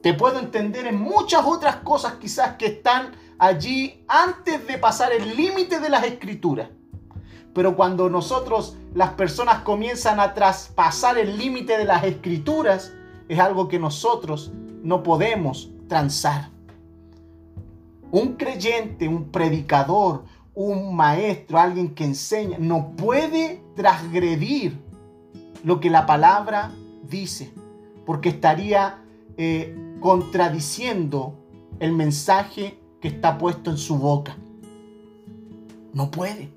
Te 0.01 0.13
puedo 0.13 0.39
entender 0.39 0.85
en 0.85 0.99
muchas 0.99 1.43
otras 1.45 1.77
cosas 1.77 2.15
quizás 2.15 2.57
que 2.57 2.67
están 2.67 3.13
allí 3.39 4.03
antes 4.07 4.65
de 4.67 4.77
pasar 4.77 5.11
el 5.11 5.35
límite 5.35 5.79
de 5.79 5.89
las 5.89 6.03
escrituras. 6.03 6.69
Pero 7.53 7.75
cuando 7.75 8.09
nosotros, 8.09 8.75
las 8.93 9.11
personas 9.11 9.61
comienzan 9.61 10.19
a 10.19 10.33
traspasar 10.33 11.17
el 11.17 11.37
límite 11.37 11.77
de 11.77 11.85
las 11.85 12.03
escrituras, 12.03 12.93
es 13.29 13.39
algo 13.39 13.67
que 13.67 13.79
nosotros 13.79 14.51
no 14.83 15.03
podemos 15.03 15.69
transar. 15.87 16.49
Un 18.11 18.33
creyente, 18.33 19.07
un 19.07 19.31
predicador, 19.31 20.25
un 20.53 20.95
maestro, 20.95 21.57
alguien 21.57 21.95
que 21.95 22.03
enseña, 22.03 22.57
no 22.59 22.95
puede 22.95 23.61
transgredir 23.75 24.79
lo 25.63 25.79
que 25.79 25.89
la 25.89 26.05
palabra 26.05 26.71
dice, 27.09 27.51
porque 28.05 28.29
estaría 28.29 29.01
eh, 29.37 29.75
contradiciendo 29.99 31.35
el 31.79 31.91
mensaje 31.91 32.79
está 33.07 33.37
puesto 33.37 33.71
en 33.71 33.77
su 33.77 33.97
boca. 33.97 34.35
No 35.93 36.11
puede. 36.11 36.49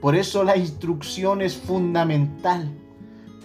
Por 0.00 0.14
eso 0.14 0.44
la 0.44 0.56
instrucción 0.56 1.42
es 1.42 1.56
fundamental, 1.56 2.70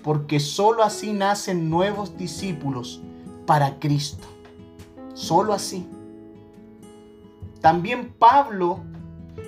porque 0.04 0.40
sólo 0.40 0.84
así 0.84 1.12
nacen 1.12 1.70
nuevos 1.70 2.18
discípulos 2.18 3.02
para 3.46 3.78
Cristo. 3.80 4.26
Solo 5.14 5.54
así. 5.54 5.88
También 7.62 8.14
Pablo, 8.18 8.80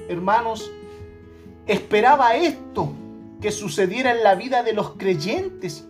hermanos, 0.09 0.71
esperaba 1.65 2.35
esto 2.35 2.91
que 3.41 3.51
sucediera 3.51 4.11
en 4.11 4.23
la 4.23 4.35
vida 4.35 4.63
de 4.63 4.73
los 4.73 4.91
creyentes. 4.97 5.87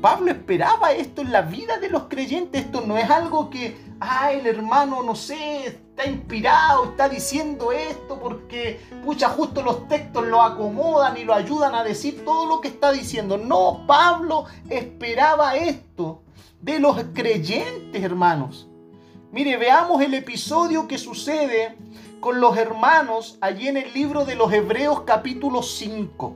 Pablo 0.00 0.30
esperaba 0.30 0.92
esto 0.92 1.22
en 1.22 1.32
la 1.32 1.42
vida 1.42 1.78
de 1.78 1.88
los 1.88 2.04
creyentes. 2.04 2.66
Esto 2.66 2.82
no 2.86 2.98
es 2.98 3.08
algo 3.08 3.50
que, 3.50 3.76
ah, 4.00 4.32
el 4.32 4.46
hermano, 4.46 5.02
no 5.02 5.14
sé, 5.14 5.66
está 5.66 6.06
inspirado, 6.06 6.84
está 6.90 7.08
diciendo 7.08 7.72
esto 7.72 8.18
porque, 8.20 8.80
pucha, 9.04 9.28
justo 9.28 9.62
los 9.62 9.88
textos 9.88 10.26
lo 10.26 10.42
acomodan 10.42 11.16
y 11.16 11.24
lo 11.24 11.34
ayudan 11.34 11.74
a 11.74 11.84
decir 11.84 12.24
todo 12.24 12.46
lo 12.46 12.60
que 12.60 12.68
está 12.68 12.92
diciendo. 12.92 13.36
No, 13.36 13.84
Pablo 13.86 14.44
esperaba 14.68 15.56
esto 15.56 16.22
de 16.60 16.78
los 16.78 16.96
creyentes, 17.14 18.02
hermanos. 18.02 18.68
Mire, 19.30 19.56
veamos 19.56 20.00
el 20.02 20.14
episodio 20.14 20.88
que 20.88 20.98
sucede 20.98 21.76
con 22.20 22.40
los 22.40 22.56
hermanos 22.56 23.36
allí 23.40 23.68
en 23.68 23.76
el 23.76 23.92
libro 23.92 24.24
de 24.24 24.34
los 24.34 24.52
Hebreos 24.52 25.02
capítulo 25.02 25.62
5. 25.62 26.34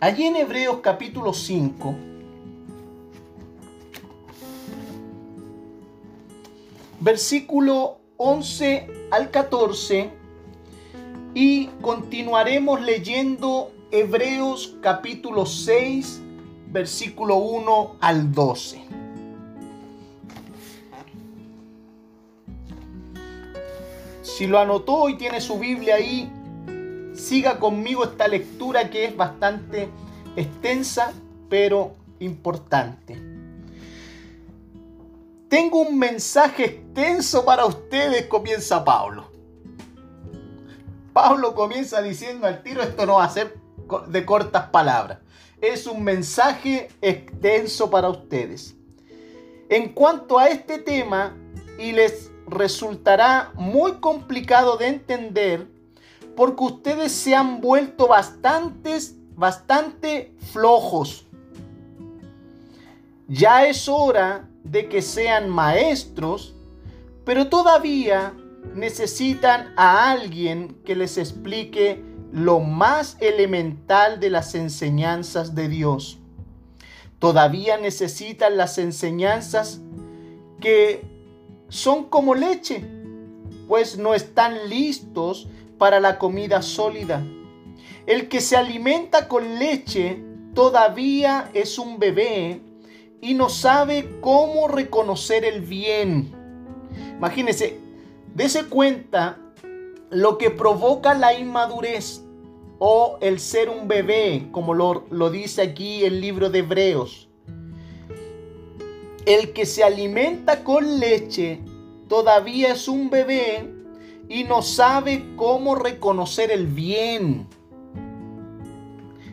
Allí 0.00 0.26
en 0.26 0.36
Hebreos 0.36 0.78
capítulo 0.80 1.32
5, 1.34 1.94
versículo 7.00 7.98
11 8.16 9.08
al 9.10 9.30
14, 9.30 10.10
y 11.34 11.66
continuaremos 11.80 12.80
leyendo 12.80 13.70
Hebreos 13.90 14.76
capítulo 14.80 15.46
6, 15.46 16.20
versículo 16.70 17.36
1 17.36 17.96
al 18.00 18.32
12. 18.32 18.82
Si 24.22 24.46
lo 24.46 24.58
anotó 24.58 25.08
y 25.08 25.16
tiene 25.16 25.40
su 25.40 25.58
Biblia 25.58 25.96
ahí, 25.96 26.30
siga 27.14 27.58
conmigo 27.58 28.04
esta 28.04 28.28
lectura 28.28 28.90
que 28.90 29.04
es 29.04 29.16
bastante 29.16 29.88
extensa, 30.36 31.12
pero 31.48 31.92
importante. 32.20 33.37
Tengo 35.48 35.80
un 35.80 35.98
mensaje 35.98 36.64
extenso 36.64 37.44
para 37.44 37.64
ustedes, 37.64 38.26
comienza 38.26 38.84
Pablo. 38.84 39.30
Pablo 41.12 41.54
comienza 41.54 42.02
diciendo 42.02 42.46
al 42.46 42.62
tiro, 42.62 42.82
esto 42.82 43.06
no 43.06 43.14
va 43.14 43.24
a 43.24 43.30
ser 43.30 43.58
de 44.08 44.26
cortas 44.26 44.68
palabras. 44.68 45.18
Es 45.60 45.86
un 45.86 46.04
mensaje 46.04 46.88
extenso 47.00 47.90
para 47.90 48.10
ustedes. 48.10 48.76
En 49.70 49.92
cuanto 49.94 50.38
a 50.38 50.48
este 50.48 50.78
tema, 50.78 51.34
y 51.78 51.92
les 51.92 52.30
resultará 52.46 53.52
muy 53.54 53.92
complicado 53.94 54.76
de 54.76 54.88
entender, 54.88 55.66
porque 56.36 56.64
ustedes 56.64 57.12
se 57.12 57.34
han 57.34 57.60
vuelto 57.60 58.08
bastante 59.36 60.34
flojos. 60.52 61.26
Ya 63.28 63.66
es 63.66 63.88
hora 63.88 64.47
de 64.64 64.88
que 64.88 65.02
sean 65.02 65.48
maestros, 65.48 66.54
pero 67.24 67.48
todavía 67.48 68.34
necesitan 68.74 69.72
a 69.76 70.10
alguien 70.10 70.76
que 70.84 70.96
les 70.96 71.18
explique 71.18 72.02
lo 72.32 72.60
más 72.60 73.16
elemental 73.20 74.20
de 74.20 74.30
las 74.30 74.54
enseñanzas 74.54 75.54
de 75.54 75.68
Dios. 75.68 76.18
Todavía 77.18 77.78
necesitan 77.78 78.56
las 78.56 78.78
enseñanzas 78.78 79.80
que 80.60 81.04
son 81.68 82.04
como 82.04 82.34
leche, 82.34 82.84
pues 83.66 83.98
no 83.98 84.14
están 84.14 84.68
listos 84.68 85.48
para 85.78 86.00
la 86.00 86.18
comida 86.18 86.62
sólida. 86.62 87.24
El 88.06 88.28
que 88.28 88.40
se 88.40 88.56
alimenta 88.56 89.28
con 89.28 89.58
leche 89.58 90.22
todavía 90.54 91.50
es 91.54 91.78
un 91.78 91.98
bebé 91.98 92.62
y 93.20 93.34
no 93.34 93.48
sabe 93.48 94.18
cómo 94.20 94.68
reconocer 94.68 95.44
el 95.44 95.60
bien. 95.60 96.32
Imagínense, 97.16 97.78
dése 98.34 98.66
cuenta 98.66 99.38
lo 100.10 100.38
que 100.38 100.50
provoca 100.50 101.14
la 101.14 101.34
inmadurez 101.34 102.22
o 102.78 103.18
el 103.20 103.40
ser 103.40 103.68
un 103.68 103.88
bebé, 103.88 104.48
como 104.52 104.72
lo, 104.74 105.06
lo 105.10 105.30
dice 105.30 105.62
aquí 105.62 106.04
el 106.04 106.20
libro 106.20 106.48
de 106.50 106.60
Hebreos. 106.60 107.28
El 109.26 109.52
que 109.52 109.66
se 109.66 109.84
alimenta 109.84 110.64
con 110.64 111.00
leche 111.00 111.60
todavía 112.08 112.72
es 112.72 112.88
un 112.88 113.10
bebé 113.10 113.68
y 114.28 114.44
no 114.44 114.62
sabe 114.62 115.24
cómo 115.36 115.74
reconocer 115.74 116.50
el 116.50 116.66
bien. 116.66 117.46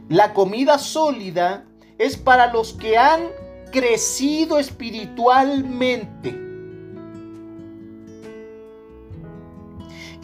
La 0.09 0.33
comida 0.33 0.77
sólida 0.77 1.65
es 1.97 2.17
para 2.17 2.51
los 2.51 2.73
que 2.73 2.97
han 2.97 3.21
crecido 3.76 4.57
espiritualmente. 4.57 6.34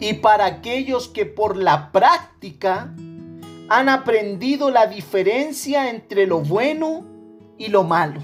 Y 0.00 0.14
para 0.14 0.46
aquellos 0.46 1.08
que 1.08 1.26
por 1.26 1.58
la 1.58 1.92
práctica 1.92 2.94
han 3.68 3.90
aprendido 3.90 4.70
la 4.70 4.86
diferencia 4.86 5.90
entre 5.90 6.26
lo 6.26 6.40
bueno 6.40 7.04
y 7.58 7.68
lo 7.68 7.84
malo. 7.84 8.22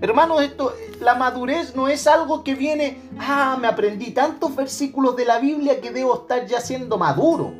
Hermanos, 0.00 0.40
esto, 0.42 0.74
la 1.00 1.14
madurez 1.14 1.76
no 1.76 1.88
es 1.88 2.06
algo 2.06 2.42
que 2.42 2.54
viene, 2.54 3.02
ah, 3.18 3.58
me 3.60 3.68
aprendí 3.68 4.12
tantos 4.12 4.56
versículos 4.56 5.14
de 5.14 5.26
la 5.26 5.38
Biblia 5.38 5.82
que 5.82 5.90
debo 5.90 6.22
estar 6.22 6.46
ya 6.46 6.62
siendo 6.62 6.96
maduro. 6.96 7.52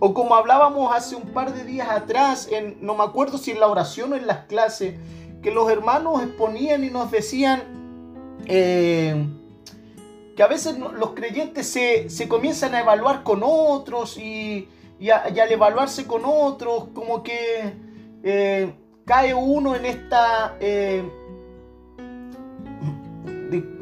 O 0.00 0.14
como 0.14 0.34
hablábamos 0.34 0.94
hace 0.94 1.16
un 1.16 1.32
par 1.32 1.52
de 1.52 1.64
días 1.64 1.88
atrás, 1.88 2.48
en, 2.50 2.78
no 2.80 2.94
me 2.94 3.04
acuerdo 3.04 3.38
si 3.38 3.50
en 3.50 3.60
la 3.60 3.68
oración 3.68 4.12
o 4.12 4.16
en 4.16 4.26
las 4.26 4.46
clases, 4.46 4.94
que 5.42 5.50
los 5.50 5.70
hermanos 5.70 6.22
exponían 6.22 6.84
y 6.84 6.90
nos 6.90 7.10
decían 7.10 7.62
eh, 8.46 9.26
que 10.36 10.42
a 10.42 10.46
veces 10.46 10.78
los 10.78 11.10
creyentes 11.10 11.68
se, 11.68 12.28
comienzan 12.28 12.74
a 12.74 12.80
evaluar 12.80 13.22
con 13.22 13.42
otros 13.44 14.18
y, 14.18 14.68
al 15.10 15.52
evaluarse 15.52 16.06
con 16.06 16.22
otros, 16.24 16.88
como 16.94 17.22
que... 17.22 17.88
Eh, 18.22 18.72
cae 19.08 19.32
uno 19.32 19.74
en 19.74 19.86
esta, 19.86 20.56
eh, 20.60 21.02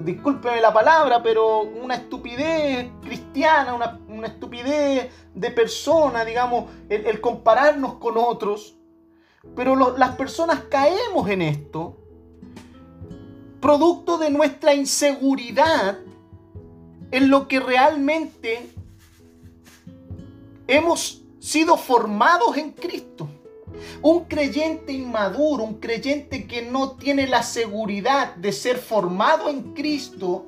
discúlpeme 0.06 0.60
la 0.60 0.72
palabra, 0.72 1.22
pero 1.22 1.62
una 1.62 1.96
estupidez 1.96 2.88
cristiana, 3.02 3.74
una, 4.08 4.26
estupidez 4.28 5.10
de 5.34 5.50
persona, 5.50 6.24
digamos, 6.24 6.70
el, 6.88 7.20
compararnos 7.20 7.94
con 7.94 8.16
otros. 8.16 8.76
Pero 9.54 9.96
las 9.96 10.16
personas 10.16 10.60
caemos 10.70 11.28
en 11.28 11.42
esto, 11.42 11.98
producto 13.60 14.16
de 14.16 14.30
nuestra 14.30 14.74
inseguridad 14.74 15.98
en 17.10 17.28
lo 17.30 17.46
que 17.48 17.60
realmente 17.60 18.68
hemos 20.66 21.22
sido 21.40 21.76
formados 21.76 22.56
en 22.56 22.72
Cristo. 22.72 23.28
Un 24.02 24.24
creyente 24.24 24.92
inmaduro, 24.92 25.64
un 25.64 25.80
creyente 25.80 26.46
que 26.46 26.62
no 26.62 26.92
tiene 26.92 27.26
la 27.26 27.42
seguridad 27.42 28.34
de 28.36 28.52
ser 28.52 28.78
formado 28.78 29.48
en 29.48 29.74
Cristo, 29.74 30.46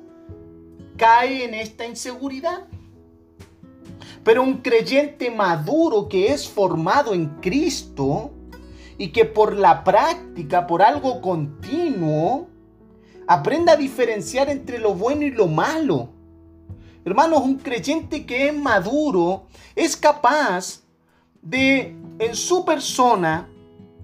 cae 0.97 1.45
en 1.45 1.53
esta 1.53 1.85
inseguridad. 1.85 2.67
Pero 4.23 4.43
un 4.43 4.57
creyente 4.57 5.31
maduro 5.31 6.09
que 6.09 6.31
es 6.31 6.47
formado 6.47 7.13
en 7.13 7.27
Cristo 7.41 8.31
y 8.97 9.09
que 9.09 9.25
por 9.25 9.55
la 9.55 9.83
práctica, 9.83 10.67
por 10.67 10.81
algo 10.81 11.21
continuo, 11.21 12.47
aprenda 13.27 13.73
a 13.73 13.77
diferenciar 13.77 14.49
entre 14.49 14.77
lo 14.77 14.93
bueno 14.93 15.23
y 15.23 15.31
lo 15.31 15.47
malo. 15.47 16.09
Hermanos, 17.05 17.41
un 17.43 17.57
creyente 17.57 18.25
que 18.25 18.49
es 18.49 18.53
maduro 18.53 19.47
es 19.75 19.95
capaz 19.95 20.81
de 21.41 21.95
en 22.19 22.35
su 22.35 22.65
persona 22.65 23.49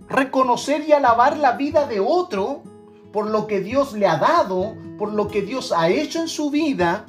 reconocer 0.07 0.88
y 0.88 0.93
alabar 0.93 1.38
la 1.38 1.53
vida 1.53 1.86
de 1.86 1.99
otro 1.99 2.63
por 3.11 3.30
lo 3.30 3.47
que 3.47 3.61
Dios 3.61 3.93
le 3.93 4.07
ha 4.07 4.18
dado, 4.18 4.76
por 4.97 5.13
lo 5.13 5.28
que 5.28 5.41
Dios 5.41 5.72
ha 5.72 5.89
hecho 5.89 6.20
en 6.20 6.28
su 6.28 6.49
vida, 6.49 7.05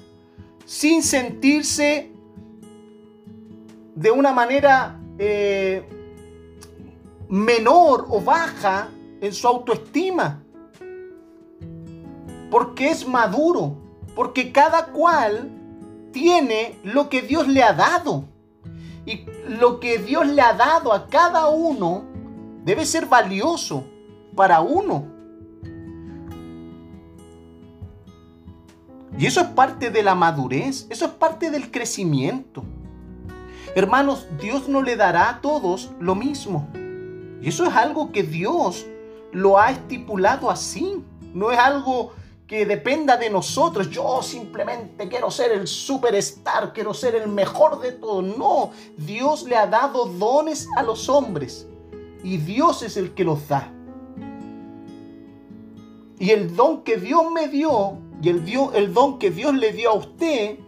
sin 0.65 1.03
sentirse 1.03 2.13
de 3.95 4.11
una 4.11 4.33
manera 4.33 5.01
eh, 5.19 5.83
menor 7.29 8.07
o 8.09 8.21
baja 8.21 8.89
en 9.21 9.33
su 9.33 9.49
autoestima. 9.49 10.43
Porque 12.51 12.91
es 12.91 13.07
maduro. 13.07 13.77
Porque 14.15 14.53
cada 14.53 14.87
cual 14.87 15.51
tiene 16.13 16.79
lo 16.85 17.09
que 17.09 17.23
Dios 17.23 17.49
le 17.49 17.63
ha 17.63 17.73
dado. 17.73 18.25
Y 19.07 19.25
lo 19.49 19.79
que 19.79 19.99
Dios 19.99 20.27
le 20.27 20.43
ha 20.43 20.53
dado 20.53 20.93
a 20.93 21.07
cada 21.07 21.49
uno 21.49 22.05
debe 22.65 22.85
ser 22.85 23.07
valioso 23.07 23.85
para 24.35 24.61
uno. 24.61 25.07
Y 29.19 29.25
eso 29.25 29.41
es 29.41 29.47
parte 29.47 29.91
de 29.91 30.03
la 30.03 30.15
madurez, 30.15 30.87
eso 30.91 31.07
es 31.07 31.13
parte 31.13 31.51
del 31.51 31.71
crecimiento. 31.71 32.65
Hermanos, 33.75 34.27
Dios 34.41 34.69
no 34.69 34.83
le 34.83 34.97
dará 34.97 35.31
a 35.31 35.41
todos 35.41 35.93
lo 36.01 36.15
mismo. 36.15 36.69
Y 37.41 37.49
eso 37.49 37.65
es 37.65 37.75
algo 37.75 38.11
que 38.11 38.25
Dios 38.25 38.87
lo 39.33 39.59
ha 39.59 39.71
estipulado 39.71 40.51
así. 40.51 41.03
No 41.33 41.51
es 41.51 41.59
algo 41.59 42.13
que 42.47 42.65
dependa 42.65 43.17
de 43.17 43.31
nosotros. 43.31 43.91
Yo 43.91 44.23
simplemente 44.23 45.09
quiero 45.09 45.31
ser 45.31 45.53
el 45.53 45.67
superstar, 45.67 46.73
quiero 46.73 46.95
ser 46.95 47.15
el 47.15 47.29
mejor 47.29 47.81
de 47.81 47.93
todos. 47.93 48.25
No, 48.25 48.71
Dios 48.97 49.45
le 49.45 49.57
ha 49.57 49.67
dado 49.67 50.07
dones 50.07 50.69
a 50.77 50.83
los 50.83 51.09
hombres 51.09 51.67
y 52.23 52.39
Dios 52.39 52.83
es 52.83 52.97
el 52.97 53.15
que 53.15 53.25
los 53.25 53.49
da. 53.49 53.73
Y 56.19 56.31
el 56.31 56.57
don 56.57 56.83
que 56.83 56.97
Dios 56.97 57.31
me 57.33 57.49
dio 57.49 57.99
y 58.23 58.31
el, 58.31 58.45
el 58.75 58.95
don 58.95 59.19
que 59.19 59.31
Dios 59.31 59.55
le 59.55 59.73
dio 59.73 59.91
a 59.91 59.95
usted 59.95 60.59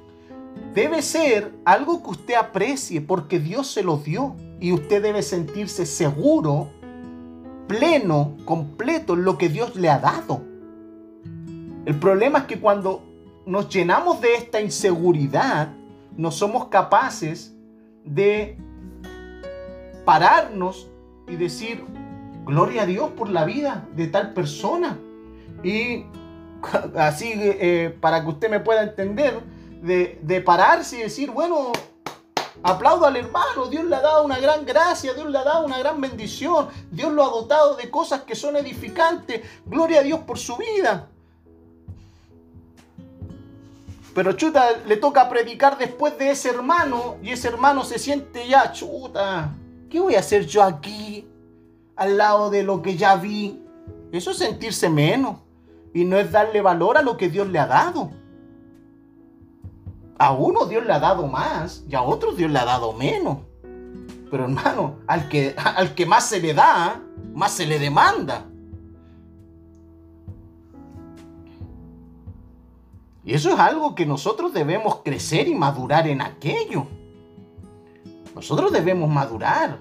debe 0.75 1.01
ser 1.01 1.55
algo 1.65 2.03
que 2.03 2.11
usted 2.11 2.35
aprecie 2.35 3.01
porque 3.01 3.39
Dios 3.39 3.69
se 3.69 3.83
lo 3.83 3.97
dio 3.97 4.37
y 4.61 4.73
usted 4.73 5.03
debe 5.03 5.23
sentirse 5.23 5.87
seguro, 5.87 6.69
pleno, 7.67 8.37
completo 8.45 9.15
en 9.15 9.25
lo 9.25 9.39
que 9.39 9.49
Dios 9.49 9.77
le 9.77 9.89
ha 9.89 9.99
dado. 9.99 10.48
El 11.89 11.99
problema 11.99 12.41
es 12.41 12.45
que 12.45 12.61
cuando 12.61 13.03
nos 13.47 13.71
llenamos 13.71 14.21
de 14.21 14.35
esta 14.35 14.61
inseguridad, 14.61 15.71
no 16.19 16.31
somos 16.31 16.67
capaces 16.67 17.55
de 18.05 18.59
pararnos 20.05 20.91
y 21.27 21.37
decir, 21.37 21.83
gloria 22.45 22.83
a 22.83 22.85
Dios 22.87 23.13
por 23.13 23.31
la 23.31 23.47
vida 23.47 23.89
de 23.97 24.07
tal 24.07 24.35
persona. 24.35 24.99
Y 25.65 26.05
así, 26.95 27.33
eh, 27.35 27.97
para 28.03 28.23
que 28.23 28.29
usted 28.29 28.51
me 28.51 28.61
pueda 28.61 28.83
entender, 28.83 29.41
de, 29.81 30.19
de 30.21 30.43
pararse 30.43 30.99
y 30.99 31.03
decir, 31.05 31.31
bueno, 31.31 31.73
Aplaudo 32.63 33.07
al 33.07 33.17
hermano, 33.17 33.67
Dios 33.71 33.85
le 33.85 33.95
ha 33.95 34.01
dado 34.03 34.25
una 34.25 34.41
gran 34.41 34.67
gracia, 34.67 35.15
Dios 35.15 35.31
le 35.31 35.39
ha 35.39 35.45
dado 35.45 35.65
una 35.65 35.79
gran 35.79 36.01
bendición, 36.01 36.69
Dios 36.91 37.13
lo 37.13 37.23
ha 37.25 37.29
dotado 37.29 37.77
de 37.77 37.89
cosas 37.89 38.23
que 38.23 38.35
son 38.35 38.57
edificantes. 38.57 39.43
Gloria 39.65 40.01
a 40.01 40.03
Dios 40.03 40.21
por 40.27 40.39
su 40.39 40.57
vida. 40.57 41.09
Pero 44.19 44.33
chuta, 44.33 44.71
le 44.85 44.97
toca 44.97 45.29
predicar 45.29 45.79
después 45.79 46.19
de 46.19 46.33
ese 46.33 46.49
hermano 46.49 47.19
y 47.23 47.31
ese 47.31 47.47
hermano 47.47 47.85
se 47.85 48.01
siente 48.01 48.49
ya, 48.49 48.73
chuta, 48.73 49.55
¿qué 49.89 50.01
voy 50.01 50.17
a 50.17 50.19
hacer 50.19 50.45
yo 50.45 50.65
aquí 50.65 51.25
al 51.95 52.19
lado 52.19 52.51
de 52.51 52.65
lo 52.65 52.83
que 52.83 52.97
ya 52.97 53.15
vi? 53.15 53.63
Eso 54.11 54.33
es 54.33 54.39
sentirse 54.39 54.91
menos 54.91 55.37
y 55.95 56.05
no 56.05 56.19
es 56.19 56.33
darle 56.33 56.61
valor 56.61 56.99
a 56.99 57.03
lo 57.03 57.17
que 57.17 57.29
Dios 57.29 57.47
le 57.47 57.61
ha 57.61 57.69
dado. 57.69 58.11
A 60.19 60.33
uno 60.33 60.67
Dios 60.67 60.85
le 60.85 60.95
ha 60.95 60.99
dado 60.99 61.29
más 61.29 61.85
y 61.89 61.95
a 61.95 62.03
otros 62.03 62.37
Dios 62.37 62.51
le 62.51 62.59
ha 62.59 62.65
dado 62.65 62.95
menos. 62.95 63.39
Pero 64.33 64.47
hermano, 64.47 64.97
al 65.07 65.29
que, 65.29 65.55
al 65.57 65.95
que 65.95 66.07
más 66.07 66.29
se 66.29 66.41
le 66.41 66.55
da, 66.55 67.01
más 67.35 67.53
se 67.53 67.67
le 67.67 67.79
demanda. 67.79 68.47
Y 73.29 73.35
eso 73.35 73.51
es 73.53 73.59
algo 73.59 73.95
que 73.95 74.07
nosotros 74.07 74.55
debemos 74.55 75.03
crecer 75.05 75.49
y 75.49 75.55
madurar 75.55 76.09
en 76.09 76.23
aquello. 76.23 76.87
Nosotros 78.35 78.73
debemos 78.73 79.11
madurar. 79.11 79.81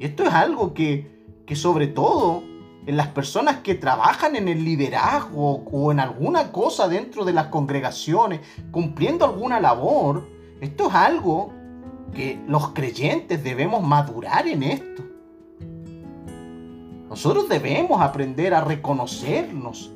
Y 0.00 0.06
esto 0.06 0.22
es 0.22 0.32
algo 0.32 0.72
que, 0.72 1.42
que 1.44 1.54
sobre 1.54 1.86
todo 1.86 2.42
en 2.86 2.96
las 2.96 3.08
personas 3.08 3.58
que 3.58 3.74
trabajan 3.74 4.36
en 4.36 4.48
el 4.48 4.64
liderazgo 4.64 5.64
o 5.70 5.92
en 5.92 6.00
alguna 6.00 6.50
cosa 6.50 6.88
dentro 6.88 7.26
de 7.26 7.34
las 7.34 7.48
congregaciones, 7.48 8.40
cumpliendo 8.70 9.26
alguna 9.26 9.60
labor, 9.60 10.26
esto 10.62 10.88
es 10.88 10.94
algo 10.94 11.52
que 12.14 12.40
los 12.48 12.70
creyentes 12.70 13.44
debemos 13.44 13.82
madurar 13.82 14.48
en 14.48 14.62
esto. 14.62 15.02
Nosotros 17.10 17.50
debemos 17.50 18.00
aprender 18.00 18.54
a 18.54 18.62
reconocernos. 18.62 19.92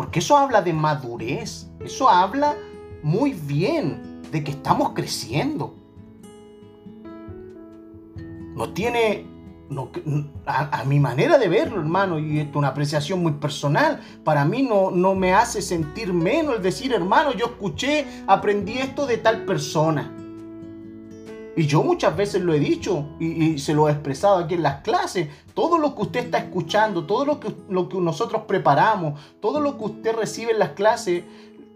Porque 0.00 0.20
eso 0.20 0.34
habla 0.34 0.62
de 0.62 0.72
madurez. 0.72 1.68
Eso 1.78 2.08
habla 2.08 2.56
muy 3.02 3.34
bien 3.34 4.22
de 4.32 4.42
que 4.42 4.52
estamos 4.52 4.94
creciendo. 4.94 5.74
No 8.56 8.72
tiene 8.72 9.26
a, 10.46 10.84
mi 10.86 10.98
manera 10.98 11.36
de 11.36 11.48
verlo, 11.48 11.82
hermano, 11.82 12.18
y 12.18 12.38
esto 12.38 12.52
es 12.52 12.56
una 12.56 12.68
apreciación 12.68 13.22
muy 13.22 13.32
personal, 13.32 14.00
para 14.24 14.46
mí 14.46 14.62
no, 14.62 14.90
no 14.90 15.14
me 15.14 15.34
hace 15.34 15.60
sentir 15.60 16.14
menos 16.14 16.56
el 16.56 16.62
decir, 16.62 16.94
hermano, 16.94 17.34
yo 17.34 17.48
escuché, 17.48 18.06
aprendí 18.26 18.78
esto 18.78 19.04
de 19.04 19.18
tal 19.18 19.44
persona. 19.44 20.10
Y 21.60 21.66
yo 21.66 21.82
muchas 21.82 22.16
veces 22.16 22.40
lo 22.40 22.54
he 22.54 22.58
dicho 22.58 23.04
y, 23.18 23.58
se 23.58 23.74
lo 23.74 23.86
he 23.86 23.92
expresado 23.92 24.38
aquí 24.38 24.54
en 24.54 24.62
las 24.62 24.80
clases. 24.80 25.28
Todo 25.52 25.76
lo 25.76 25.94
que 25.94 26.00
usted 26.00 26.20
está 26.20 26.38
escuchando, 26.38 27.04
todo 27.04 27.26
lo 27.26 27.38
que, 27.38 27.54
lo 27.68 27.86
que 27.86 27.98
nosotros 27.98 28.44
preparamos, 28.48 29.20
todo 29.42 29.60
lo 29.60 29.76
que 29.76 29.84
usted 29.84 30.16
recibe 30.16 30.52
en 30.52 30.58
las 30.58 30.70
clases, 30.70 31.22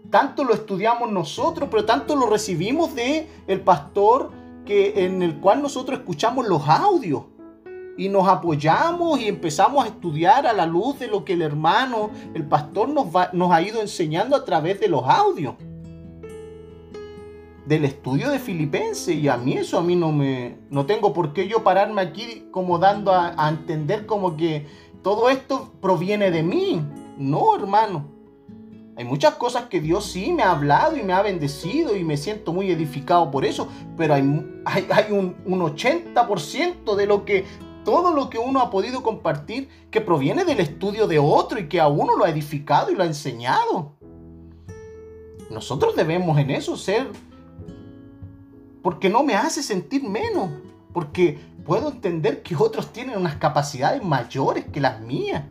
tanto 0.09 0.43
lo 0.43 0.55
estudiamos 0.55 1.11
nosotros, 1.11 1.69
pero 1.69 1.85
tanto 1.85 2.15
lo 2.15 2.25
recibimos 2.25 2.95
de 2.95 3.29
el 3.45 3.61
pastor 3.61 4.31
que, 4.65 5.05
en 5.05 5.21
el 5.21 5.39
cual 5.39 5.61
nosotros 5.61 5.99
escuchamos 5.99 6.47
los 6.47 6.67
audios 6.67 7.25
y 7.95 8.09
nos 8.09 8.27
apoyamos 8.27 9.19
y 9.19 9.27
empezamos 9.27 9.85
a 9.85 9.89
estudiar 9.89 10.47
a 10.47 10.53
la 10.53 10.65
luz 10.65 10.97
de 10.97 11.09
lo 11.09 11.23
que 11.23 11.33
el 11.33 11.43
hermano, 11.43 12.09
el 12.33 12.47
pastor 12.47 12.89
nos, 12.89 13.05
nos 13.33 13.51
ha 13.51 13.61
ido 13.61 13.81
enseñando 13.81 14.35
a 14.35 14.45
través 14.45 14.79
de 14.79 14.87
los 14.87 15.03
audios 15.07 15.53
del 17.65 17.85
estudio 17.85 18.29
de 18.29 18.39
Filipenses 18.39 19.15
y 19.15 19.27
a 19.27 19.37
mí 19.37 19.53
eso 19.53 19.77
a 19.77 19.81
mí 19.81 19.95
no 19.95 20.11
me 20.11 20.57
no 20.69 20.85
tengo 20.85 21.13
por 21.13 21.33
qué 21.33 21.47
yo 21.47 21.63
pararme 21.63 22.01
aquí 22.01 22.47
como 22.51 22.77
dando 22.77 23.11
a, 23.11 23.49
entender 23.49 24.05
como 24.05 24.37
que 24.37 24.67
todo 25.01 25.29
esto 25.29 25.71
proviene 25.81 26.31
de 26.31 26.43
mí 26.43 26.81
no 27.17 27.55
hermano 27.55 28.05
hay 28.97 29.03
muchas 29.03 29.35
cosas 29.35 29.65
que 29.65 29.81
Dios 29.81 30.05
sí 30.05 30.31
me 30.31 30.43
ha 30.43 30.51
hablado 30.51 30.95
y 30.95 31.03
me 31.03 31.13
ha 31.13 31.21
bendecido 31.21 31.95
y 31.97 32.03
me 32.03 32.15
siento 32.15 32.53
muy 32.53 32.71
edificado 32.71 33.29
por 33.29 33.43
eso, 33.43 33.67
pero 33.97 34.13
hay, 34.13 34.23
hay, 34.63 34.87
hay 34.89 35.11
un, 35.11 35.35
un 35.43 35.59
80% 35.59 36.95
de 36.95 37.05
lo 37.05 37.25
que 37.25 37.43
todo 37.83 38.13
lo 38.13 38.29
que 38.29 38.37
uno 38.37 38.61
ha 38.61 38.69
podido 38.69 39.03
compartir 39.03 39.69
que 39.91 40.01
proviene 40.01 40.43
del 40.43 40.59
estudio 40.59 41.07
de 41.07 41.19
otro 41.19 41.59
y 41.59 41.67
que 41.67 41.79
a 41.79 41.87
uno 41.87 42.17
lo 42.17 42.25
ha 42.25 42.29
edificado 42.29 42.89
y 42.89 42.95
lo 42.95 43.03
ha 43.03 43.05
enseñado. 43.05 43.93
Nosotros 45.49 45.95
debemos 45.95 46.37
en 46.39 46.49
eso 46.49 46.75
ser, 46.75 47.07
porque 48.85 49.09
no 49.09 49.23
me 49.23 49.33
hace 49.33 49.63
sentir 49.63 50.03
menos, 50.03 50.51
porque 50.93 51.39
puedo 51.65 51.89
entender 51.89 52.43
que 52.43 52.55
otros 52.55 52.93
tienen 52.93 53.17
unas 53.17 53.37
capacidades 53.37 54.03
mayores 54.03 54.65
que 54.65 54.79
las 54.79 55.01
mías. 55.01 55.43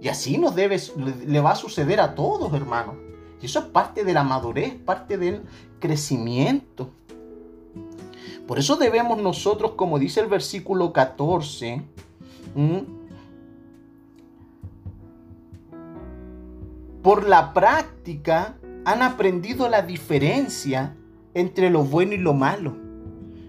Y 0.00 0.06
así 0.06 0.38
nos 0.38 0.54
debe, 0.54 0.80
le 1.26 1.40
va 1.40 1.50
a 1.50 1.56
suceder 1.56 1.98
a 2.00 2.14
todos, 2.14 2.54
hermanos. 2.54 2.94
Y 3.42 3.46
eso 3.46 3.58
es 3.58 3.64
parte 3.64 4.04
de 4.04 4.12
la 4.12 4.22
madurez, 4.22 4.72
parte 4.72 5.18
del 5.18 5.42
crecimiento. 5.80 6.92
Por 8.46 8.60
eso 8.60 8.76
debemos 8.76 9.18
nosotros, 9.18 9.72
como 9.72 9.98
dice 9.98 10.20
el 10.20 10.28
versículo 10.28 10.92
14, 10.92 11.82
por 17.02 17.28
la 17.28 17.52
práctica 17.52 18.54
han 18.84 19.02
aprendido 19.02 19.68
la 19.68 19.82
diferencia 19.82 20.94
entre 21.40 21.70
lo 21.70 21.84
bueno 21.84 22.14
y 22.14 22.18
lo 22.18 22.34
malo. 22.34 22.76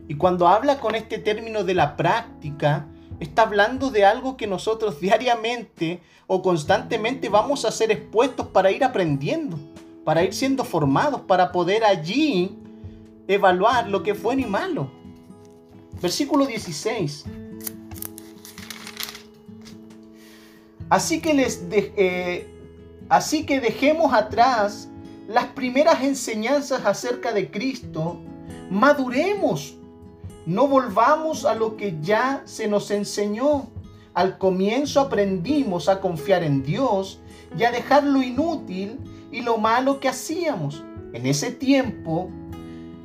Y 0.07 0.15
cuando 0.15 0.47
habla 0.47 0.79
con 0.79 0.95
este 0.95 1.17
término 1.17 1.63
de 1.63 1.73
la 1.73 1.95
práctica, 1.95 2.87
está 3.19 3.43
hablando 3.43 3.91
de 3.91 4.05
algo 4.05 4.37
que 4.37 4.47
nosotros 4.47 4.99
diariamente 4.99 6.01
o 6.27 6.41
constantemente 6.41 7.29
vamos 7.29 7.65
a 7.65 7.71
ser 7.71 7.91
expuestos 7.91 8.47
para 8.47 8.71
ir 8.71 8.83
aprendiendo, 8.83 9.57
para 10.05 10.23
ir 10.23 10.33
siendo 10.33 10.63
formados, 10.63 11.21
para 11.21 11.51
poder 11.51 11.83
allí 11.83 12.57
evaluar 13.27 13.87
lo 13.89 14.01
que 14.03 14.11
es 14.11 14.21
bueno 14.21 14.41
y 14.41 14.45
malo. 14.45 14.91
Versículo 16.01 16.45
16. 16.45 17.25
Así 20.89 21.21
que, 21.21 21.33
les 21.33 21.63
eh, 21.71 22.47
así 23.09 23.45
que 23.45 23.59
dejemos 23.59 24.11
atrás 24.13 24.89
las 25.29 25.45
primeras 25.45 26.01
enseñanzas 26.01 26.85
acerca 26.85 27.31
de 27.33 27.51
Cristo, 27.51 28.17
maduremos, 28.71 29.75
no 30.47 30.67
volvamos 30.67 31.45
a 31.45 31.53
lo 31.53 31.77
que 31.77 31.99
ya 32.01 32.41
se 32.45 32.67
nos 32.67 32.89
enseñó, 32.89 33.69
al 34.15 34.39
comienzo 34.39 34.99
aprendimos 34.99 35.87
a 35.87 36.01
confiar 36.01 36.43
en 36.43 36.63
Dios 36.63 37.19
y 37.55 37.63
a 37.63 37.71
dejar 37.71 38.05
lo 38.05 38.23
inútil 38.23 38.99
y 39.31 39.41
lo 39.41 39.59
malo 39.59 39.99
que 39.99 40.09
hacíamos. 40.09 40.83
En 41.13 41.27
ese 41.27 41.51
tiempo 41.51 42.31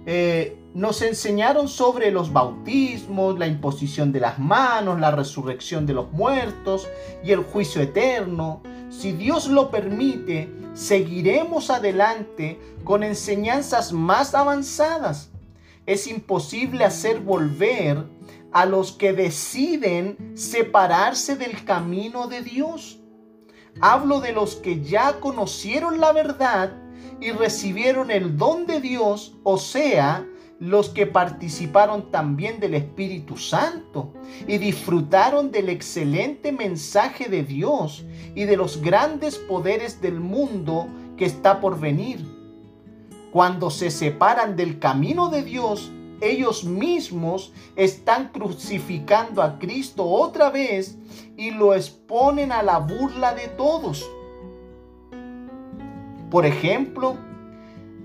eh, 0.07 0.57
nos 0.73 1.03
enseñaron 1.03 1.69
sobre 1.69 2.11
los 2.11 2.33
bautismos, 2.33 3.39
la 3.39 3.47
imposición 3.47 4.13
de 4.13 4.21
las 4.21 4.39
manos, 4.39 4.99
la 4.99 5.11
resurrección 5.11 5.85
de 5.85 5.93
los 5.93 6.11
muertos 6.11 6.89
y 7.23 7.33
el 7.33 7.41
juicio 7.41 7.83
eterno. 7.83 8.63
Si 8.89 9.13
Dios 9.13 9.49
lo 9.49 9.71
permite, 9.71 10.64
seguiremos 10.75 11.71
adelante 11.71 12.61
con 12.85 13.03
enseñanzas 13.03 13.93
más 13.93 14.35
avanzadas. 14.35 15.31
Es 15.87 16.07
imposible 16.07 16.85
hacer 16.85 17.21
volver 17.21 18.05
a 18.53 18.67
los 18.67 18.93
que 18.93 19.13
deciden 19.13 20.33
separarse 20.35 21.37
del 21.37 21.65
camino 21.65 22.29
de 22.29 22.43
Dios. 22.43 23.01
Hablo 23.81 24.21
de 24.21 24.33
los 24.33 24.57
que 24.57 24.83
ya 24.83 25.19
conocieron 25.21 26.01
la 26.01 26.13
verdad 26.13 26.73
y 27.21 27.31
recibieron 27.33 28.11
el 28.11 28.37
don 28.37 28.67
de 28.67 28.81
Dios, 28.81 29.37
o 29.43 29.59
sea, 29.59 30.27
los 30.61 30.89
que 30.89 31.07
participaron 31.07 32.11
también 32.11 32.61
del 32.61 32.75
Espíritu 32.75 33.37
Santo 33.37 34.13
y 34.47 34.59
disfrutaron 34.59 35.51
del 35.51 35.69
excelente 35.69 36.53
mensaje 36.53 37.29
de 37.29 37.43
Dios 37.43 38.05
y 38.35 38.45
de 38.45 38.57
los 38.57 38.81
grandes 38.81 39.37
poderes 39.37 40.01
del 40.01 40.21
mundo 40.21 40.87
que 41.17 41.25
está 41.25 41.61
por 41.61 41.79
venir. 41.79 42.25
Cuando 43.33 43.69
se 43.71 43.91
separan 43.91 44.55
del 44.55 44.79
camino 44.79 45.29
de 45.29 45.43
Dios, 45.43 45.91
ellos 46.21 46.65
mismos 46.65 47.53
están 47.75 48.29
crucificando 48.29 49.43
a 49.43 49.59
Cristo 49.59 50.05
otra 50.05 50.51
vez 50.51 50.97
y 51.37 51.51
lo 51.51 51.75
exponen 51.75 52.53
a 52.53 52.63
la 52.63 52.79
burla 52.79 53.35
de 53.35 53.49
todos. 53.49 54.09
Por 56.31 56.47
ejemplo, 56.47 57.17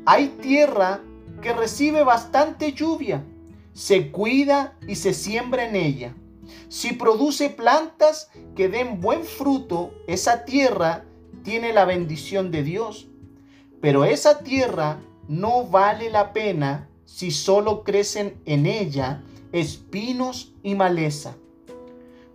hay 0.06 0.30
tierra 0.42 1.02
que 1.42 1.54
recibe 1.54 2.04
bastante 2.04 2.74
lluvia, 2.74 3.24
se 3.74 4.12
cuida 4.12 4.78
y 4.88 4.96
se 4.96 5.14
siembra 5.14 5.68
en 5.68 5.76
ella. 5.76 6.16
Si 6.68 6.94
produce 6.94 7.50
plantas 7.50 8.30
que 8.56 8.70
den 8.70 9.02
buen 9.02 9.24
fruto, 9.24 9.94
esa 10.08 10.46
tierra 10.46 11.06
tiene 11.44 11.74
la 11.74 11.86
bendición 11.86 12.52
de 12.52 12.64
Dios. 12.64 13.08
Pero 13.82 14.04
esa 14.04 14.40
tierra 14.40 15.00
no 15.28 15.66
vale 15.66 16.10
la 16.10 16.34
pena 16.34 16.90
si 17.06 17.32
solo 17.32 17.84
crecen 17.84 18.40
en 18.46 18.66
ella 18.66 19.24
espinos 19.52 20.54
y 20.62 20.76
maleza. 20.76 21.36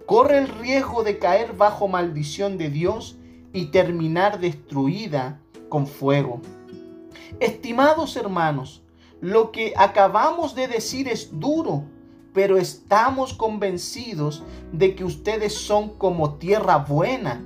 Corre 0.06 0.38
el 0.38 0.48
riesgo 0.48 1.04
de 1.04 1.18
caer 1.18 1.56
bajo 1.56 1.88
maldición 1.88 2.58
de 2.58 2.70
Dios 2.70 3.16
y 3.52 3.66
terminar 3.66 4.40
destruida 4.40 5.40
con 5.68 5.86
fuego. 5.86 6.40
Estimados 7.40 8.16
hermanos, 8.16 8.83
lo 9.20 9.52
que 9.52 9.74
acabamos 9.76 10.54
de 10.54 10.68
decir 10.68 11.08
es 11.08 11.38
duro, 11.40 11.84
pero 12.32 12.58
estamos 12.58 13.32
convencidos 13.32 14.42
de 14.72 14.94
que 14.94 15.04
ustedes 15.04 15.54
son 15.54 15.90
como 15.90 16.34
tierra 16.34 16.78
buena, 16.78 17.42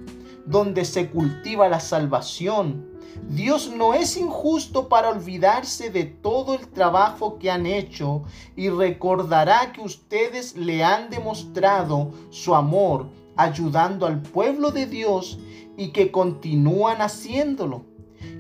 donde 0.47 0.85
se 0.85 1.11
cultiva 1.11 1.69
la 1.69 1.81
salvación. 1.81 2.89
Dios 3.29 3.71
no 3.71 3.95
es 3.95 4.17
injusto 4.17 4.89
para 4.89 5.11
olvidarse 5.11 5.91
de 5.91 6.05
todo 6.05 6.55
el 6.55 6.69
trabajo 6.69 7.39
que 7.39 7.51
han 7.51 7.67
hecho 7.67 8.23
y 8.57 8.71
recordará 8.71 9.73
que 9.73 9.81
ustedes 9.83 10.57
le 10.57 10.85
han 10.85 11.11
demostrado 11.11 12.13
su 12.31 12.55
amor 12.55 13.09
ayudando 13.37 14.07
al 14.07 14.21
pueblo 14.21 14.71
de 14.71 14.87
Dios 14.87 15.39
y 15.77 15.89
que 15.89 16.11
continúan 16.11 17.01
haciéndolo. 17.01 17.85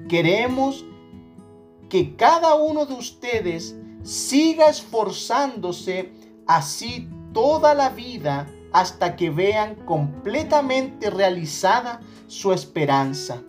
Queremos 0.08 0.84
que 1.88 2.16
cada 2.16 2.54
uno 2.54 2.86
de 2.86 2.94
ustedes 2.94 3.76
siga 4.02 4.68
esforzándose 4.68 6.12
así 6.46 7.08
toda 7.32 7.74
la 7.74 7.90
vida 7.90 8.46
hasta 8.72 9.16
que 9.16 9.30
vean 9.30 9.74
completamente 9.86 11.10
realizada 11.10 12.00
su 12.26 12.52
esperanza. 12.52 13.42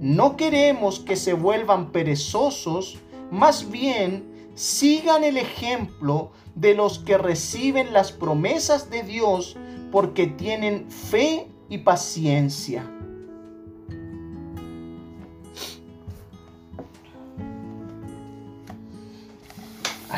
No 0.00 0.36
queremos 0.36 1.00
que 1.00 1.16
se 1.16 1.34
vuelvan 1.34 1.92
perezosos, 1.92 2.98
más 3.30 3.70
bien 3.70 4.50
sigan 4.54 5.24
el 5.24 5.36
ejemplo 5.36 6.32
de 6.54 6.74
los 6.74 7.00
que 7.00 7.18
reciben 7.18 7.92
las 7.92 8.12
promesas 8.12 8.88
de 8.88 9.02
Dios 9.02 9.56
porque 9.90 10.26
tienen 10.26 10.90
fe 10.90 11.48
y 11.68 11.78
paciencia. 11.78 12.88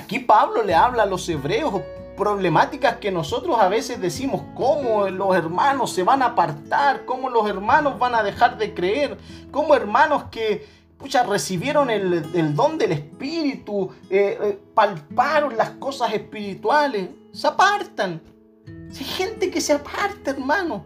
Aquí 0.06 0.20
Pablo 0.20 0.62
le 0.62 0.72
habla 0.72 1.02
a 1.02 1.06
los 1.06 1.28
hebreos 1.28 1.82
problemáticas 2.16 2.98
que 2.98 3.10
nosotros 3.10 3.58
a 3.58 3.68
veces 3.68 4.00
decimos, 4.00 4.40
cómo 4.54 5.08
los 5.08 5.34
hermanos 5.34 5.90
se 5.90 6.04
van 6.04 6.22
a 6.22 6.26
apartar, 6.26 7.04
cómo 7.04 7.28
los 7.28 7.48
hermanos 7.48 7.98
van 7.98 8.14
a 8.14 8.22
dejar 8.22 8.56
de 8.56 8.72
creer, 8.72 9.18
cómo 9.50 9.74
hermanos 9.74 10.26
que 10.30 10.64
pucha, 10.96 11.24
recibieron 11.24 11.90
el, 11.90 12.54
don 12.54 12.78
del 12.78 12.92
Espíritu, 12.92 13.90
eh, 14.08 14.38
eh, 14.40 14.60
palparon 14.74 15.56
las 15.56 15.70
cosas 15.70 16.14
espirituales, 16.14 17.08
se 17.32 17.48
apartan. 17.48 18.22
Hay 18.64 19.04
gente 19.04 19.50
que 19.50 19.60
se 19.60 19.72
aparta, 19.72 20.30
hermano, 20.30 20.84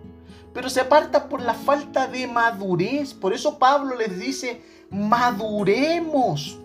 pero 0.55 0.71
se 0.71 0.81
aparta 0.81 1.29
por 1.29 1.43
la 1.43 1.53
falta 1.53 2.07
de 2.07 2.27
madurez. 2.27 3.13
Por 3.13 3.35
eso 3.35 3.59
Pablo 3.59 3.97
les 3.97 4.19
dice, 4.19 4.63
maduremos 4.89 6.59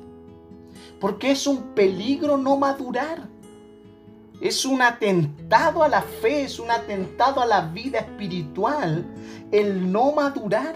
porque 1.06 1.30
es 1.30 1.45
un 1.45 1.76
peligro 1.76 2.36
no 2.36 2.57
madurar. 2.57 3.30
Es 4.41 4.65
un 4.65 4.82
atentado 4.82 5.84
a 5.84 5.88
la 5.88 6.02
fe, 6.02 6.41
es 6.41 6.57
un 6.57 6.72
atentado 6.72 7.41
a 7.41 7.45
la 7.45 7.61
vida 7.68 7.99
espiritual 7.99 9.06
el 9.52 9.91
no 9.91 10.14
madurar. 10.14 10.76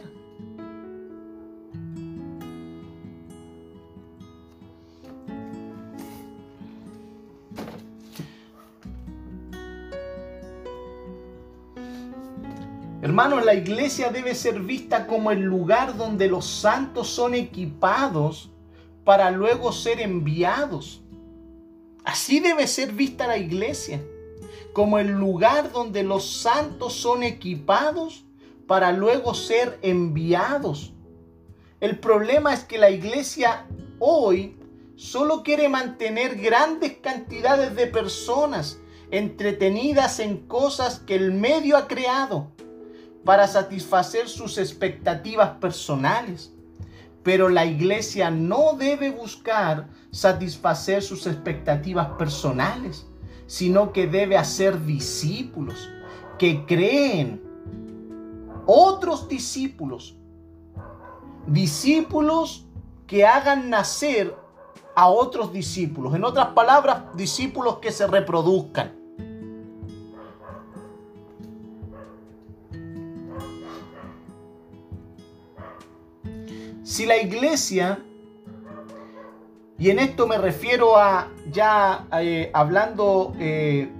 Hermanos, 13.02 13.44
la 13.44 13.56
iglesia 13.56 14.12
debe 14.12 14.36
ser 14.36 14.60
vista 14.60 15.08
como 15.08 15.32
el 15.32 15.42
lugar 15.42 15.98
donde 15.98 16.28
los 16.28 16.46
santos 16.46 17.08
son 17.08 17.34
equipados 17.34 18.52
para 19.10 19.32
luego 19.32 19.72
ser 19.72 20.02
enviados. 20.02 21.02
Así 22.04 22.40
debe 22.40 22.68
ser 22.68 22.92
vista 22.92 23.26
la 23.26 23.40
iglesia, 23.40 24.04
como 24.72 25.00
el 25.00 25.08
lugar 25.08 25.72
donde 25.72 26.04
los 26.04 26.30
santos 26.32 26.94
son 26.94 27.24
equipados 27.24 28.24
para 28.68 28.92
luego 28.92 29.34
ser 29.34 29.80
enviados. 29.82 30.94
El 31.80 31.98
problema 31.98 32.54
es 32.54 32.64
que 32.66 32.78
la 32.78 32.92
iglesia 32.92 33.66
hoy 33.98 34.60
solo 34.96 35.42
quiere 35.42 35.70
mantener 35.70 36.36
grandes 36.36 36.98
cantidades 36.98 37.76
de 37.76 37.88
personas 37.88 38.78
entretenidas 39.10 40.20
en 40.20 40.38
cosas 40.46 41.00
que 41.00 41.16
el 41.16 41.32
medio 41.32 41.78
ha 41.78 41.88
creado 41.88 42.52
para 43.26 43.48
satisfacer 43.48 44.30
sus 44.30 44.60
expectativas 44.60 45.58
personales. 45.58 46.54
Pero 47.24 47.50
la 47.50 47.66
iglesia 47.66 48.32
no 48.32 48.74
debe 48.78 49.12
buscar 49.12 49.90
satisfacer 50.12 51.02
sus 51.02 51.28
expectativas 51.28 52.10
personales, 52.18 53.06
sino 53.46 53.92
que 53.92 54.08
debe 54.08 54.38
hacer 54.38 54.86
discípulos 54.86 55.90
que 56.38 56.66
creen 56.66 57.44
otros 58.66 59.28
discípulos, 59.28 60.16
discípulos 61.48 62.66
que 63.08 63.26
hagan 63.26 63.70
nacer 63.70 64.36
a 64.96 65.08
otros 65.10 65.52
discípulos. 65.52 66.14
En 66.14 66.24
otras 66.24 66.50
palabras, 66.50 67.04
discípulos 67.16 67.80
que 67.80 67.92
se 67.92 68.06
reproduzcan. 68.06 68.99
Si 76.90 77.06
la 77.06 77.18
iglesia, 77.18 78.04
y 79.78 79.92
en 79.92 80.00
esto 80.00 80.26
me 80.26 80.40
refiero 80.40 80.98
a 80.98 81.28
ya 81.52 82.08
eh, 82.20 82.50
hablando, 82.52 83.36
eh, 83.38 83.92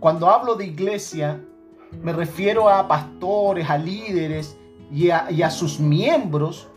cuando 0.00 0.30
hablo 0.30 0.54
de 0.54 0.64
iglesia, 0.64 1.44
me 2.02 2.14
refiero 2.14 2.70
a 2.70 2.88
pastores, 2.88 3.68
a 3.68 3.76
líderes 3.76 4.56
y 4.90 5.10
a, 5.10 5.30
y 5.30 5.42
a 5.42 5.50
sus 5.50 5.78
miembros, 5.78 6.68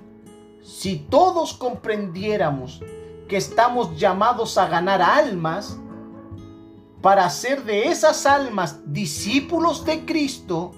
si 0.62 0.98
todos 0.98 1.54
comprendiéramos 1.54 2.82
que 3.30 3.38
estamos 3.38 3.98
llamados 3.98 4.58
a 4.58 4.68
ganar 4.68 5.02
almas, 5.02 5.80
para 7.02 7.26
hacer 7.26 7.64
de 7.64 7.88
esas 7.88 8.26
almas 8.26 8.82
discípulos 8.88 9.86
de 9.86 10.04
Cristo, 10.04 10.72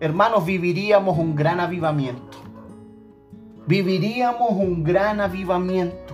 hermanos, 0.00 0.44
viviríamos 0.44 1.16
un 1.16 1.36
gran 1.36 1.60
avivamiento. 1.60 2.29
Viviríamos 3.70 4.50
un 4.50 4.82
gran 4.82 5.20
avivamiento. 5.20 6.12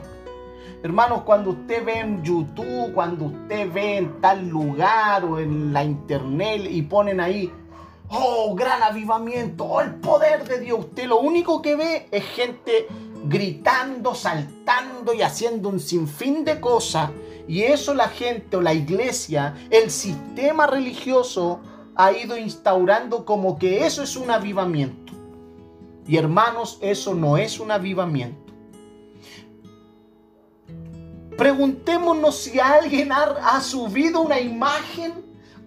Hermanos, 0.82 1.22
cuando 1.22 1.52
usted 1.52 1.82
ve 1.86 2.00
en 2.00 2.22
YouTube, 2.22 2.92
cuando 2.92 3.24
usted 3.24 3.72
ve 3.72 3.96
en 3.96 4.20
tal 4.20 4.46
lugar 4.46 5.24
o 5.24 5.38
en 5.38 5.72
la 5.72 5.82
internet 5.82 6.68
y 6.68 6.82
ponen 6.82 7.18
ahí, 7.18 7.50
oh, 8.10 8.54
gran 8.54 8.82
avivamiento, 8.82 9.64
oh, 9.64 9.80
el 9.80 9.94
poder 9.94 10.46
de 10.46 10.60
Dios, 10.60 10.80
usted 10.80 11.06
lo 11.06 11.20
único 11.20 11.62
que 11.62 11.76
ve 11.76 12.08
es 12.10 12.24
gente 12.24 12.88
gritando, 13.24 14.14
saltando 14.14 15.14
y 15.14 15.22
haciendo 15.22 15.70
un 15.70 15.80
sinfín 15.80 16.44
de 16.44 16.60
cosas. 16.60 17.08
Y 17.48 17.62
eso 17.62 17.94
la 17.94 18.08
gente 18.08 18.58
o 18.58 18.60
la 18.60 18.74
iglesia, 18.74 19.54
el 19.70 19.90
sistema 19.90 20.66
religioso 20.66 21.60
ha 21.94 22.12
ido 22.12 22.36
instaurando 22.36 23.24
como 23.24 23.58
que 23.58 23.86
eso 23.86 24.02
es 24.02 24.14
un 24.14 24.30
avivamiento. 24.30 25.05
Y 26.06 26.16
hermanos, 26.16 26.78
eso 26.80 27.14
no 27.14 27.36
es 27.36 27.58
un 27.58 27.70
avivamiento. 27.70 28.52
Preguntémonos 31.36 32.36
si 32.36 32.58
alguien 32.58 33.10
ha, 33.12 33.60
subido 33.60 34.22
una 34.22 34.40
imagen 34.40 35.12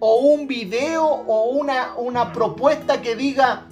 o 0.00 0.16
un 0.16 0.48
video 0.48 1.04
o 1.04 1.50
una, 1.50 1.94
una 1.96 2.32
propuesta 2.32 3.00
que 3.00 3.14
diga 3.14 3.68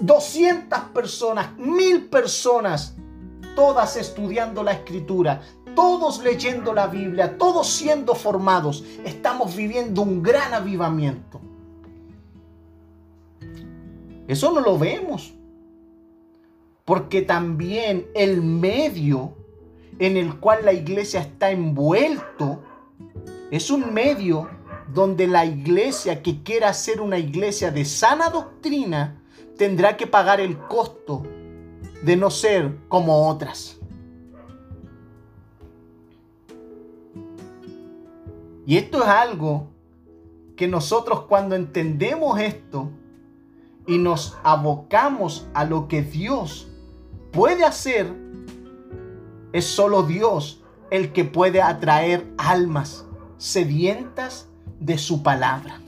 200 0.00 0.80
personas, 0.94 1.54
mil 1.58 2.08
personas, 2.08 2.94
todas 3.54 3.96
estudiando 3.96 4.62
la 4.62 4.72
escritura, 4.72 5.42
todos 5.74 6.22
leyendo 6.22 6.72
la 6.72 6.86
Biblia, 6.86 7.36
todos 7.36 7.68
siendo 7.68 8.14
formados. 8.14 8.84
Estamos 9.04 9.54
viviendo 9.54 10.00
un 10.00 10.22
gran 10.22 10.54
avivamiento. 10.54 11.40
Eso 14.30 14.52
no 14.52 14.60
lo 14.60 14.78
vemos. 14.78 15.34
Porque 16.84 17.22
también 17.22 18.06
el 18.14 18.42
medio 18.42 19.34
en 19.98 20.16
el 20.16 20.38
cual 20.38 20.64
la 20.64 20.72
iglesia 20.72 21.18
está 21.18 21.50
envuelto 21.50 22.62
es 23.50 23.72
un 23.72 23.92
medio 23.92 24.48
donde 24.94 25.26
la 25.26 25.44
iglesia 25.44 26.22
que 26.22 26.44
quiera 26.44 26.72
ser 26.74 27.00
una 27.00 27.18
iglesia 27.18 27.72
de 27.72 27.84
sana 27.84 28.30
doctrina 28.30 29.20
tendrá 29.56 29.96
que 29.96 30.06
pagar 30.06 30.40
el 30.40 30.56
costo 30.58 31.24
de 32.04 32.16
no 32.16 32.30
ser 32.30 32.76
como 32.86 33.28
otras. 33.28 33.80
Y 38.64 38.76
esto 38.76 39.02
es 39.02 39.08
algo 39.08 39.66
que 40.54 40.68
nosotros 40.68 41.22
cuando 41.22 41.56
entendemos 41.56 42.38
esto 42.38 42.90
y 43.86 43.98
nos 43.98 44.36
abocamos 44.42 45.48
a 45.54 45.64
lo 45.64 45.88
que 45.88 46.02
Dios 46.02 46.68
puede 47.32 47.64
hacer, 47.64 48.14
es 49.52 49.64
solo 49.64 50.02
Dios 50.02 50.62
el 50.90 51.12
que 51.12 51.24
puede 51.24 51.62
atraer 51.62 52.32
almas 52.38 53.06
sedientas 53.36 54.48
de 54.78 54.98
su 54.98 55.22
palabra. 55.22 55.80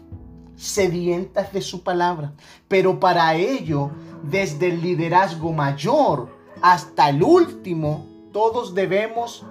Sedientas 0.57 1.53
de 1.53 1.61
su 1.61 1.83
palabra. 1.83 2.33
Pero 2.69 3.01
para 3.01 3.35
ello, 3.35 3.91
desde 4.23 4.69
el 4.69 4.81
liderazgo 4.81 5.53
mayor 5.53 6.29
hasta 6.61 7.09
el 7.09 7.23
último, 7.23 8.07
todos 8.33 8.75
debemos 8.75 9.45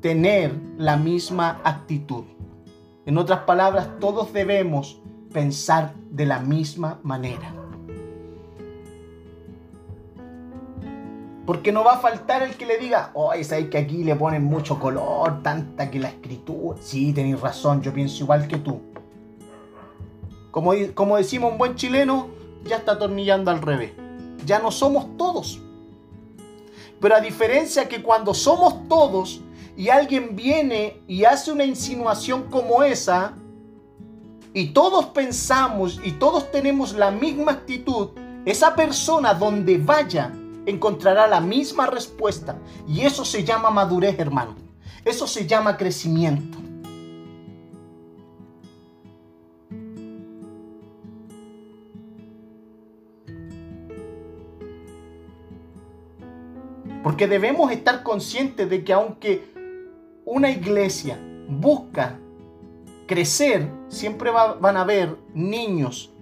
tener 0.00 0.58
la 0.78 0.96
misma 0.96 1.60
actitud. 1.64 2.24
En 3.04 3.18
otras 3.18 3.40
palabras, 3.40 3.88
todos 4.00 4.32
debemos 4.32 5.00
pensar 5.32 5.94
de 6.10 6.26
la 6.26 6.40
misma 6.40 7.00
manera. 7.02 7.54
Porque 11.46 11.72
no 11.72 11.82
va 11.82 11.94
a 11.94 11.98
faltar 11.98 12.42
el 12.42 12.56
que 12.56 12.66
le 12.66 12.76
diga, 12.76 13.10
oh, 13.14 13.32
sabes 13.42 13.70
que 13.70 13.78
aquí 13.78 14.04
le 14.04 14.14
ponen 14.16 14.44
mucho 14.44 14.78
color, 14.78 15.42
tanta 15.42 15.90
que 15.90 15.98
la 15.98 16.08
escritura. 16.08 16.78
Sí, 16.82 17.12
tenéis 17.14 17.40
razón, 17.40 17.80
yo 17.80 17.92
pienso 17.92 18.24
igual 18.24 18.46
que 18.46 18.58
tú. 18.58 18.82
Como, 20.50 20.72
como 20.92 21.16
decimos 21.16 21.52
un 21.52 21.58
buen 21.58 21.74
chileno, 21.74 22.28
ya 22.64 22.76
está 22.76 22.92
atornillando 22.92 23.50
al 23.50 23.62
revés. 23.62 23.92
Ya 24.44 24.58
no 24.58 24.70
somos 24.70 25.16
todos. 25.16 25.62
Pero 27.00 27.14
a 27.14 27.20
diferencia 27.20 27.88
que 27.88 28.02
cuando 28.02 28.34
somos 28.34 28.86
todos 28.88 29.40
y 29.76 29.88
alguien 29.88 30.34
viene 30.34 31.00
y 31.06 31.24
hace 31.24 31.52
una 31.52 31.64
insinuación 31.64 32.44
como 32.50 32.82
esa, 32.82 33.34
y 34.58 34.70
todos 34.70 35.06
pensamos 35.06 36.00
y 36.02 36.10
todos 36.10 36.50
tenemos 36.50 36.92
la 36.94 37.12
misma 37.12 37.52
actitud, 37.52 38.08
esa 38.44 38.74
persona 38.74 39.32
donde 39.32 39.78
vaya 39.78 40.32
encontrará 40.66 41.28
la 41.28 41.40
misma 41.40 41.86
respuesta. 41.86 42.58
Y 42.88 43.02
eso 43.02 43.24
se 43.24 43.44
llama 43.44 43.70
madurez, 43.70 44.18
hermano. 44.18 44.56
Eso 45.04 45.28
se 45.28 45.46
llama 45.46 45.76
crecimiento. 45.76 46.58
Porque 57.04 57.28
debemos 57.28 57.70
estar 57.70 58.02
conscientes 58.02 58.68
de 58.68 58.82
que 58.82 58.92
aunque 58.92 59.54
una 60.24 60.50
iglesia 60.50 61.16
busca 61.48 62.18
crecer, 63.08 63.72
siempre 63.88 64.30
van 64.30 64.76
a 64.76 64.82
haber 64.82 65.16
niños 65.34 66.12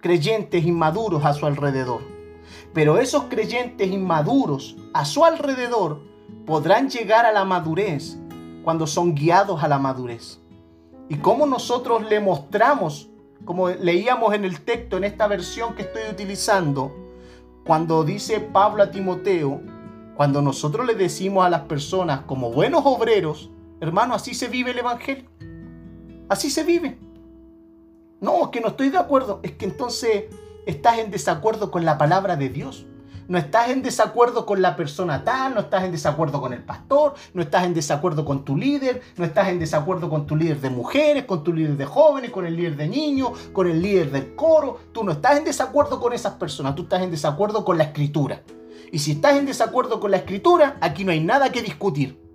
creyentes 0.00 0.66
inmaduros 0.66 1.24
a 1.24 1.32
su 1.32 1.46
alrededor. 1.46 2.02
Pero 2.74 2.98
esos 2.98 3.24
creyentes 3.24 3.90
inmaduros 3.90 4.76
a 4.92 5.06
su 5.06 5.24
alrededor 5.24 6.02
podrán 6.44 6.90
llegar 6.90 7.24
a 7.24 7.32
la 7.32 7.44
madurez 7.46 8.18
cuando 8.62 8.86
son 8.86 9.14
guiados 9.14 9.62
a 9.62 9.68
la 9.68 9.78
madurez. 9.78 10.40
Y 11.08 11.16
cómo 11.16 11.46
nosotros 11.46 12.02
le 12.08 12.20
mostramos, 12.20 13.08
como 13.44 13.70
leíamos 13.70 14.34
en 14.34 14.44
el 14.44 14.60
texto, 14.60 14.96
en 14.96 15.04
esta 15.04 15.26
versión 15.26 15.74
que 15.74 15.82
estoy 15.82 16.02
utilizando, 16.10 16.94
cuando 17.64 18.04
dice 18.04 18.40
Pablo 18.40 18.82
a 18.82 18.90
Timoteo, 18.90 19.60
cuando 20.16 20.42
nosotros 20.42 20.86
le 20.86 20.94
decimos 20.94 21.46
a 21.46 21.50
las 21.50 21.62
personas 21.62 22.22
como 22.22 22.50
buenos 22.50 22.82
obreros, 22.84 23.50
hermano, 23.80 24.14
así 24.14 24.34
se 24.34 24.48
vive 24.48 24.72
el 24.72 24.78
Evangelio. 24.80 25.24
Así 26.30 26.48
se 26.48 26.62
vive. 26.62 26.96
No, 28.20 28.52
que 28.52 28.60
no 28.60 28.68
estoy 28.68 28.88
de 28.90 28.98
acuerdo. 28.98 29.40
Es 29.42 29.50
que 29.52 29.64
entonces 29.64 30.26
estás 30.64 30.98
en 30.98 31.10
desacuerdo 31.10 31.72
con 31.72 31.84
la 31.84 31.98
palabra 31.98 32.36
de 32.36 32.48
Dios. 32.48 32.86
No 33.26 33.36
estás 33.36 33.70
en 33.70 33.82
desacuerdo 33.82 34.46
con 34.46 34.62
la 34.62 34.76
persona 34.76 35.24
tal, 35.24 35.54
no 35.54 35.60
estás 35.60 35.82
en 35.82 35.90
desacuerdo 35.90 36.40
con 36.40 36.52
el 36.52 36.62
pastor, 36.62 37.14
no 37.34 37.42
estás 37.42 37.64
en 37.64 37.74
desacuerdo 37.74 38.24
con 38.24 38.44
tu 38.44 38.56
líder, 38.56 39.02
no 39.16 39.24
estás 39.24 39.48
en 39.48 39.58
desacuerdo 39.58 40.08
con 40.08 40.26
tu 40.26 40.36
líder 40.36 40.60
de 40.60 40.70
mujeres, 40.70 41.24
con 41.24 41.42
tu 41.42 41.52
líder 41.52 41.76
de 41.76 41.84
jóvenes, 41.84 42.30
con 42.30 42.46
el 42.46 42.56
líder 42.56 42.76
de 42.76 42.88
niños, 42.88 43.32
con 43.52 43.68
el 43.68 43.82
líder 43.82 44.12
del 44.12 44.36
coro. 44.36 44.78
Tú 44.92 45.02
no 45.02 45.12
estás 45.12 45.36
en 45.36 45.44
desacuerdo 45.44 45.98
con 45.98 46.12
esas 46.12 46.34
personas, 46.34 46.76
tú 46.76 46.82
estás 46.82 47.02
en 47.02 47.10
desacuerdo 47.10 47.64
con 47.64 47.76
la 47.76 47.84
escritura. 47.84 48.42
Y 48.92 49.00
si 49.00 49.12
estás 49.12 49.36
en 49.36 49.46
desacuerdo 49.46 49.98
con 49.98 50.12
la 50.12 50.18
escritura, 50.18 50.76
aquí 50.80 51.04
no 51.04 51.10
hay 51.10 51.20
nada 51.20 51.50
que 51.50 51.62
discutir. 51.62 52.29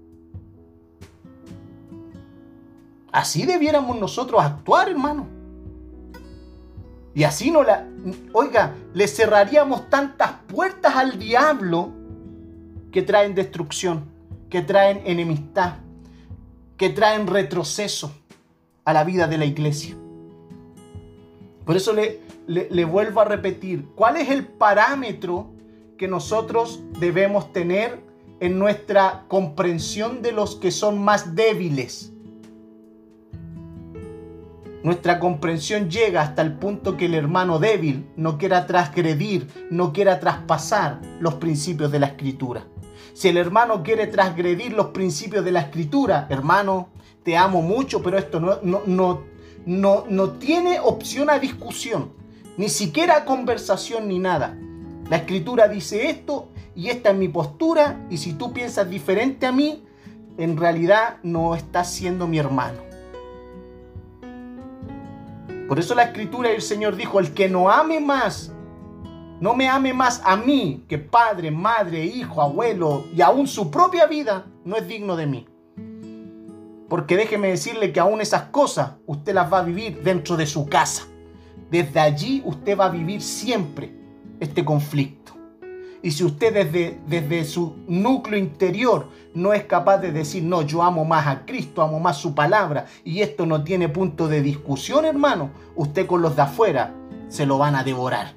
Así 3.15 3.45
debiéramos 3.45 3.97
nosotros 3.97 4.43
actuar, 4.43 4.89
hermano. 4.89 5.25
Y 7.13 7.23
así 7.23 7.49
no 7.49 7.63
la... 7.63 7.87
Oiga, 8.33 8.75
le 8.93 9.07
cerraríamos 9.07 9.89
tantas 9.89 10.31
puertas 10.47 10.97
al 10.97 11.17
diablo 11.17 11.93
que 12.91 13.03
traen 13.03 13.33
destrucción, 13.33 14.03
que 14.49 14.61
traen 14.61 15.01
enemistad, 15.05 15.75
que 16.75 16.89
traen 16.89 17.25
retroceso 17.25 18.11
a 18.83 18.91
la 18.91 19.05
vida 19.05 19.27
de 19.27 19.37
la 19.37 19.45
iglesia. 19.45 19.95
Por 21.65 21.77
eso 21.77 21.93
le, 21.93 22.19
le, 22.47 22.83
vuelvo 22.83 23.21
a 23.21 23.23
repetir, 23.23 23.87
¿cuál 23.95 24.17
es 24.17 24.29
el 24.29 24.45
parámetro 24.45 25.53
que 25.97 26.09
nosotros 26.09 26.81
debemos 26.99 27.53
tener 27.53 27.97
en 28.41 28.59
nuestra 28.59 29.23
comprensión 29.29 30.21
de 30.21 30.33
los 30.33 30.57
que 30.57 30.69
son 30.69 31.01
más 31.01 31.33
débiles? 31.33 32.11
Nuestra 34.85 35.19
comprensión 35.19 35.89
llega 35.89 36.21
hasta 36.21 36.43
el 36.43 36.53
punto 36.59 36.95
que 36.95 37.07
el 37.07 37.15
hermano 37.15 37.57
débil 37.57 38.05
no 38.17 38.37
quiera 38.37 38.67
transgredir, 38.67 39.47
no 39.71 39.91
quiera 39.91 40.19
traspasar 40.19 41.01
los 41.19 41.33
principios 41.33 41.91
de 41.91 41.97
la 41.97 42.05
escritura. 42.05 42.67
Si 43.15 43.29
el 43.29 43.37
hermano 43.37 43.81
quiere 43.81 44.05
transgredir 44.05 44.73
los 44.73 44.89
principios 44.89 45.43
de 45.43 45.51
la 45.51 45.61
escritura, 45.61 46.27
hermano, 46.29 46.89
te 47.23 47.35
amo 47.35 47.63
mucho, 47.63 48.03
pero 48.03 48.19
esto 48.19 48.39
no, 48.39 48.59
no, 48.61 48.83
no, 48.85 49.23
no, 49.65 50.03
no 50.07 50.29
tiene 50.33 50.79
opción 50.79 51.31
a 51.31 51.39
discusión, 51.39 52.11
ni 52.55 52.69
siquiera 52.69 53.17
a 53.17 53.25
conversación 53.25 54.07
ni 54.07 54.19
nada. 54.19 54.55
La 55.09 55.17
escritura 55.17 55.67
dice 55.67 56.11
esto 56.11 56.49
y 56.75 56.89
esta 56.89 57.09
es 57.09 57.15
mi 57.15 57.27
postura 57.27 58.05
y 58.11 58.17
si 58.17 58.33
tú 58.33 58.53
piensas 58.53 58.87
diferente 58.87 59.47
a 59.47 59.51
mí, 59.51 59.83
en 60.37 60.57
realidad 60.57 61.17
no 61.23 61.55
está 61.55 61.83
siendo 61.83 62.27
mi 62.27 62.37
hermano. 62.37 62.84
Por 65.67 65.79
eso 65.79 65.95
la 65.95 66.03
escritura 66.03 66.51
y 66.51 66.55
el 66.55 66.61
Señor 66.61 66.95
dijo, 66.95 67.19
el 67.19 67.33
que 67.33 67.49
no 67.49 67.69
ame 67.69 67.99
más, 67.99 68.53
no 69.39 69.55
me 69.55 69.67
ame 69.67 69.93
más 69.93 70.21
a 70.23 70.35
mí 70.35 70.85
que 70.87 70.97
padre, 70.97 71.49
madre, 71.49 72.05
hijo, 72.05 72.41
abuelo 72.41 73.05
y 73.15 73.21
aún 73.21 73.47
su 73.47 73.71
propia 73.71 74.05
vida, 74.05 74.45
no 74.63 74.75
es 74.75 74.87
digno 74.87 75.15
de 75.15 75.25
mí. 75.25 75.47
Porque 76.87 77.17
déjeme 77.17 77.47
decirle 77.47 77.91
que 77.91 77.99
aún 77.99 78.21
esas 78.21 78.43
cosas 78.43 78.91
usted 79.07 79.33
las 79.33 79.51
va 79.51 79.59
a 79.59 79.63
vivir 79.63 80.03
dentro 80.03 80.37
de 80.37 80.45
su 80.45 80.67
casa. 80.67 81.07
Desde 81.71 81.99
allí 81.99 82.43
usted 82.45 82.77
va 82.77 82.85
a 82.85 82.89
vivir 82.89 83.21
siempre 83.21 83.91
este 84.39 84.63
conflicto. 84.63 85.24
Y 86.05 86.11
si 86.11 86.23
usted 86.23 86.53
desde, 86.53 86.99
desde 87.07 87.43
su 87.45 87.77
núcleo 87.87 88.37
interior 88.37 89.07
no 89.33 89.53
es 89.53 89.63
capaz 89.63 89.97
de 89.97 90.11
decir, 90.11 90.43
no, 90.43 90.61
yo 90.61 90.83
amo 90.83 91.03
más 91.03 91.25
a 91.25 91.47
Cristo, 91.47 91.81
amo 91.81 91.99
más 91.99 92.17
su 92.17 92.35
palabra, 92.35 92.85
y 93.03 93.21
esto 93.21 93.47
no 93.47 93.63
tiene 93.63 93.89
punto 93.89 94.27
de 94.27 94.43
discusión, 94.43 95.05
hermano, 95.05 95.49
usted 95.75 96.05
con 96.05 96.21
los 96.21 96.35
de 96.35 96.43
afuera 96.43 96.93
se 97.27 97.47
lo 97.47 97.57
van 97.57 97.73
a 97.73 97.83
devorar. 97.83 98.35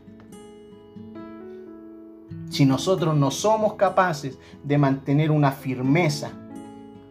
Si 2.49 2.65
nosotros 2.65 3.15
no 3.15 3.31
somos 3.31 3.75
capaces 3.75 4.39
de 4.65 4.79
mantener 4.79 5.31
una 5.31 5.53
firmeza 5.53 6.31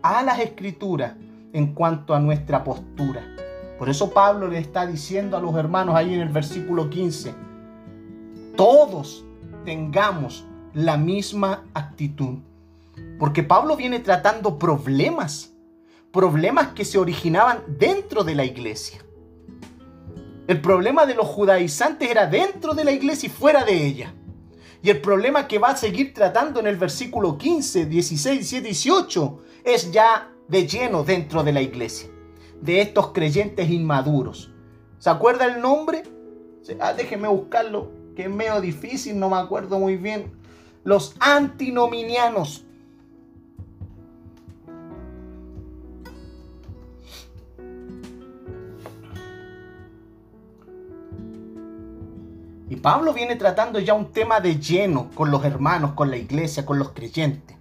a 0.01 0.23
las 0.23 0.39
escrituras 0.39 1.13
en 1.53 1.75
cuanto 1.75 2.15
a 2.15 2.19
nuestra 2.19 2.63
postura. 2.63 3.21
Por 3.77 3.89
eso 3.89 4.09
Pablo 4.09 4.47
le 4.47 4.57
está 4.57 4.87
diciendo 4.87 5.37
a 5.37 5.39
los 5.39 5.55
hermanos 5.55 5.93
ahí 5.93 6.15
en 6.15 6.21
el 6.21 6.29
versículo 6.29 6.89
15, 6.89 7.35
todos 8.55 9.26
tengamos 9.67 10.45
la 10.73 10.95
misma 10.95 11.65
actitud. 11.73 12.37
Porque 13.19 13.43
Pablo 13.43 13.75
viene 13.75 13.99
tratando 13.99 14.57
problemas, 14.57 15.51
problemas 16.13 16.69
que 16.69 16.85
se 16.85 16.97
originaban 16.97 17.63
dentro 17.67 18.23
de 18.23 18.33
la 18.33 18.45
iglesia. 18.45 19.03
El 20.47 20.61
problema 20.61 21.05
de 21.05 21.15
los 21.15 21.27
judaizantes 21.27 22.09
era 22.09 22.27
dentro 22.27 22.75
de 22.75 22.85
la 22.85 22.93
iglesia 22.93 23.27
y 23.27 23.29
fuera 23.29 23.65
de 23.65 23.85
ella. 23.85 24.13
Y 24.81 24.89
el 24.89 25.01
problema 25.01 25.49
que 25.49 25.59
va 25.59 25.71
a 25.71 25.75
seguir 25.75 26.13
tratando 26.13 26.61
en 26.61 26.67
el 26.67 26.77
versículo 26.77 27.37
15, 27.37 27.87
16, 27.87 28.37
17, 28.37 28.67
18 28.69 29.39
es 29.65 29.91
ya 29.91 30.31
de 30.47 30.65
lleno 30.65 31.03
dentro 31.03 31.43
de 31.43 31.51
la 31.51 31.61
iglesia, 31.61 32.09
de 32.61 32.79
estos 32.79 33.11
creyentes 33.11 33.69
inmaduros. 33.69 34.49
¿Se 34.97 35.09
acuerda 35.09 35.43
el 35.43 35.61
nombre? 35.61 36.03
Ah, 36.79 36.93
déjeme 36.93 37.27
buscarlo, 37.27 37.96
que 38.17 38.23
es 38.23 38.31
medio 38.31 38.59
difícil, 38.59 39.19
no 39.19 39.29
me 39.29 39.37
acuerdo 39.37 39.77
muy 39.77 39.95
bien. 39.95 40.31
Los 40.83 41.15
antinominianos. 41.19 42.65
Y 52.67 52.75
Pablo 52.77 53.13
viene 53.13 53.35
tratando 53.35 53.79
ya 53.79 53.93
un 53.93 54.11
tema 54.11 54.39
de 54.39 54.59
lleno 54.59 55.11
con 55.13 55.29
los 55.29 55.45
hermanos, 55.45 55.91
con 55.93 56.09
la 56.09 56.17
iglesia, 56.17 56.65
con 56.65 56.79
los 56.79 56.93
creyentes. 56.93 57.56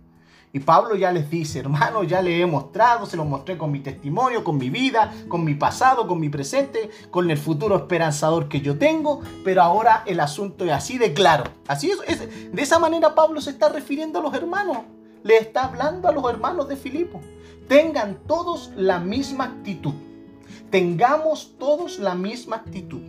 Y 0.52 0.60
Pablo 0.60 0.94
ya 0.97 1.12
les 1.12 1.28
dice, 1.28 1.59
hermano, 1.59 2.02
ya 2.02 2.23
le 2.23 2.40
he 2.40 2.47
mostrado, 2.47 3.05
se 3.05 3.16
lo 3.16 3.24
mostré 3.24 3.59
con 3.59 3.70
mi 3.70 3.81
testimonio, 3.81 4.43
con 4.43 4.56
mi 4.56 4.70
vida, 4.70 5.12
con 5.28 5.44
mi 5.44 5.55
pasado, 5.55 6.06
con 6.06 6.18
mi 6.18 6.28
presente, 6.28 6.89
con 7.10 7.31
el 7.31 7.36
futuro 7.36 7.77
esperanzador 7.77 8.48
que 8.48 8.60
yo 8.60 8.78
tengo, 8.78 9.20
pero 9.44 9.62
ahora 9.62 10.02
el 10.06 10.20
asunto 10.20 10.64
es 10.64 10.73
así 10.73 10.98
de 10.98 11.12
claro. 11.12 11.44
Así 11.66 11.90
es, 11.90 12.52
de 12.52 12.62
esa 12.62 12.78
manera 12.78 13.14
Pablo 13.14 13.40
se 13.40 13.51
está 13.51 13.68
refiriendo 13.68 14.20
a 14.20 14.23
los 14.23 14.35
hermanos. 14.35 14.78
Le 15.24 15.36
está 15.36 15.64
hablando 15.64 16.09
a 16.09 16.12
los 16.12 16.24
hermanos 16.31 16.68
de 16.68 16.77
Filipo. 16.77 17.20
Tengan 17.68 18.20
todos 18.27 18.70
la 18.77 19.01
misma 19.01 19.44
actitud. 19.44 19.94
Tengamos 20.70 21.56
todos 21.59 21.98
la 21.98 22.14
misma 22.14 22.56
actitud. 22.56 23.02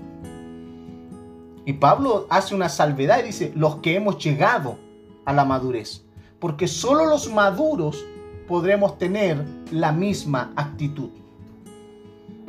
Y 1.66 1.74
Pablo 1.74 2.26
hace 2.30 2.56
una 2.56 2.70
salvedad 2.70 3.20
y 3.20 3.28
dice, 3.28 3.52
los 3.56 3.78
que 3.78 3.96
hemos 3.96 4.18
llegado 4.24 4.80
a 5.26 5.34
la 5.34 5.46
madurez 5.46 6.07
porque 6.40 6.68
solo 6.68 7.06
los 7.06 7.32
maduros 7.32 8.06
podremos 8.48 8.98
tener 8.98 9.44
la 9.72 9.92
misma 9.92 10.54
actitud. 10.56 11.10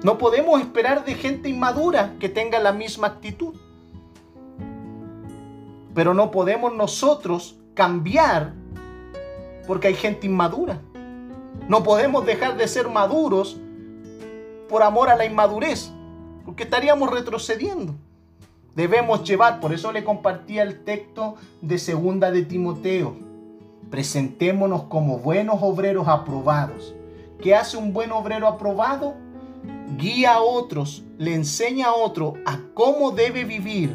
No 0.02 0.18
podemos 0.18 0.60
esperar 0.60 1.04
de 1.04 1.14
gente 1.14 1.48
inmadura 1.48 2.14
que 2.20 2.28
tenga 2.28 2.60
la 2.60 2.72
misma 2.72 3.08
actitud. 3.08 3.54
Pero 5.94 6.14
no 6.14 6.30
podemos 6.30 6.74
nosotros 6.74 7.56
cambiar 7.74 8.52
porque 9.66 9.88
hay 9.88 9.94
gente 9.94 10.26
inmadura. 10.26 10.80
No 11.68 11.82
podemos 11.82 12.24
dejar 12.24 12.56
de 12.56 12.68
ser 12.68 12.88
maduros 12.88 13.56
por 14.68 14.82
amor 14.82 15.08
a 15.08 15.16
la 15.16 15.24
inmadurez, 15.24 15.90
porque 16.44 16.62
estaríamos 16.62 17.10
retrocediendo. 17.10 17.94
Debemos 18.76 19.24
llevar, 19.24 19.58
por 19.58 19.72
eso 19.72 19.90
le 19.90 20.04
compartía 20.04 20.62
el 20.62 20.84
texto 20.84 21.34
de 21.60 21.78
segunda 21.78 22.30
de 22.30 22.42
Timoteo 22.42 23.27
Presentémonos 23.90 24.84
como 24.84 25.18
buenos 25.18 25.58
obreros 25.60 26.08
aprobados. 26.08 26.94
¿Qué 27.40 27.54
hace 27.54 27.76
un 27.76 27.92
buen 27.92 28.12
obrero 28.12 28.46
aprobado? 28.46 29.14
Guía 29.96 30.34
a 30.34 30.42
otros, 30.42 31.04
le 31.16 31.34
enseña 31.34 31.88
a 31.88 31.94
otro 31.94 32.34
a 32.44 32.60
cómo 32.74 33.12
debe 33.12 33.44
vivir 33.44 33.90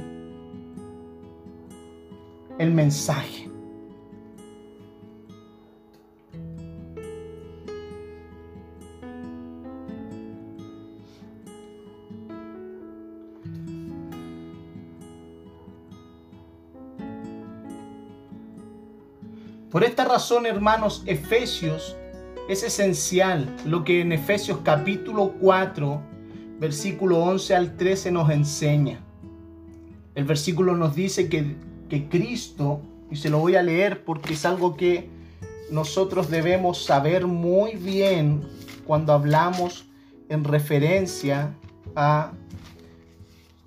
el 2.58 2.72
mensaje. 2.72 3.53
Por 19.74 19.84
esta 19.84 20.06
razón, 20.06 20.46
hermanos, 20.46 21.02
Efesios 21.08 21.96
es 22.48 22.62
esencial 22.62 23.52
lo 23.66 23.84
que 23.84 24.02
en 24.02 24.12
Efesios 24.12 24.60
capítulo 24.64 25.34
4, 25.42 26.00
versículo 26.60 27.18
11 27.24 27.56
al 27.56 27.76
13 27.76 28.12
nos 28.12 28.30
enseña. 28.30 29.00
El 30.14 30.26
versículo 30.26 30.78
nos 30.78 30.94
dice 30.94 31.28
que, 31.28 31.56
que 31.90 32.08
Cristo, 32.08 32.82
y 33.10 33.16
se 33.16 33.32
lo 33.32 33.40
voy 33.40 33.56
a 33.56 33.64
leer 33.64 34.06
porque 34.06 34.36
es 34.36 34.46
algo 34.46 34.78
que 34.78 35.10
nosotros 35.72 36.30
debemos 36.30 36.86
saber 36.86 37.26
muy 37.26 37.76
bien 37.76 38.44
cuando 38.86 39.12
hablamos 39.12 39.86
en 40.30 40.44
referencia 40.44 41.58
a, 41.96 42.32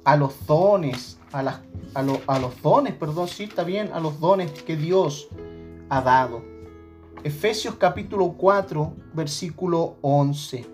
a 0.04 0.16
los 0.16 0.46
dones, 0.46 1.18
a, 1.32 1.42
las, 1.42 1.56
a, 1.96 2.04
a 2.28 2.38
los 2.38 2.62
dones, 2.62 2.94
perdón, 2.94 3.26
sí, 3.26 3.42
está 3.42 3.64
bien, 3.64 3.90
a 3.92 3.98
los 3.98 4.20
dones 4.20 4.52
que 4.52 4.76
Dios 4.76 5.28
ha 5.88 6.00
dado. 6.00 6.42
Efesios 7.24 7.74
capítulo 7.76 8.34
4, 8.36 8.92
versículo 9.14 9.96
11. 10.02 10.66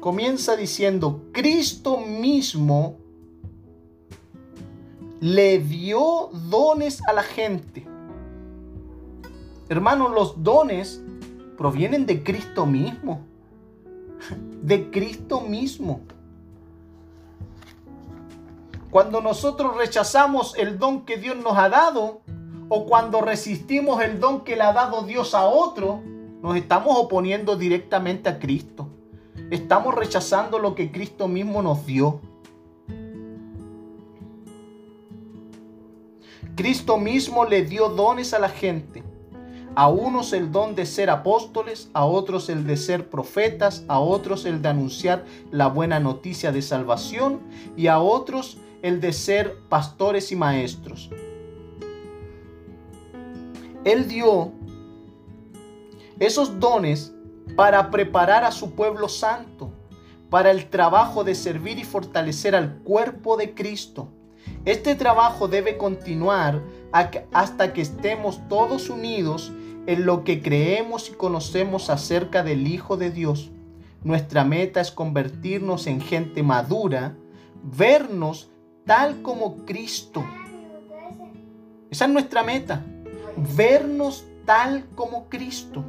Comienza 0.00 0.56
diciendo, 0.56 1.22
Cristo 1.32 1.98
mismo 1.98 2.96
le 5.20 5.58
dio 5.58 6.30
dones 6.50 7.00
a 7.06 7.12
la 7.12 7.22
gente. 7.22 7.86
Hermanos, 9.68 10.12
los 10.12 10.42
dones 10.42 11.02
provienen 11.56 12.06
de 12.06 12.22
Cristo 12.22 12.66
mismo. 12.66 13.20
De 14.62 14.90
Cristo 14.90 15.42
mismo. 15.42 16.00
Cuando 18.90 19.20
nosotros 19.20 19.76
rechazamos 19.76 20.56
el 20.56 20.78
don 20.78 21.04
que 21.04 21.18
Dios 21.18 21.36
nos 21.36 21.56
ha 21.56 21.68
dado, 21.68 22.22
o 22.68 22.86
cuando 22.86 23.20
resistimos 23.20 24.02
el 24.02 24.18
don 24.18 24.42
que 24.42 24.56
le 24.56 24.62
ha 24.62 24.72
dado 24.72 25.02
Dios 25.02 25.34
a 25.34 25.46
otro, 25.46 26.00
nos 26.42 26.56
estamos 26.56 26.96
oponiendo 26.98 27.56
directamente 27.56 28.28
a 28.28 28.38
Cristo. 28.38 28.88
Estamos 29.50 29.94
rechazando 29.94 30.58
lo 30.58 30.74
que 30.74 30.90
Cristo 30.90 31.28
mismo 31.28 31.62
nos 31.62 31.86
dio. 31.86 32.20
Cristo 36.56 36.98
mismo 36.98 37.44
le 37.44 37.64
dio 37.64 37.90
dones 37.90 38.34
a 38.34 38.38
la 38.38 38.48
gente. 38.48 39.02
A 39.74 39.88
unos 39.88 40.32
el 40.32 40.50
don 40.52 40.74
de 40.74 40.86
ser 40.86 41.10
apóstoles, 41.10 41.90
a 41.92 42.06
otros 42.06 42.48
el 42.48 42.66
de 42.66 42.78
ser 42.78 43.10
profetas, 43.10 43.84
a 43.88 44.00
otros 44.00 44.46
el 44.46 44.62
de 44.62 44.70
anunciar 44.70 45.24
la 45.50 45.68
buena 45.68 46.00
noticia 46.00 46.50
de 46.50 46.62
salvación 46.62 47.40
y 47.76 47.88
a 47.88 47.98
otros 47.98 48.56
el 48.82 49.02
de 49.02 49.12
ser 49.12 49.58
pastores 49.68 50.32
y 50.32 50.36
maestros. 50.36 51.10
Él 53.86 54.08
dio 54.08 54.50
esos 56.18 56.58
dones 56.58 57.14
para 57.54 57.92
preparar 57.92 58.42
a 58.42 58.50
su 58.50 58.72
pueblo 58.72 59.08
santo, 59.08 59.70
para 60.28 60.50
el 60.50 60.68
trabajo 60.68 61.22
de 61.22 61.36
servir 61.36 61.78
y 61.78 61.84
fortalecer 61.84 62.56
al 62.56 62.78
cuerpo 62.78 63.36
de 63.36 63.54
Cristo. 63.54 64.08
Este 64.64 64.96
trabajo 64.96 65.46
debe 65.46 65.76
continuar 65.76 66.62
hasta 67.32 67.72
que 67.72 67.80
estemos 67.80 68.40
todos 68.48 68.90
unidos 68.90 69.52
en 69.86 70.04
lo 70.04 70.24
que 70.24 70.42
creemos 70.42 71.08
y 71.08 71.12
conocemos 71.12 71.88
acerca 71.88 72.42
del 72.42 72.66
Hijo 72.66 72.96
de 72.96 73.12
Dios. 73.12 73.52
Nuestra 74.02 74.42
meta 74.44 74.80
es 74.80 74.90
convertirnos 74.90 75.86
en 75.86 76.00
gente 76.00 76.42
madura, 76.42 77.16
vernos 77.62 78.50
tal 78.84 79.22
como 79.22 79.64
Cristo. 79.64 80.24
Esa 81.88 82.06
es 82.06 82.10
nuestra 82.10 82.42
meta, 82.42 82.84
vernos 83.36 84.24
tal 84.44 84.86
como 84.94 85.28
Cristo 85.28 85.84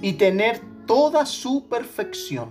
y 0.00 0.14
tener 0.14 0.60
toda 0.86 1.26
su 1.26 1.66
perfección. 1.68 2.50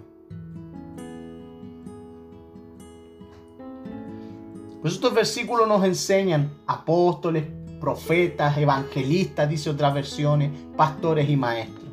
Pues 4.82 4.96
estos 4.96 5.14
versículos 5.14 5.68
nos 5.68 5.86
enseñan 5.86 6.52
apóstoles, 6.68 7.46
profetas, 7.80 8.58
evangelistas, 8.58 9.50
dice 9.50 9.70
otras 9.70 9.94
versiones, 9.94 10.52
pastores 10.76 11.30
y 11.30 11.38
maestros. 11.38 11.84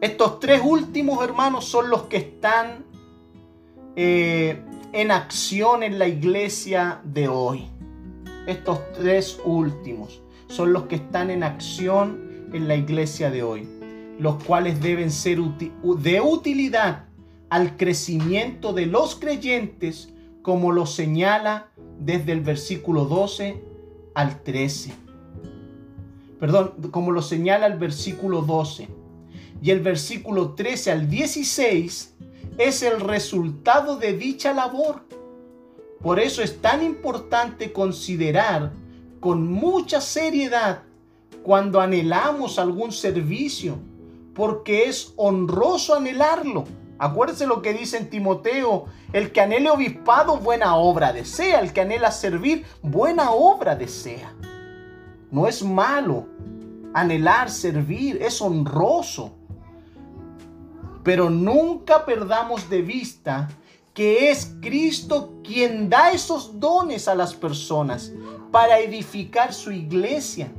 Estos 0.00 0.38
tres 0.38 0.60
últimos 0.62 1.24
hermanos 1.24 1.64
son 1.64 1.88
los 1.88 2.02
que 2.02 2.18
están 2.18 2.84
eh, 3.96 4.62
en 4.92 5.10
acción 5.10 5.82
en 5.82 5.98
la 5.98 6.06
iglesia 6.06 7.00
de 7.04 7.28
hoy. 7.28 7.75
Estos 8.46 8.80
tres 8.92 9.40
últimos 9.44 10.22
son 10.48 10.72
los 10.72 10.84
que 10.84 10.96
están 10.96 11.30
en 11.30 11.42
acción 11.42 12.48
en 12.52 12.68
la 12.68 12.76
iglesia 12.76 13.30
de 13.30 13.42
hoy, 13.42 13.68
los 14.18 14.42
cuales 14.44 14.80
deben 14.80 15.10
ser 15.10 15.40
de 15.40 16.20
utilidad 16.20 17.06
al 17.50 17.76
crecimiento 17.76 18.72
de 18.72 18.86
los 18.86 19.16
creyentes, 19.16 20.12
como 20.42 20.70
lo 20.70 20.86
señala 20.86 21.70
desde 21.98 22.32
el 22.32 22.40
versículo 22.40 23.04
12 23.04 23.62
al 24.14 24.42
13. 24.42 24.92
Perdón, 26.38 26.74
como 26.90 27.12
lo 27.12 27.22
señala 27.22 27.66
el 27.66 27.78
versículo 27.78 28.42
12. 28.42 28.88
Y 29.62 29.70
el 29.70 29.80
versículo 29.80 30.54
13 30.54 30.92
al 30.92 31.08
16 31.08 32.14
es 32.58 32.82
el 32.82 33.00
resultado 33.00 33.96
de 33.96 34.16
dicha 34.16 34.52
labor. 34.52 35.02
Por 36.02 36.20
eso 36.20 36.42
es 36.42 36.60
tan 36.60 36.82
importante 36.82 37.72
considerar 37.72 38.72
con 39.20 39.46
mucha 39.46 40.00
seriedad 40.00 40.82
cuando 41.42 41.80
anhelamos 41.80 42.58
algún 42.58 42.92
servicio, 42.92 43.78
porque 44.34 44.88
es 44.88 45.12
honroso 45.16 45.94
anhelarlo. 45.94 46.64
Acuérdese 46.98 47.46
lo 47.46 47.62
que 47.62 47.72
dice 47.72 47.98
en 47.98 48.10
Timoteo, 48.10 48.86
el 49.12 49.32
que 49.32 49.40
anhele 49.40 49.70
obispado, 49.70 50.38
buena 50.38 50.76
obra 50.76 51.12
desea, 51.12 51.60
el 51.60 51.72
que 51.72 51.82
anhela 51.82 52.10
servir, 52.10 52.64
buena 52.82 53.30
obra 53.30 53.76
desea. 53.76 54.34
No 55.30 55.46
es 55.46 55.62
malo 55.62 56.26
anhelar 56.94 57.50
servir, 57.50 58.22
es 58.22 58.40
honroso. 58.40 59.34
Pero 61.02 61.28
nunca 61.30 62.06
perdamos 62.06 62.70
de 62.70 62.82
vista 62.82 63.48
que 63.96 64.30
es 64.30 64.54
Cristo 64.60 65.40
quien 65.42 65.88
da 65.88 66.12
esos 66.12 66.60
dones 66.60 67.08
a 67.08 67.14
las 67.14 67.32
personas 67.32 68.12
para 68.52 68.78
edificar 68.78 69.54
su 69.54 69.72
iglesia. 69.72 70.52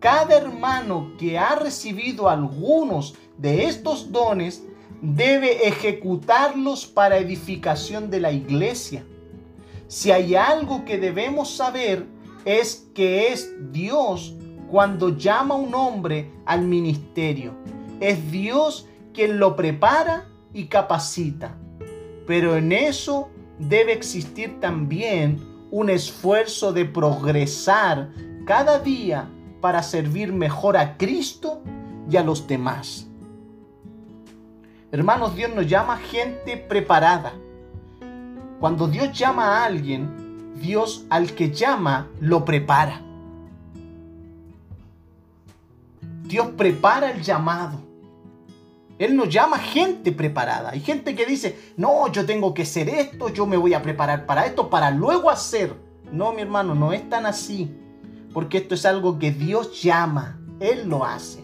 Cada 0.00 0.38
hermano 0.38 1.12
que 1.18 1.38
ha 1.38 1.54
recibido 1.56 2.30
algunos 2.30 3.14
de 3.36 3.66
estos 3.66 4.10
dones 4.10 4.64
debe 5.02 5.68
ejecutarlos 5.68 6.86
para 6.86 7.18
edificación 7.18 8.08
de 8.08 8.20
la 8.20 8.32
iglesia. 8.32 9.04
Si 9.86 10.10
hay 10.10 10.34
algo 10.34 10.86
que 10.86 10.96
debemos 10.96 11.50
saber 11.50 12.06
es 12.46 12.88
que 12.94 13.34
es 13.34 13.52
Dios 13.70 14.34
cuando 14.70 15.18
llama 15.18 15.56
a 15.56 15.58
un 15.58 15.74
hombre 15.74 16.32
al 16.46 16.62
ministerio. 16.62 17.52
Es 18.00 18.30
Dios 18.30 18.88
quien 19.12 19.38
lo 19.38 19.56
prepara 19.56 20.30
y 20.54 20.68
capacita. 20.68 21.58
Pero 22.26 22.56
en 22.56 22.72
eso 22.72 23.28
debe 23.58 23.92
existir 23.92 24.60
también 24.60 25.40
un 25.70 25.90
esfuerzo 25.90 26.72
de 26.72 26.84
progresar 26.84 28.10
cada 28.46 28.78
día 28.78 29.28
para 29.60 29.82
servir 29.82 30.32
mejor 30.32 30.76
a 30.76 30.96
Cristo 30.96 31.62
y 32.10 32.16
a 32.16 32.22
los 32.22 32.46
demás. 32.46 33.06
Hermanos, 34.92 35.34
Dios 35.34 35.52
nos 35.54 35.66
llama 35.66 35.96
gente 35.96 36.56
preparada. 36.56 37.32
Cuando 38.60 38.86
Dios 38.86 39.16
llama 39.16 39.58
a 39.58 39.64
alguien, 39.64 40.54
Dios 40.60 41.04
al 41.10 41.32
que 41.32 41.50
llama 41.50 42.08
lo 42.20 42.44
prepara. 42.44 43.02
Dios 46.22 46.48
prepara 46.56 47.10
el 47.10 47.22
llamado. 47.22 47.85
Él 48.98 49.16
nos 49.16 49.28
llama 49.28 49.58
gente 49.58 50.12
preparada. 50.12 50.70
Hay 50.70 50.80
gente 50.80 51.14
que 51.14 51.26
dice, 51.26 51.58
no, 51.76 52.10
yo 52.10 52.24
tengo 52.24 52.54
que 52.54 52.64
ser 52.64 52.88
esto, 52.88 53.28
yo 53.28 53.46
me 53.46 53.56
voy 53.56 53.74
a 53.74 53.82
preparar 53.82 54.26
para 54.26 54.46
esto, 54.46 54.70
para 54.70 54.90
luego 54.90 55.30
hacer. 55.30 55.74
No, 56.10 56.32
mi 56.32 56.42
hermano, 56.42 56.74
no 56.74 56.92
es 56.92 57.08
tan 57.08 57.26
así. 57.26 57.74
Porque 58.32 58.58
esto 58.58 58.74
es 58.74 58.86
algo 58.86 59.18
que 59.18 59.32
Dios 59.32 59.82
llama. 59.82 60.40
Él 60.60 60.88
lo 60.88 61.04
hace. 61.04 61.40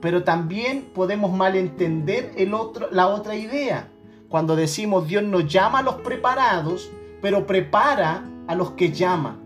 Pero 0.00 0.24
también 0.24 0.90
podemos 0.94 1.32
malentender 1.32 2.32
el 2.36 2.54
otro, 2.54 2.88
la 2.90 3.08
otra 3.08 3.36
idea. 3.36 3.88
Cuando 4.28 4.56
decimos 4.56 5.06
Dios 5.06 5.22
nos 5.22 5.46
llama 5.46 5.80
a 5.80 5.82
los 5.82 5.96
preparados, 5.96 6.90
pero 7.20 7.46
prepara 7.46 8.24
a 8.46 8.54
los 8.54 8.72
que 8.72 8.92
llama. 8.92 9.38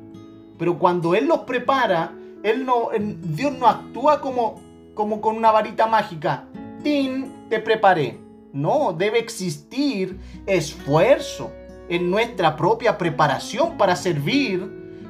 Pero 0.59 0.79
cuando 0.79 1.15
Él 1.15 1.27
los 1.27 1.41
prepara, 1.41 2.13
él 2.43 2.65
no, 2.65 2.89
Dios 2.99 3.53
no 3.53 3.67
actúa 3.67 4.21
como, 4.21 4.61
como 4.95 5.21
con 5.21 5.37
una 5.37 5.51
varita 5.51 5.87
mágica. 5.87 6.45
Te 6.83 7.59
preparé. 7.59 8.19
No, 8.53 8.93
debe 8.93 9.19
existir 9.19 10.19
esfuerzo 10.47 11.53
en 11.89 12.11
nuestra 12.11 12.57
propia 12.57 12.97
preparación 12.97 13.77
para 13.77 13.97
servir 13.97 14.63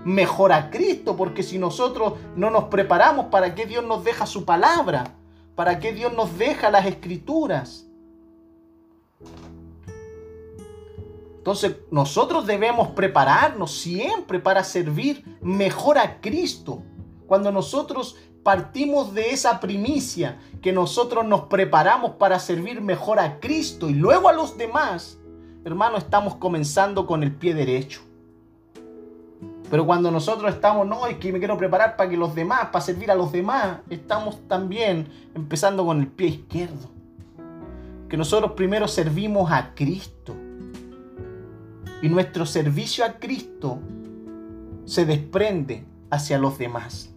mejor 0.04 0.52
a 0.52 0.70
Cristo, 0.70 1.16
porque 1.16 1.42
si 1.42 1.58
nosotros 1.58 2.14
no 2.36 2.50
nos 2.50 2.64
preparamos, 2.64 3.26
¿para 3.26 3.54
qué 3.54 3.66
Dios 3.66 3.84
nos 3.84 4.04
deja 4.04 4.26
su 4.26 4.44
palabra? 4.44 5.14
¿Para 5.54 5.78
qué 5.78 5.92
Dios 5.92 6.12
nos 6.12 6.38
deja 6.38 6.70
las 6.70 6.86
escrituras? 6.86 7.86
Entonces 11.36 11.76
nosotros 11.90 12.46
debemos 12.46 12.88
prepararnos 12.88 13.72
siempre 13.72 14.40
para 14.40 14.64
servir 14.64 15.24
mejor 15.40 15.98
a 15.98 16.20
Cristo. 16.20 16.82
Cuando 17.26 17.52
nosotros 17.52 18.16
partimos 18.42 19.14
de 19.14 19.30
esa 19.30 19.60
primicia, 19.60 20.38
que 20.62 20.72
nosotros 20.72 21.24
nos 21.26 21.42
preparamos 21.42 22.12
para 22.12 22.38
servir 22.38 22.80
mejor 22.80 23.18
a 23.18 23.40
Cristo 23.40 23.88
y 23.88 23.94
luego 23.94 24.28
a 24.28 24.32
los 24.32 24.56
demás, 24.56 25.18
hermano, 25.64 25.96
estamos 25.96 26.36
comenzando 26.36 27.06
con 27.06 27.22
el 27.22 27.32
pie 27.32 27.54
derecho. 27.54 28.02
Pero 29.70 29.86
cuando 29.86 30.10
nosotros 30.10 30.52
estamos, 30.52 30.86
no, 30.86 31.06
es 31.06 31.18
que 31.18 31.32
me 31.32 31.38
quiero 31.38 31.56
preparar 31.56 31.96
para 31.96 32.10
que 32.10 32.16
los 32.16 32.34
demás, 32.34 32.66
para 32.72 32.84
servir 32.84 33.10
a 33.10 33.14
los 33.14 33.30
demás, 33.30 33.78
estamos 33.88 34.46
también 34.48 35.06
empezando 35.34 35.84
con 35.84 36.00
el 36.00 36.08
pie 36.08 36.28
izquierdo. 36.28 36.90
Que 38.08 38.16
nosotros 38.16 38.52
primero 38.52 38.88
servimos 38.88 39.52
a 39.52 39.72
Cristo. 39.74 40.34
Y 42.02 42.08
nuestro 42.08 42.46
servicio 42.46 43.04
a 43.04 43.12
Cristo 43.12 43.78
se 44.86 45.04
desprende 45.04 45.84
hacia 46.10 46.38
los 46.38 46.58
demás. 46.58 47.14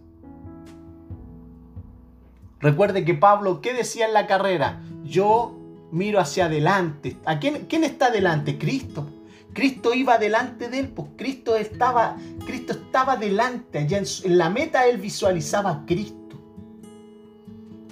Recuerde 2.60 3.04
que 3.04 3.14
Pablo, 3.14 3.60
¿qué 3.60 3.72
decía 3.74 4.06
en 4.06 4.14
la 4.14 4.26
carrera? 4.26 4.80
Yo 5.04 5.58
miro 5.90 6.18
hacia 6.20 6.46
adelante. 6.46 7.18
¿A 7.24 7.38
quién, 7.38 7.66
quién 7.68 7.84
está 7.84 8.06
adelante? 8.06 8.58
Cristo. 8.58 9.06
Cristo 9.54 9.94
iba 9.94 10.18
delante 10.18 10.68
de 10.68 10.80
él, 10.80 10.88
pues 10.88 11.08
Cristo 11.16 11.56
estaba, 11.56 12.16
Cristo 12.44 12.72
estaba 12.72 13.16
delante, 13.16 13.78
allá 13.78 13.98
en, 13.98 14.36
la 14.36 14.50
meta 14.50 14.86
él 14.86 14.98
visualizaba 14.98 15.70
a 15.70 15.86
Cristo. 15.86 16.36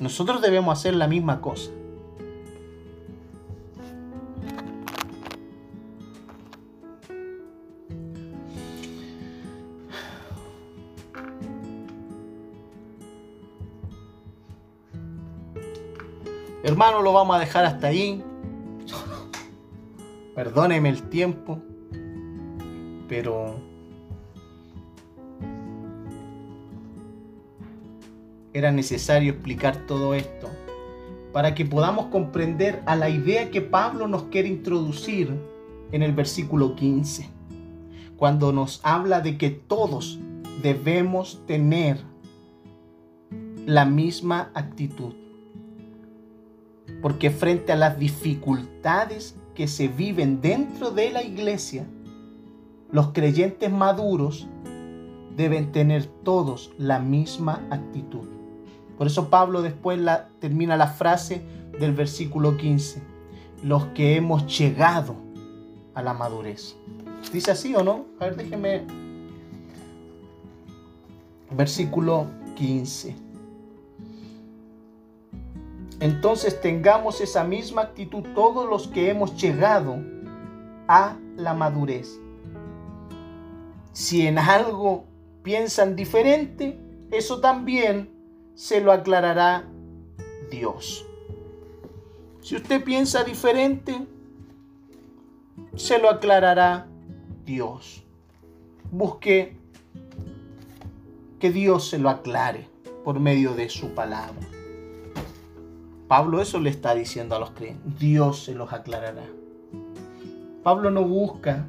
Nosotros 0.01 0.43
debemos 0.43 0.77
hacer 0.77 0.95
la 0.95 1.07
misma 1.07 1.41
cosa. 1.41 1.71
Hermano, 16.73 17.03
lo 17.03 17.13
vamos 17.13 17.37
a 17.37 17.39
dejar 17.39 17.67
hasta 17.67 17.89
ahí. 17.89 18.25
Perdóneme 20.35 20.89
el 20.89 21.03
tiempo, 21.11 21.61
pero 23.11 23.57
era 28.55 28.73
necesario 28.73 29.33
explicar 29.33 29.87
todo 29.87 30.15
esto 30.15 30.49
para 31.35 31.55
que 31.55 31.67
podamos 31.67 32.07
comprender 32.07 32.83
a 32.87 32.97
la 32.97 33.11
idea 33.11 33.51
que 33.51 33.61
Pablo 33.61 34.09
nos 34.09 34.23
quiere 34.25 34.49
introducir 34.49 35.31
en 35.91 36.03
el 36.03 36.15
versículo 36.15 36.75
15, 36.75 37.29
cuando 38.17 38.51
nos 38.51 38.81
habla 38.83 39.21
de 39.21 39.37
que 39.37 39.51
todos 39.51 40.21
debemos 40.63 41.43
tener 41.47 41.99
la 43.67 43.85
misma 43.85 44.51
actitud. 44.55 45.22
Porque 47.03 47.31
frente 47.31 47.73
a 47.73 47.77
las 47.77 47.99
dificultades 47.99 49.37
que 49.55 49.69
se 49.69 49.89
viven 49.89 50.41
dentro 50.41 50.91
de 50.91 51.11
la 51.11 51.23
iglesia, 51.23 51.85
los 52.91 53.09
creyentes 53.09 53.71
maduros 53.71 54.49
deben 55.37 55.73
tener 55.73 56.07
todos 56.07 56.73
la 56.79 56.99
misma 56.99 57.67
actitud. 57.71 58.29
Por 58.97 59.07
eso 59.07 59.31
Pablo 59.31 59.63
después 59.63 59.99
la, 59.99 60.29
termina 60.39 60.77
la 60.77 60.87
frase 60.87 61.43
del 61.79 61.93
versículo 61.93 62.57
15, 62.57 63.03
los 63.65 63.87
que 63.87 64.17
hemos 64.17 64.59
llegado 64.59 65.17
a 65.95 66.03
la 66.03 66.15
madurez. 66.15 66.77
¿Dice 67.33 67.51
así 67.51 67.75
o 67.75 67.83
no? 67.83 68.05
A 68.21 68.27
ver, 68.27 68.37
déjeme. 68.37 68.83
Versículo 71.51 72.27
15. 72.57 73.32
Entonces 76.03 76.61
tengamos 76.61 77.21
esa 77.21 77.45
misma 77.45 77.83
actitud 77.83 78.25
todos 78.35 78.69
los 78.69 78.89
que 78.89 79.09
hemos 79.09 79.41
llegado 79.41 79.99
a 80.89 81.17
la 81.37 81.55
madurez. 81.55 82.19
Si 83.93 84.27
en 84.27 84.37
algo 84.37 85.05
piensan 85.45 85.95
diferente, 85.95 86.77
eso 87.13 87.41
también 87.41 88.11
se 88.57 88.81
lo 88.81 88.91
aclarará 88.91 89.65
Dios. 90.51 91.07
Si 92.41 92.57
usted 92.57 92.83
piensa 92.83 93.23
diferente, 93.23 94.05
se 95.77 96.01
lo 96.01 96.11
aclarará 96.11 96.89
Dios. 97.47 98.03
Busque 98.91 99.57
que 101.39 101.53
Dios 101.53 101.89
se 101.89 101.99
lo 101.99 102.11
aclare 102.11 102.69
por 103.05 103.21
medio 103.21 103.55
de 103.55 103.69
su 103.69 103.95
palabra. 103.95 104.62
Pablo 106.13 106.43
eso 106.43 106.61
le 106.61 106.69
está 106.69 106.95
diciendo 106.95 107.37
a 107.37 107.39
los 107.39 107.53
creyentes. 107.53 107.99
Dios 107.99 108.45
se 108.45 108.53
los 108.53 108.75
aclarará. 108.75 109.25
Pablo 110.63 110.91
no 110.91 111.05
busca 111.05 111.69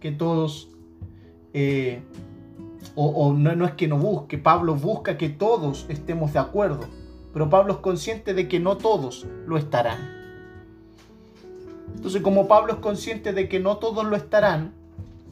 que 0.00 0.10
todos, 0.10 0.70
eh, 1.54 2.02
o, 2.96 3.32
no, 3.32 3.54
no 3.54 3.64
es 3.64 3.74
que 3.74 3.86
no 3.86 3.96
busque, 3.96 4.38
Pablo 4.38 4.74
busca 4.74 5.16
que 5.16 5.28
todos 5.28 5.86
estemos 5.88 6.32
de 6.32 6.40
acuerdo, 6.40 6.80
pero 7.32 7.48
Pablo 7.48 7.74
es 7.74 7.78
consciente 7.78 8.34
de 8.34 8.48
que 8.48 8.58
no 8.58 8.76
todos 8.76 9.24
lo 9.46 9.56
estarán. 9.56 10.00
Entonces, 11.94 12.22
como 12.22 12.48
Pablo 12.48 12.72
es 12.72 12.78
consciente 12.80 13.32
de 13.32 13.48
que 13.48 13.60
no 13.60 13.76
todos 13.76 14.04
lo 14.04 14.16
estarán, 14.16 14.74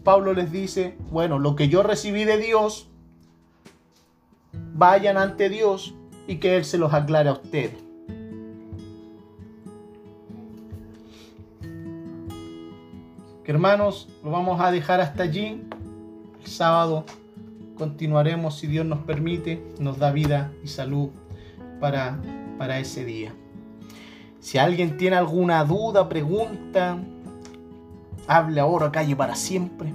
Pablo 0.05 0.33
les 0.33 0.53
dice, 0.53 0.97
bueno, 1.11 1.41
lo 1.41 1.57
que 1.57 1.69
yo 1.69 1.83
recibí 1.83 2.23
de 2.23 2.39
Dios, 2.39 2.87
vayan 4.75 5.17
ante 5.17 5.49
Dios 5.49 5.97
y 6.29 6.37
que 6.37 6.57
Él 6.57 6.65
se 6.65 6.79
los 6.79 6.95
aclare 6.95 7.31
a 7.31 7.33
ustedes. 7.33 7.84
Que 13.45 13.53
hermanos, 13.53 14.09
lo 14.23 14.31
vamos 14.31 14.59
a 14.63 14.71
dejar 14.71 15.03
hasta 15.03 15.25
allí. 15.25 15.63
El 16.43 16.47
sábado 16.51 17.05
continuaremos, 17.77 18.59
si 18.59 18.67
Dios 18.67 18.87
nos 18.87 19.01
permite, 19.01 19.63
nos 19.79 19.99
da 19.99 20.13
vida 20.13 20.51
y 20.63 20.69
salud 20.69 21.11
para, 21.79 22.19
para 22.57 22.79
ese 22.79 23.05
día. 23.05 23.35
Si 24.41 24.57
alguien 24.57 24.97
tiene 24.97 25.17
alguna 25.17 25.63
duda, 25.65 26.09
pregunta, 26.09 26.99
hable 28.27 28.61
ahora, 28.61 28.91
calle 28.91 29.15
para 29.15 29.35
siempre. 29.35 29.93